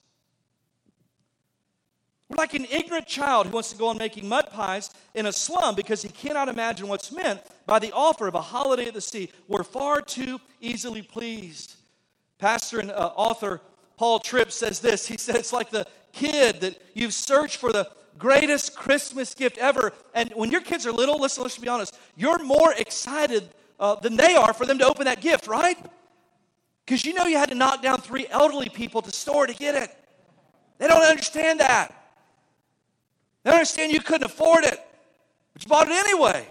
We're 2.29 2.37
like 2.37 2.55
an 2.55 2.66
ignorant 2.70 3.07
child 3.07 3.47
who 3.47 3.53
wants 3.53 3.70
to 3.73 3.77
go 3.77 3.88
on 3.88 3.99
making 3.99 4.29
mud 4.29 4.49
pies 4.51 4.90
in 5.14 5.27
a 5.27 5.33
slum 5.33 5.75
because 5.75 6.03
he 6.03 6.09
cannot 6.09 6.49
imagine 6.49 6.88
what's 6.88 7.12
meant 7.12 7.40
by 7.66 7.79
the 7.79 7.92
offer 7.92 8.27
of 8.27 8.35
a 8.35 8.40
holiday 8.40 8.87
at 8.87 8.94
the 8.94 9.01
sea. 9.01 9.31
We're 9.47 9.64
far 9.64 10.01
too 10.01 10.40
easily 10.61 11.03
pleased. 11.03 11.75
Pastor 12.38 12.81
and 12.81 12.90
uh, 12.90 13.12
author 13.14 13.61
Paul 13.96 14.18
Tripp 14.18 14.50
says 14.50 14.80
this. 14.80 15.07
He 15.07 15.16
said 15.16 15.37
it's 15.37 15.52
like 15.52 15.70
the 15.70 15.87
kid 16.12 16.61
that 16.61 16.80
you've 16.94 17.14
searched 17.14 17.57
for 17.57 17.72
the 17.72 17.90
greatest 18.18 18.74
Christmas 18.76 19.35
gift 19.35 19.59
ever. 19.59 19.92
And 20.14 20.33
when 20.35 20.50
your 20.50 20.61
kids 20.61 20.87
are 20.87 20.92
little, 20.92 21.20
listen, 21.20 21.42
let's 21.42 21.59
be 21.59 21.68
honest, 21.68 21.98
you're 22.16 22.42
more 22.42 22.72
excited 22.74 23.48
uh, 23.78 23.96
than 23.96 24.16
they 24.16 24.35
are 24.35 24.52
for 24.52 24.66
them 24.66 24.78
to 24.78 24.87
open 24.87 25.04
that 25.07 25.20
gift, 25.20 25.46
right? 25.46 25.78
Because 26.85 27.04
you 27.04 27.14
know 27.14 27.24
you 27.24 27.37
had 27.37 27.48
to 27.48 27.54
knock 27.54 27.83
down 27.83 27.98
three 28.00 28.26
elderly 28.30 28.68
people 28.68 29.02
to 29.02 29.11
store 29.11 29.46
to 29.46 29.54
get 29.54 29.74
it. 29.74 29.90
They 30.78 30.87
don't 30.87 31.02
understand 31.02 31.61
that. 31.61 31.94
They 33.42 33.50
don't 33.50 33.59
understand 33.59 33.92
you 33.92 34.00
couldn't 34.00 34.24
afford 34.24 34.64
it, 34.64 34.80
but 35.52 35.64
you 35.64 35.68
bought 35.68 35.88
it 35.88 35.92
anyway. 35.92 36.46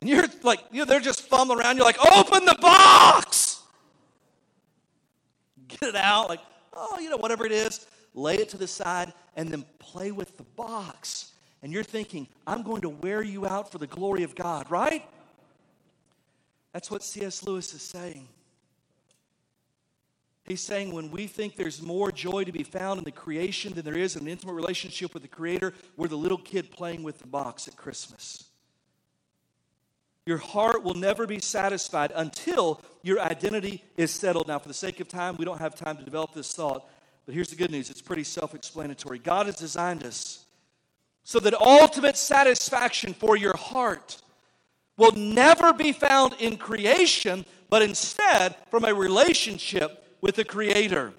And 0.00 0.10
you're 0.10 0.26
like, 0.42 0.60
you 0.70 0.80
know, 0.80 0.84
they're 0.84 1.00
just 1.00 1.22
fumbling 1.22 1.60
around. 1.60 1.76
You're 1.76 1.86
like, 1.86 1.98
open 2.12 2.44
the 2.44 2.56
box. 2.60 3.53
Get 5.80 5.90
it 5.90 5.96
out. 5.96 6.28
Like, 6.28 6.40
oh, 6.72 6.98
you 6.98 7.10
know, 7.10 7.16
whatever 7.16 7.46
it 7.46 7.52
is, 7.52 7.86
lay 8.14 8.36
it 8.36 8.48
to 8.50 8.56
the 8.56 8.66
side 8.66 9.12
and 9.36 9.48
then 9.48 9.64
play 9.78 10.10
with 10.10 10.36
the 10.36 10.44
box. 10.56 11.32
And 11.62 11.72
you're 11.72 11.82
thinking, 11.82 12.28
I'm 12.46 12.62
going 12.62 12.82
to 12.82 12.90
wear 12.90 13.22
you 13.22 13.46
out 13.46 13.72
for 13.72 13.78
the 13.78 13.86
glory 13.86 14.22
of 14.22 14.34
God, 14.34 14.70
right? 14.70 15.04
That's 16.72 16.90
what 16.90 17.02
C.S. 17.02 17.42
Lewis 17.42 17.72
is 17.72 17.82
saying. 17.82 18.28
He's 20.44 20.60
saying 20.60 20.92
when 20.92 21.10
we 21.10 21.26
think 21.26 21.56
there's 21.56 21.80
more 21.80 22.12
joy 22.12 22.44
to 22.44 22.52
be 22.52 22.64
found 22.64 22.98
in 22.98 23.04
the 23.04 23.10
creation 23.10 23.72
than 23.72 23.84
there 23.84 23.96
is 23.96 24.14
in 24.16 24.22
an 24.22 24.28
intimate 24.28 24.52
relationship 24.52 25.14
with 25.14 25.22
the 25.22 25.28
Creator, 25.28 25.72
we're 25.96 26.08
the 26.08 26.18
little 26.18 26.36
kid 26.36 26.70
playing 26.70 27.02
with 27.02 27.18
the 27.18 27.26
box 27.26 27.66
at 27.66 27.76
Christmas. 27.76 28.44
Your 30.26 30.38
heart 30.38 30.82
will 30.82 30.94
never 30.94 31.26
be 31.26 31.38
satisfied 31.38 32.10
until 32.14 32.80
your 33.02 33.20
identity 33.20 33.84
is 33.96 34.10
settled. 34.10 34.48
Now, 34.48 34.58
for 34.58 34.68
the 34.68 34.74
sake 34.74 35.00
of 35.00 35.08
time, 35.08 35.36
we 35.36 35.44
don't 35.44 35.58
have 35.58 35.74
time 35.74 35.98
to 35.98 36.02
develop 36.02 36.32
this 36.32 36.54
thought, 36.54 36.88
but 37.26 37.34
here's 37.34 37.48
the 37.48 37.56
good 37.56 37.70
news 37.70 37.90
it's 37.90 38.00
pretty 38.00 38.24
self 38.24 38.54
explanatory. 38.54 39.18
God 39.18 39.46
has 39.46 39.56
designed 39.56 40.02
us 40.04 40.46
so 41.24 41.40
that 41.40 41.54
ultimate 41.54 42.16
satisfaction 42.16 43.12
for 43.12 43.36
your 43.36 43.56
heart 43.56 44.22
will 44.96 45.12
never 45.12 45.72
be 45.72 45.92
found 45.92 46.34
in 46.38 46.56
creation, 46.56 47.44
but 47.68 47.82
instead 47.82 48.56
from 48.70 48.84
a 48.84 48.94
relationship 48.94 50.16
with 50.20 50.36
the 50.36 50.44
Creator. 50.44 51.12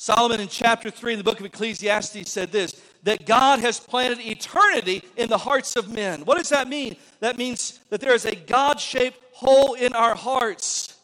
Solomon 0.00 0.40
in 0.40 0.48
chapter 0.48 0.90
3 0.90 1.12
in 1.12 1.18
the 1.18 1.24
book 1.24 1.40
of 1.40 1.44
Ecclesiastes 1.44 2.30
said 2.30 2.50
this 2.50 2.80
that 3.02 3.26
God 3.26 3.60
has 3.60 3.78
planted 3.78 4.18
eternity 4.18 5.02
in 5.18 5.28
the 5.28 5.36
hearts 5.36 5.76
of 5.76 5.92
men. 5.92 6.24
What 6.24 6.38
does 6.38 6.48
that 6.48 6.68
mean? 6.68 6.96
That 7.20 7.36
means 7.36 7.80
that 7.90 8.00
there 8.00 8.14
is 8.14 8.24
a 8.24 8.34
God 8.34 8.80
shaped 8.80 9.22
hole 9.34 9.74
in 9.74 9.92
our 9.92 10.14
hearts. 10.14 10.96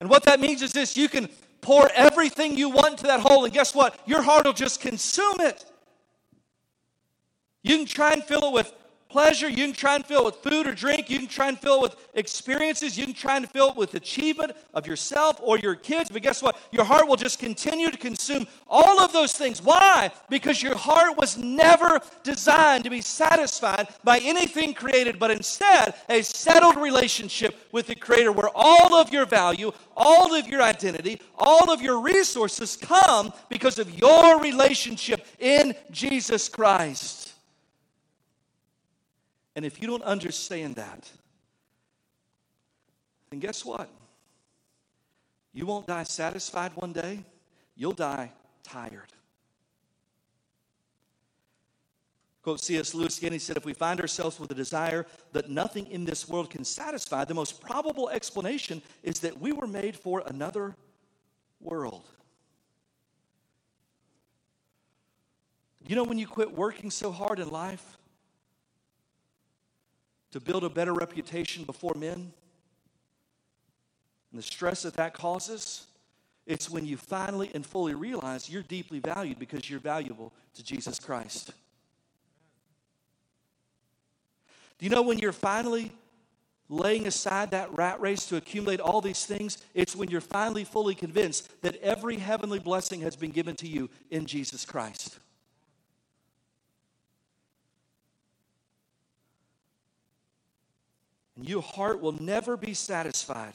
And 0.00 0.10
what 0.10 0.24
that 0.24 0.40
means 0.40 0.60
is 0.60 0.72
this 0.72 0.96
you 0.96 1.08
can 1.08 1.28
pour 1.60 1.88
everything 1.94 2.56
you 2.56 2.68
want 2.68 2.90
into 2.94 3.04
that 3.04 3.20
hole, 3.20 3.44
and 3.44 3.54
guess 3.54 3.76
what? 3.76 4.00
Your 4.06 4.22
heart 4.22 4.44
will 4.44 4.52
just 4.52 4.80
consume 4.80 5.36
it. 5.38 5.64
You 7.62 7.76
can 7.76 7.86
try 7.86 8.10
and 8.10 8.24
fill 8.24 8.42
it 8.42 8.52
with 8.52 8.72
pleasure. 9.10 9.48
You 9.48 9.66
can 9.66 9.72
try 9.72 9.96
and 9.96 10.06
fill 10.06 10.22
it 10.22 10.24
with 10.26 10.36
food 10.36 10.66
or 10.66 10.74
drink. 10.74 11.10
You 11.10 11.18
can 11.18 11.28
try 11.28 11.48
and 11.48 11.58
fill 11.58 11.76
it 11.76 11.82
with 11.82 11.96
experiences. 12.14 12.96
You 12.96 13.04
can 13.04 13.14
try 13.14 13.36
and 13.36 13.48
fill 13.48 13.70
it 13.70 13.76
with 13.76 13.94
achievement 13.94 14.52
of 14.72 14.86
yourself 14.86 15.40
or 15.42 15.58
your 15.58 15.74
kids. 15.74 16.10
But 16.10 16.22
guess 16.22 16.42
what? 16.42 16.58
Your 16.70 16.84
heart 16.84 17.08
will 17.08 17.16
just 17.16 17.38
continue 17.38 17.90
to 17.90 17.98
consume 17.98 18.46
all 18.68 19.00
of 19.00 19.12
those 19.12 19.32
things. 19.32 19.62
Why? 19.62 20.10
Because 20.28 20.62
your 20.62 20.76
heart 20.76 21.16
was 21.18 21.36
never 21.36 22.00
designed 22.22 22.84
to 22.84 22.90
be 22.90 23.00
satisfied 23.00 23.88
by 24.04 24.18
anything 24.22 24.74
created, 24.74 25.18
but 25.18 25.30
instead 25.30 25.94
a 26.08 26.22
settled 26.22 26.76
relationship 26.76 27.56
with 27.72 27.86
the 27.86 27.94
Creator 27.94 28.32
where 28.32 28.50
all 28.54 28.94
of 28.94 29.12
your 29.12 29.26
value, 29.26 29.72
all 29.96 30.34
of 30.34 30.46
your 30.46 30.62
identity, 30.62 31.20
all 31.36 31.70
of 31.70 31.82
your 31.82 32.00
resources 32.00 32.76
come 32.76 33.32
because 33.48 33.78
of 33.78 33.90
your 33.98 34.40
relationship 34.40 35.26
in 35.38 35.74
Jesus 35.90 36.48
Christ. 36.48 37.29
And 39.56 39.64
if 39.64 39.80
you 39.80 39.88
don't 39.88 40.02
understand 40.02 40.76
that, 40.76 41.10
then 43.30 43.40
guess 43.40 43.64
what? 43.64 43.88
You 45.52 45.66
won't 45.66 45.86
die 45.86 46.04
satisfied 46.04 46.72
one 46.74 46.92
day, 46.92 47.24
you'll 47.74 47.92
die 47.92 48.32
tired. 48.62 49.12
Quote 52.42 52.60
C.S. 52.60 52.94
Lewis 52.94 53.18
again, 53.18 53.32
he 53.32 53.38
said, 53.38 53.56
If 53.56 53.66
we 53.66 53.74
find 53.74 54.00
ourselves 54.00 54.40
with 54.40 54.50
a 54.50 54.54
desire 54.54 55.04
that 55.32 55.50
nothing 55.50 55.86
in 55.88 56.04
this 56.04 56.26
world 56.26 56.48
can 56.48 56.64
satisfy, 56.64 57.24
the 57.24 57.34
most 57.34 57.60
probable 57.60 58.08
explanation 58.08 58.80
is 59.02 59.20
that 59.20 59.38
we 59.38 59.52
were 59.52 59.66
made 59.66 59.94
for 59.94 60.22
another 60.26 60.74
world. 61.60 62.08
You 65.86 65.96
know, 65.96 66.04
when 66.04 66.18
you 66.18 66.26
quit 66.26 66.50
working 66.56 66.90
so 66.90 67.10
hard 67.10 67.40
in 67.40 67.50
life, 67.50 67.98
to 70.32 70.40
build 70.40 70.64
a 70.64 70.68
better 70.68 70.92
reputation 70.92 71.64
before 71.64 71.94
men. 71.94 72.32
And 74.30 74.38
the 74.38 74.42
stress 74.42 74.82
that 74.82 74.94
that 74.94 75.14
causes, 75.14 75.86
it's 76.46 76.70
when 76.70 76.86
you 76.86 76.96
finally 76.96 77.50
and 77.54 77.66
fully 77.66 77.94
realize 77.94 78.48
you're 78.48 78.62
deeply 78.62 79.00
valued 79.00 79.38
because 79.38 79.68
you're 79.68 79.80
valuable 79.80 80.32
to 80.54 80.62
Jesus 80.62 80.98
Christ. 80.98 81.52
Do 84.78 84.86
you 84.86 84.90
know 84.90 85.02
when 85.02 85.18
you're 85.18 85.32
finally 85.32 85.92
laying 86.70 87.06
aside 87.06 87.50
that 87.50 87.76
rat 87.76 88.00
race 88.00 88.24
to 88.26 88.36
accumulate 88.36 88.80
all 88.80 89.00
these 89.00 89.26
things, 89.26 89.58
it's 89.74 89.96
when 89.96 90.08
you're 90.08 90.20
finally 90.20 90.64
fully 90.64 90.94
convinced 90.94 91.60
that 91.62 91.76
every 91.82 92.16
heavenly 92.16 92.60
blessing 92.60 93.00
has 93.00 93.16
been 93.16 93.32
given 93.32 93.56
to 93.56 93.66
you 93.66 93.90
in 94.10 94.24
Jesus 94.24 94.64
Christ. 94.64 95.18
Your 101.48 101.62
heart 101.62 102.00
will 102.00 102.20
never 102.20 102.56
be 102.56 102.74
satisfied 102.74 103.54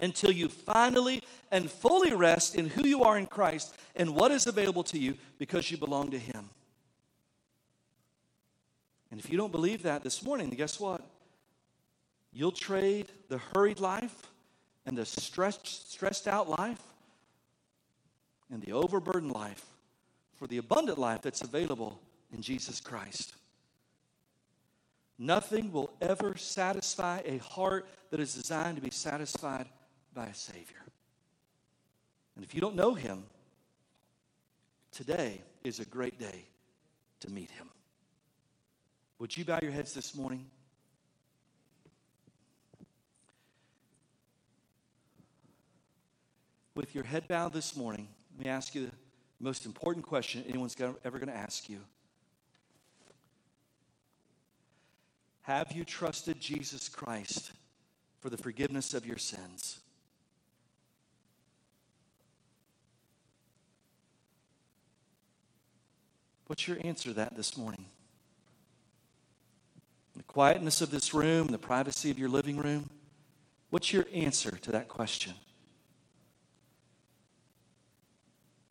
until 0.00 0.32
you 0.32 0.48
finally 0.48 1.22
and 1.50 1.70
fully 1.70 2.12
rest 2.12 2.56
in 2.56 2.68
who 2.68 2.86
you 2.86 3.02
are 3.04 3.16
in 3.16 3.26
Christ 3.26 3.74
and 3.94 4.14
what 4.14 4.32
is 4.32 4.46
available 4.46 4.82
to 4.84 4.98
you 4.98 5.14
because 5.38 5.70
you 5.70 5.76
belong 5.76 6.10
to 6.10 6.18
Him. 6.18 6.50
And 9.10 9.20
if 9.20 9.30
you 9.30 9.36
don't 9.36 9.52
believe 9.52 9.82
that 9.82 10.02
this 10.02 10.24
morning, 10.24 10.50
guess 10.50 10.80
what? 10.80 11.06
You'll 12.32 12.50
trade 12.50 13.06
the 13.28 13.38
hurried 13.38 13.78
life 13.78 14.32
and 14.86 14.96
the 14.96 15.04
stressed, 15.04 15.92
stressed 15.92 16.26
out 16.26 16.48
life 16.48 16.80
and 18.50 18.62
the 18.62 18.72
overburdened 18.72 19.32
life 19.32 19.66
for 20.34 20.46
the 20.46 20.58
abundant 20.58 20.98
life 20.98 21.22
that's 21.22 21.42
available 21.42 22.00
in 22.32 22.42
Jesus 22.42 22.80
Christ. 22.80 23.34
Nothing 25.18 25.72
will 25.72 25.92
ever 26.00 26.36
satisfy 26.36 27.20
a 27.24 27.38
heart 27.38 27.86
that 28.10 28.20
is 28.20 28.34
designed 28.34 28.76
to 28.76 28.82
be 28.82 28.90
satisfied 28.90 29.68
by 30.14 30.26
a 30.26 30.34
Savior. 30.34 30.82
And 32.34 32.44
if 32.44 32.54
you 32.54 32.60
don't 32.60 32.74
know 32.74 32.94
Him, 32.94 33.24
today 34.90 35.40
is 35.62 35.80
a 35.80 35.84
great 35.84 36.18
day 36.18 36.44
to 37.20 37.30
meet 37.30 37.50
Him. 37.50 37.68
Would 39.18 39.36
you 39.36 39.44
bow 39.44 39.60
your 39.62 39.70
heads 39.70 39.94
this 39.94 40.16
morning? 40.16 40.46
With 46.74 46.94
your 46.94 47.04
head 47.04 47.28
bowed 47.28 47.52
this 47.52 47.76
morning, 47.76 48.08
let 48.36 48.46
me 48.46 48.50
ask 48.50 48.74
you 48.74 48.86
the 48.86 48.92
most 49.38 49.66
important 49.66 50.04
question 50.06 50.42
anyone's 50.48 50.74
ever 51.04 51.18
going 51.18 51.28
to 51.28 51.36
ask 51.36 51.68
you. 51.68 51.78
Have 55.42 55.72
you 55.72 55.84
trusted 55.84 56.40
Jesus 56.40 56.88
Christ 56.88 57.52
for 58.20 58.30
the 58.30 58.36
forgiveness 58.36 58.94
of 58.94 59.04
your 59.04 59.18
sins? 59.18 59.80
What's 66.46 66.68
your 66.68 66.76
answer 66.84 67.08
to 67.08 67.14
that 67.14 67.36
this 67.36 67.56
morning? 67.56 67.86
In 70.14 70.18
the 70.18 70.24
quietness 70.24 70.80
of 70.80 70.90
this 70.90 71.14
room, 71.14 71.48
the 71.48 71.58
privacy 71.58 72.10
of 72.10 72.18
your 72.18 72.28
living 72.28 72.58
room, 72.58 72.90
what's 73.70 73.92
your 73.92 74.04
answer 74.12 74.50
to 74.50 74.72
that 74.72 74.86
question? 74.86 75.32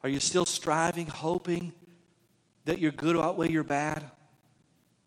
Are 0.04 0.10
you 0.10 0.20
still 0.20 0.46
striving, 0.46 1.08
hoping 1.08 1.74
that 2.66 2.80
your 2.80 2.92
good 2.92 3.18
outweigh 3.18 3.50
your 3.50 3.64
bad? 3.64 4.10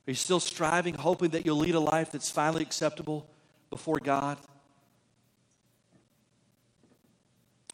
Are 0.07 0.11
you 0.11 0.15
still 0.15 0.41
striving, 0.41 0.95
hoping 0.95 1.31
that 1.31 1.47
you'll 1.47 1.59
lead 1.59 1.75
a 1.75 1.81
life 1.81 2.13
that's 2.13 2.31
finally 2.31 2.63
acceptable 2.63 3.27
before 3.71 3.99
God? 4.03 4.37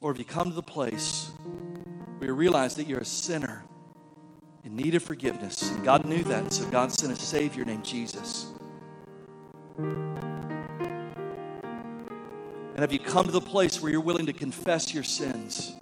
Or 0.01 0.13
have 0.13 0.19
you 0.19 0.25
come 0.25 0.49
to 0.49 0.55
the 0.55 0.63
place 0.63 1.31
where 2.19 2.29
you 2.29 2.35
realize 2.35 2.77
that 2.77 2.87
you're 2.87 3.01
a 3.01 3.05
sinner 3.05 3.65
in 4.65 4.77
need 4.77 4.95
of 4.95 5.03
forgiveness? 5.03 5.73
And 5.73 5.85
God 5.85 6.05
knew 6.05 6.23
that, 6.25 6.53
so 6.53 6.65
God 6.71 6.93
sent 6.93 7.13
a 7.13 7.17
Savior 7.17 7.65
named 7.65 7.85
Jesus. 7.85 8.53
And 9.77 10.19
have 12.79 12.93
you 12.93 13.01
come 13.01 13.27
to 13.27 13.33
the 13.33 13.41
place 13.41 13.83
where 13.83 13.91
you're 13.91 14.01
willing 14.01 14.27
to 14.27 14.33
confess 14.33 14.95
your 14.95 15.03
sins? 15.03 15.75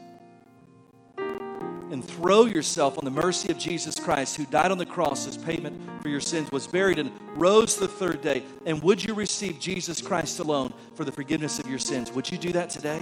And 1.90 2.04
throw 2.04 2.44
yourself 2.44 2.98
on 2.98 3.04
the 3.04 3.10
mercy 3.10 3.50
of 3.50 3.58
Jesus 3.58 3.98
Christ, 3.98 4.36
who 4.36 4.44
died 4.46 4.70
on 4.70 4.78
the 4.78 4.86
cross 4.86 5.26
as 5.26 5.36
payment 5.36 5.80
for 6.02 6.08
your 6.08 6.20
sins, 6.20 6.50
was 6.52 6.66
buried, 6.66 6.98
and 6.98 7.10
rose 7.36 7.76
the 7.76 7.88
third 7.88 8.20
day. 8.20 8.42
And 8.66 8.82
would 8.82 9.02
you 9.02 9.14
receive 9.14 9.58
Jesus 9.58 10.00
Christ 10.00 10.38
alone 10.38 10.72
for 10.94 11.04
the 11.04 11.12
forgiveness 11.12 11.58
of 11.58 11.68
your 11.68 11.78
sins? 11.78 12.12
Would 12.12 12.30
you 12.30 12.38
do 12.38 12.52
that 12.52 12.70
today? 12.70 13.00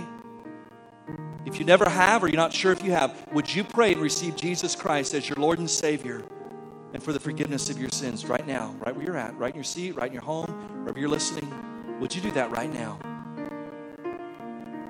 If 1.45 1.59
you 1.61 1.65
never 1.65 1.89
have, 1.89 2.25
or 2.25 2.29
you're 2.29 2.37
not 2.37 2.53
sure 2.53 2.73
if 2.73 2.83
you 2.83 2.91
have, 2.93 3.27
would 3.33 3.53
you 3.55 3.63
pray 3.63 3.93
and 3.93 4.01
receive 4.01 4.37
Jesus 4.37 4.75
Christ 4.75 5.15
as 5.15 5.29
your 5.29 5.37
Lord 5.37 5.59
and 5.59 5.71
Savior 5.71 6.25
and 6.93 7.03
for 7.03 7.13
the 7.13 7.21
forgiveness 7.21 7.71
of 7.71 7.79
your 7.79 7.91
sins 7.91 8.27
right 8.27 8.47
now, 8.47 8.75
right 8.85 8.95
where 8.95 9.05
you're 9.05 9.17
at, 9.17 9.37
right 9.37 9.51
in 9.51 9.57
your 9.57 9.65
seat, 9.65 9.97
right 9.97 10.09
in 10.09 10.13
your 10.13 10.23
home, 10.23 10.51
wherever 10.81 10.99
you're 10.99 11.09
listening? 11.09 11.49
Would 12.01 12.15
you 12.15 12.21
do 12.21 12.31
that 12.33 12.51
right 12.51 12.73
now? 12.73 13.16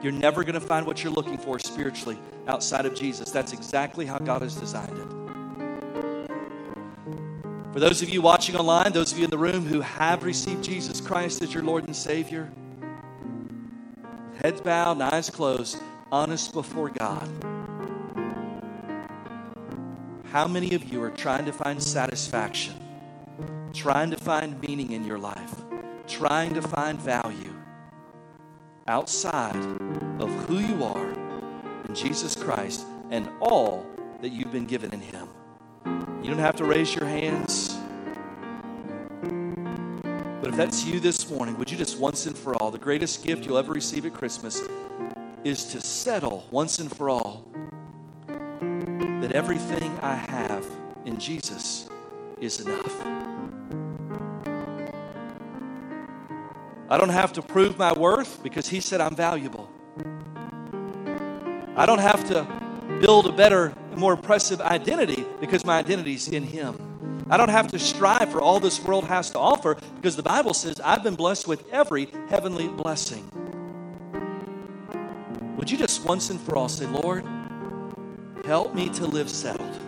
You're 0.06 0.14
never 0.14 0.44
going 0.44 0.54
to 0.54 0.60
find 0.60 0.86
what 0.86 1.02
you're 1.02 1.12
looking 1.12 1.36
for 1.36 1.58
spiritually 1.58 2.16
outside 2.46 2.86
of 2.86 2.94
Jesus. 2.94 3.32
That's 3.32 3.52
exactly 3.52 4.06
how 4.06 4.18
God 4.18 4.42
has 4.42 4.54
designed 4.54 4.96
it. 4.96 5.08
For 7.72 7.80
those 7.80 8.02
of 8.02 8.08
you 8.08 8.22
watching 8.22 8.54
online, 8.54 8.92
those 8.92 9.10
of 9.10 9.18
you 9.18 9.24
in 9.24 9.30
the 9.30 9.36
room 9.36 9.66
who 9.66 9.80
have 9.80 10.22
received 10.22 10.62
Jesus 10.62 11.00
Christ 11.00 11.42
as 11.42 11.52
your 11.52 11.64
Lord 11.64 11.86
and 11.86 11.96
Savior, 11.96 12.52
heads 14.40 14.60
bowed 14.60 15.00
eyes 15.00 15.28
closed, 15.28 15.82
honest 16.12 16.52
before 16.52 16.90
God. 16.90 17.28
How 20.30 20.46
many 20.46 20.76
of 20.76 20.84
you 20.84 21.02
are 21.02 21.10
trying 21.10 21.46
to 21.46 21.52
find 21.52 21.82
satisfaction, 21.82 22.74
trying 23.74 24.12
to 24.12 24.16
find 24.16 24.60
meaning 24.60 24.92
in 24.92 25.04
your 25.04 25.18
life, 25.18 25.64
trying 26.06 26.54
to 26.54 26.62
find 26.62 27.00
value? 27.00 27.56
outside 28.88 29.56
Jesus 31.96 32.36
Christ 32.36 32.86
and 33.10 33.28
all 33.40 33.86
that 34.20 34.28
you've 34.28 34.52
been 34.52 34.66
given 34.66 34.92
in 34.92 35.00
Him. 35.00 35.28
You 36.22 36.30
don't 36.30 36.38
have 36.38 36.56
to 36.56 36.64
raise 36.64 36.94
your 36.94 37.06
hands. 37.06 37.76
But 40.40 40.50
if 40.50 40.56
that's 40.56 40.84
you 40.84 41.00
this 41.00 41.30
morning, 41.30 41.58
would 41.58 41.70
you 41.70 41.76
just 41.76 41.98
once 41.98 42.26
and 42.26 42.36
for 42.36 42.54
all, 42.56 42.70
the 42.70 42.78
greatest 42.78 43.24
gift 43.24 43.46
you'll 43.46 43.58
ever 43.58 43.72
receive 43.72 44.04
at 44.04 44.14
Christmas 44.14 44.62
is 45.42 45.64
to 45.66 45.80
settle 45.80 46.46
once 46.50 46.78
and 46.78 46.94
for 46.94 47.08
all 47.08 47.48
that 48.28 49.32
everything 49.32 49.90
I 50.02 50.14
have 50.14 50.66
in 51.04 51.18
Jesus 51.18 51.88
is 52.40 52.60
enough. 52.60 53.06
I 56.88 56.98
don't 56.98 57.08
have 57.08 57.32
to 57.32 57.42
prove 57.42 57.78
my 57.78 57.92
worth 57.92 58.42
because 58.42 58.68
He 58.68 58.80
said 58.80 59.00
I'm 59.00 59.16
valuable. 59.16 59.70
I 61.76 61.84
don't 61.84 61.98
have 61.98 62.26
to 62.28 62.46
build 63.02 63.26
a 63.26 63.32
better 63.32 63.74
more 63.94 64.14
impressive 64.14 64.62
identity 64.62 65.26
because 65.40 65.64
my 65.64 65.78
identity's 65.78 66.26
in 66.28 66.42
Him. 66.42 67.26
I 67.28 67.36
don't 67.36 67.50
have 67.50 67.68
to 67.68 67.78
strive 67.78 68.30
for 68.30 68.40
all 68.40 68.60
this 68.60 68.82
world 68.82 69.04
has 69.04 69.30
to 69.32 69.38
offer 69.38 69.76
because 69.96 70.16
the 70.16 70.22
Bible 70.22 70.54
says 70.54 70.80
I've 70.80 71.02
been 71.02 71.16
blessed 71.16 71.46
with 71.46 71.68
every 71.70 72.08
heavenly 72.30 72.68
blessing. 72.68 73.28
Would 75.58 75.70
you 75.70 75.76
just 75.76 76.04
once 76.04 76.30
and 76.30 76.40
for 76.40 76.56
all 76.56 76.68
say, 76.68 76.86
Lord, 76.86 77.26
help 78.46 78.74
me 78.74 78.88
to 78.90 79.06
live 79.06 79.28
settled? 79.28 79.78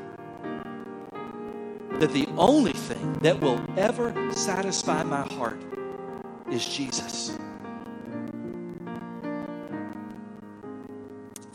That 2.00 2.12
the 2.12 2.28
only 2.36 2.72
thing 2.72 3.14
that 3.20 3.40
will 3.40 3.64
ever 3.78 4.12
satisfy 4.32 5.04
my 5.04 5.22
heart 5.34 5.60
is 6.50 6.68
Jesus. 6.68 7.37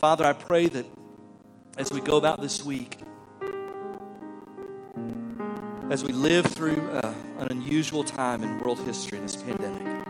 Father, 0.04 0.26
I 0.26 0.34
pray 0.34 0.66
that 0.66 0.84
as 1.78 1.90
we 1.90 2.02
go 2.02 2.18
about 2.18 2.38
this 2.38 2.62
week, 2.62 2.98
as 5.88 6.04
we 6.04 6.12
live 6.12 6.44
through 6.44 6.90
uh, 6.90 7.14
an 7.38 7.46
unusual 7.50 8.04
time 8.04 8.42
in 8.42 8.58
world 8.58 8.80
history, 8.80 9.16
in 9.16 9.24
this 9.24 9.36
pandemic. 9.36 10.04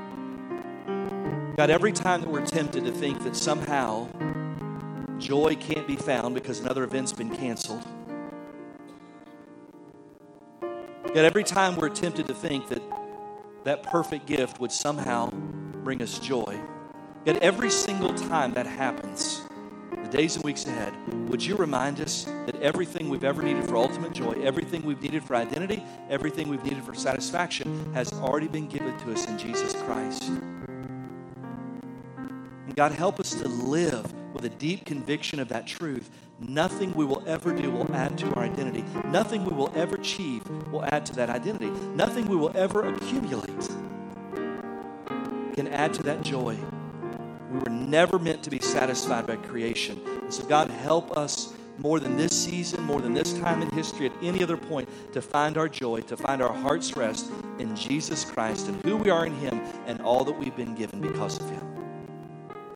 God, 1.57 1.71
every 1.71 1.93
time 1.93 2.23
that 2.23 2.29
we're 2.29 2.45
tempted 2.45 2.85
to 2.87 2.91
think 2.91 3.23
that 3.23 3.37
somehow 3.37 4.09
joy 5.21 5.55
can't 5.55 5.87
be 5.87 5.95
found 5.95 6.35
because 6.35 6.59
another 6.59 6.83
event's 6.83 7.13
been 7.13 7.31
canceled, 7.31 7.87
God, 10.61 11.19
every 11.19 11.45
time 11.45 11.77
we're 11.77 11.89
tempted 11.89 12.27
to 12.27 12.35
think 12.35 12.67
that 12.67 12.83
that 13.63 13.85
perfect 13.85 14.27
gift 14.27 14.59
would 14.59 14.73
somehow 14.73 15.31
bring 15.85 16.03
us 16.03 16.19
joy, 16.19 16.61
God, 17.25 17.37
every 17.37 17.71
single 17.71 18.13
time 18.13 18.55
that 18.55 18.67
happens, 18.67 19.34
days 20.15 20.37
and 20.37 20.45
weeks 20.45 20.65
ahead, 20.67 20.95
would 21.29 21.45
you 21.45 21.57
remind 21.57 22.01
us 22.01 22.25
that 22.47 22.55
everything 22.63 23.09
we've 23.09 23.25
ever 23.25 23.43
needed 23.43 23.65
for 23.65 23.77
ultimate 23.77 24.13
joy, 24.13 24.31
everything 24.45 24.81
we've 24.83 25.03
needed 25.03 25.25
for 25.25 25.35
identity, 25.35 25.83
everything 26.09 26.49
we've 26.49 26.63
needed 26.63 26.85
for 26.85 26.95
satisfaction 26.95 27.93
has 27.95 28.13
already 28.13 28.47
been 28.47 28.69
given 28.69 28.97
to 28.99 29.11
us 29.13 29.27
in 29.27 29.37
Jesus 29.37 29.73
Christ? 29.83 30.29
And 32.69 32.77
God, 32.77 32.93
help 32.93 33.19
us 33.19 33.35
to 33.35 33.49
live 33.49 34.15
with 34.33 34.45
a 34.45 34.51
deep 34.51 34.85
conviction 34.85 35.41
of 35.41 35.49
that 35.49 35.67
truth. 35.67 36.09
Nothing 36.39 36.95
we 36.95 37.05
will 37.05 37.25
ever 37.27 37.53
do 37.53 37.73
will 37.73 37.93
add 37.93 38.17
to 38.19 38.33
our 38.35 38.45
identity. 38.45 38.85
Nothing 39.07 39.45
we 39.45 39.53
will 39.53 39.73
ever 39.75 39.97
achieve 39.97 40.49
will 40.71 40.85
add 40.85 41.05
to 41.07 41.15
that 41.17 41.29
identity. 41.29 41.71
Nothing 41.97 42.27
we 42.27 42.37
will 42.37 42.53
ever 42.55 42.87
accumulate 42.95 43.69
can 45.55 45.67
add 45.69 45.93
to 45.95 46.05
that 46.05 46.23
joy. 46.23 46.57
We 47.65 47.73
were 47.73 47.81
never 47.81 48.19
meant 48.19 48.43
to 48.45 48.51
be 48.51 48.59
satisfied 48.59 49.27
by 49.27 49.37
creation. 49.37 50.01
And 50.23 50.33
so, 50.33 50.45
God, 50.45 50.71
help 50.71 51.17
us 51.17 51.55
more 51.79 51.99
than 51.99 52.17
this 52.17 52.33
season, 52.33 52.83
more 52.85 53.01
than 53.01 53.15
this 53.15 53.33
time 53.39 53.63
in 53.63 53.71
history, 53.71 54.07
at 54.07 54.13
any 54.23 54.43
other 54.43 54.57
point, 54.57 54.89
to 55.13 55.21
find 55.21 55.59
our 55.59 55.69
joy, 55.69 56.01
to 56.03 56.17
find 56.17 56.43
our 56.43 56.53
heart's 56.53 56.97
rest 56.97 57.31
in 57.59 57.75
Jesus 57.75 58.25
Christ 58.25 58.69
and 58.69 58.83
who 58.85 58.97
we 58.97 59.11
are 59.11 59.27
in 59.27 59.35
Him 59.35 59.61
and 59.87 60.01
all 60.01 60.25
that 60.25 60.33
we've 60.39 60.57
been 60.57 60.75
given 60.75 61.01
because 61.01 61.41
of 61.41 61.51
Him. 61.51 61.63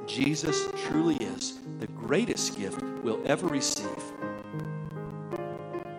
Jesus 0.07 0.68
truly 0.86 1.16
is 1.16 1.61
the 1.78 1.86
greatest 1.89 2.59
gift 2.59 2.82
we'll 3.03 3.22
ever 3.26 3.47
receive. 3.47 4.03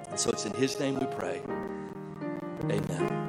And 0.10 0.20
so 0.20 0.32
it's 0.32 0.46
in 0.46 0.54
His 0.54 0.80
name 0.80 1.00
we 1.00 1.06
pray. 1.06 1.42
Amen. 2.64 3.29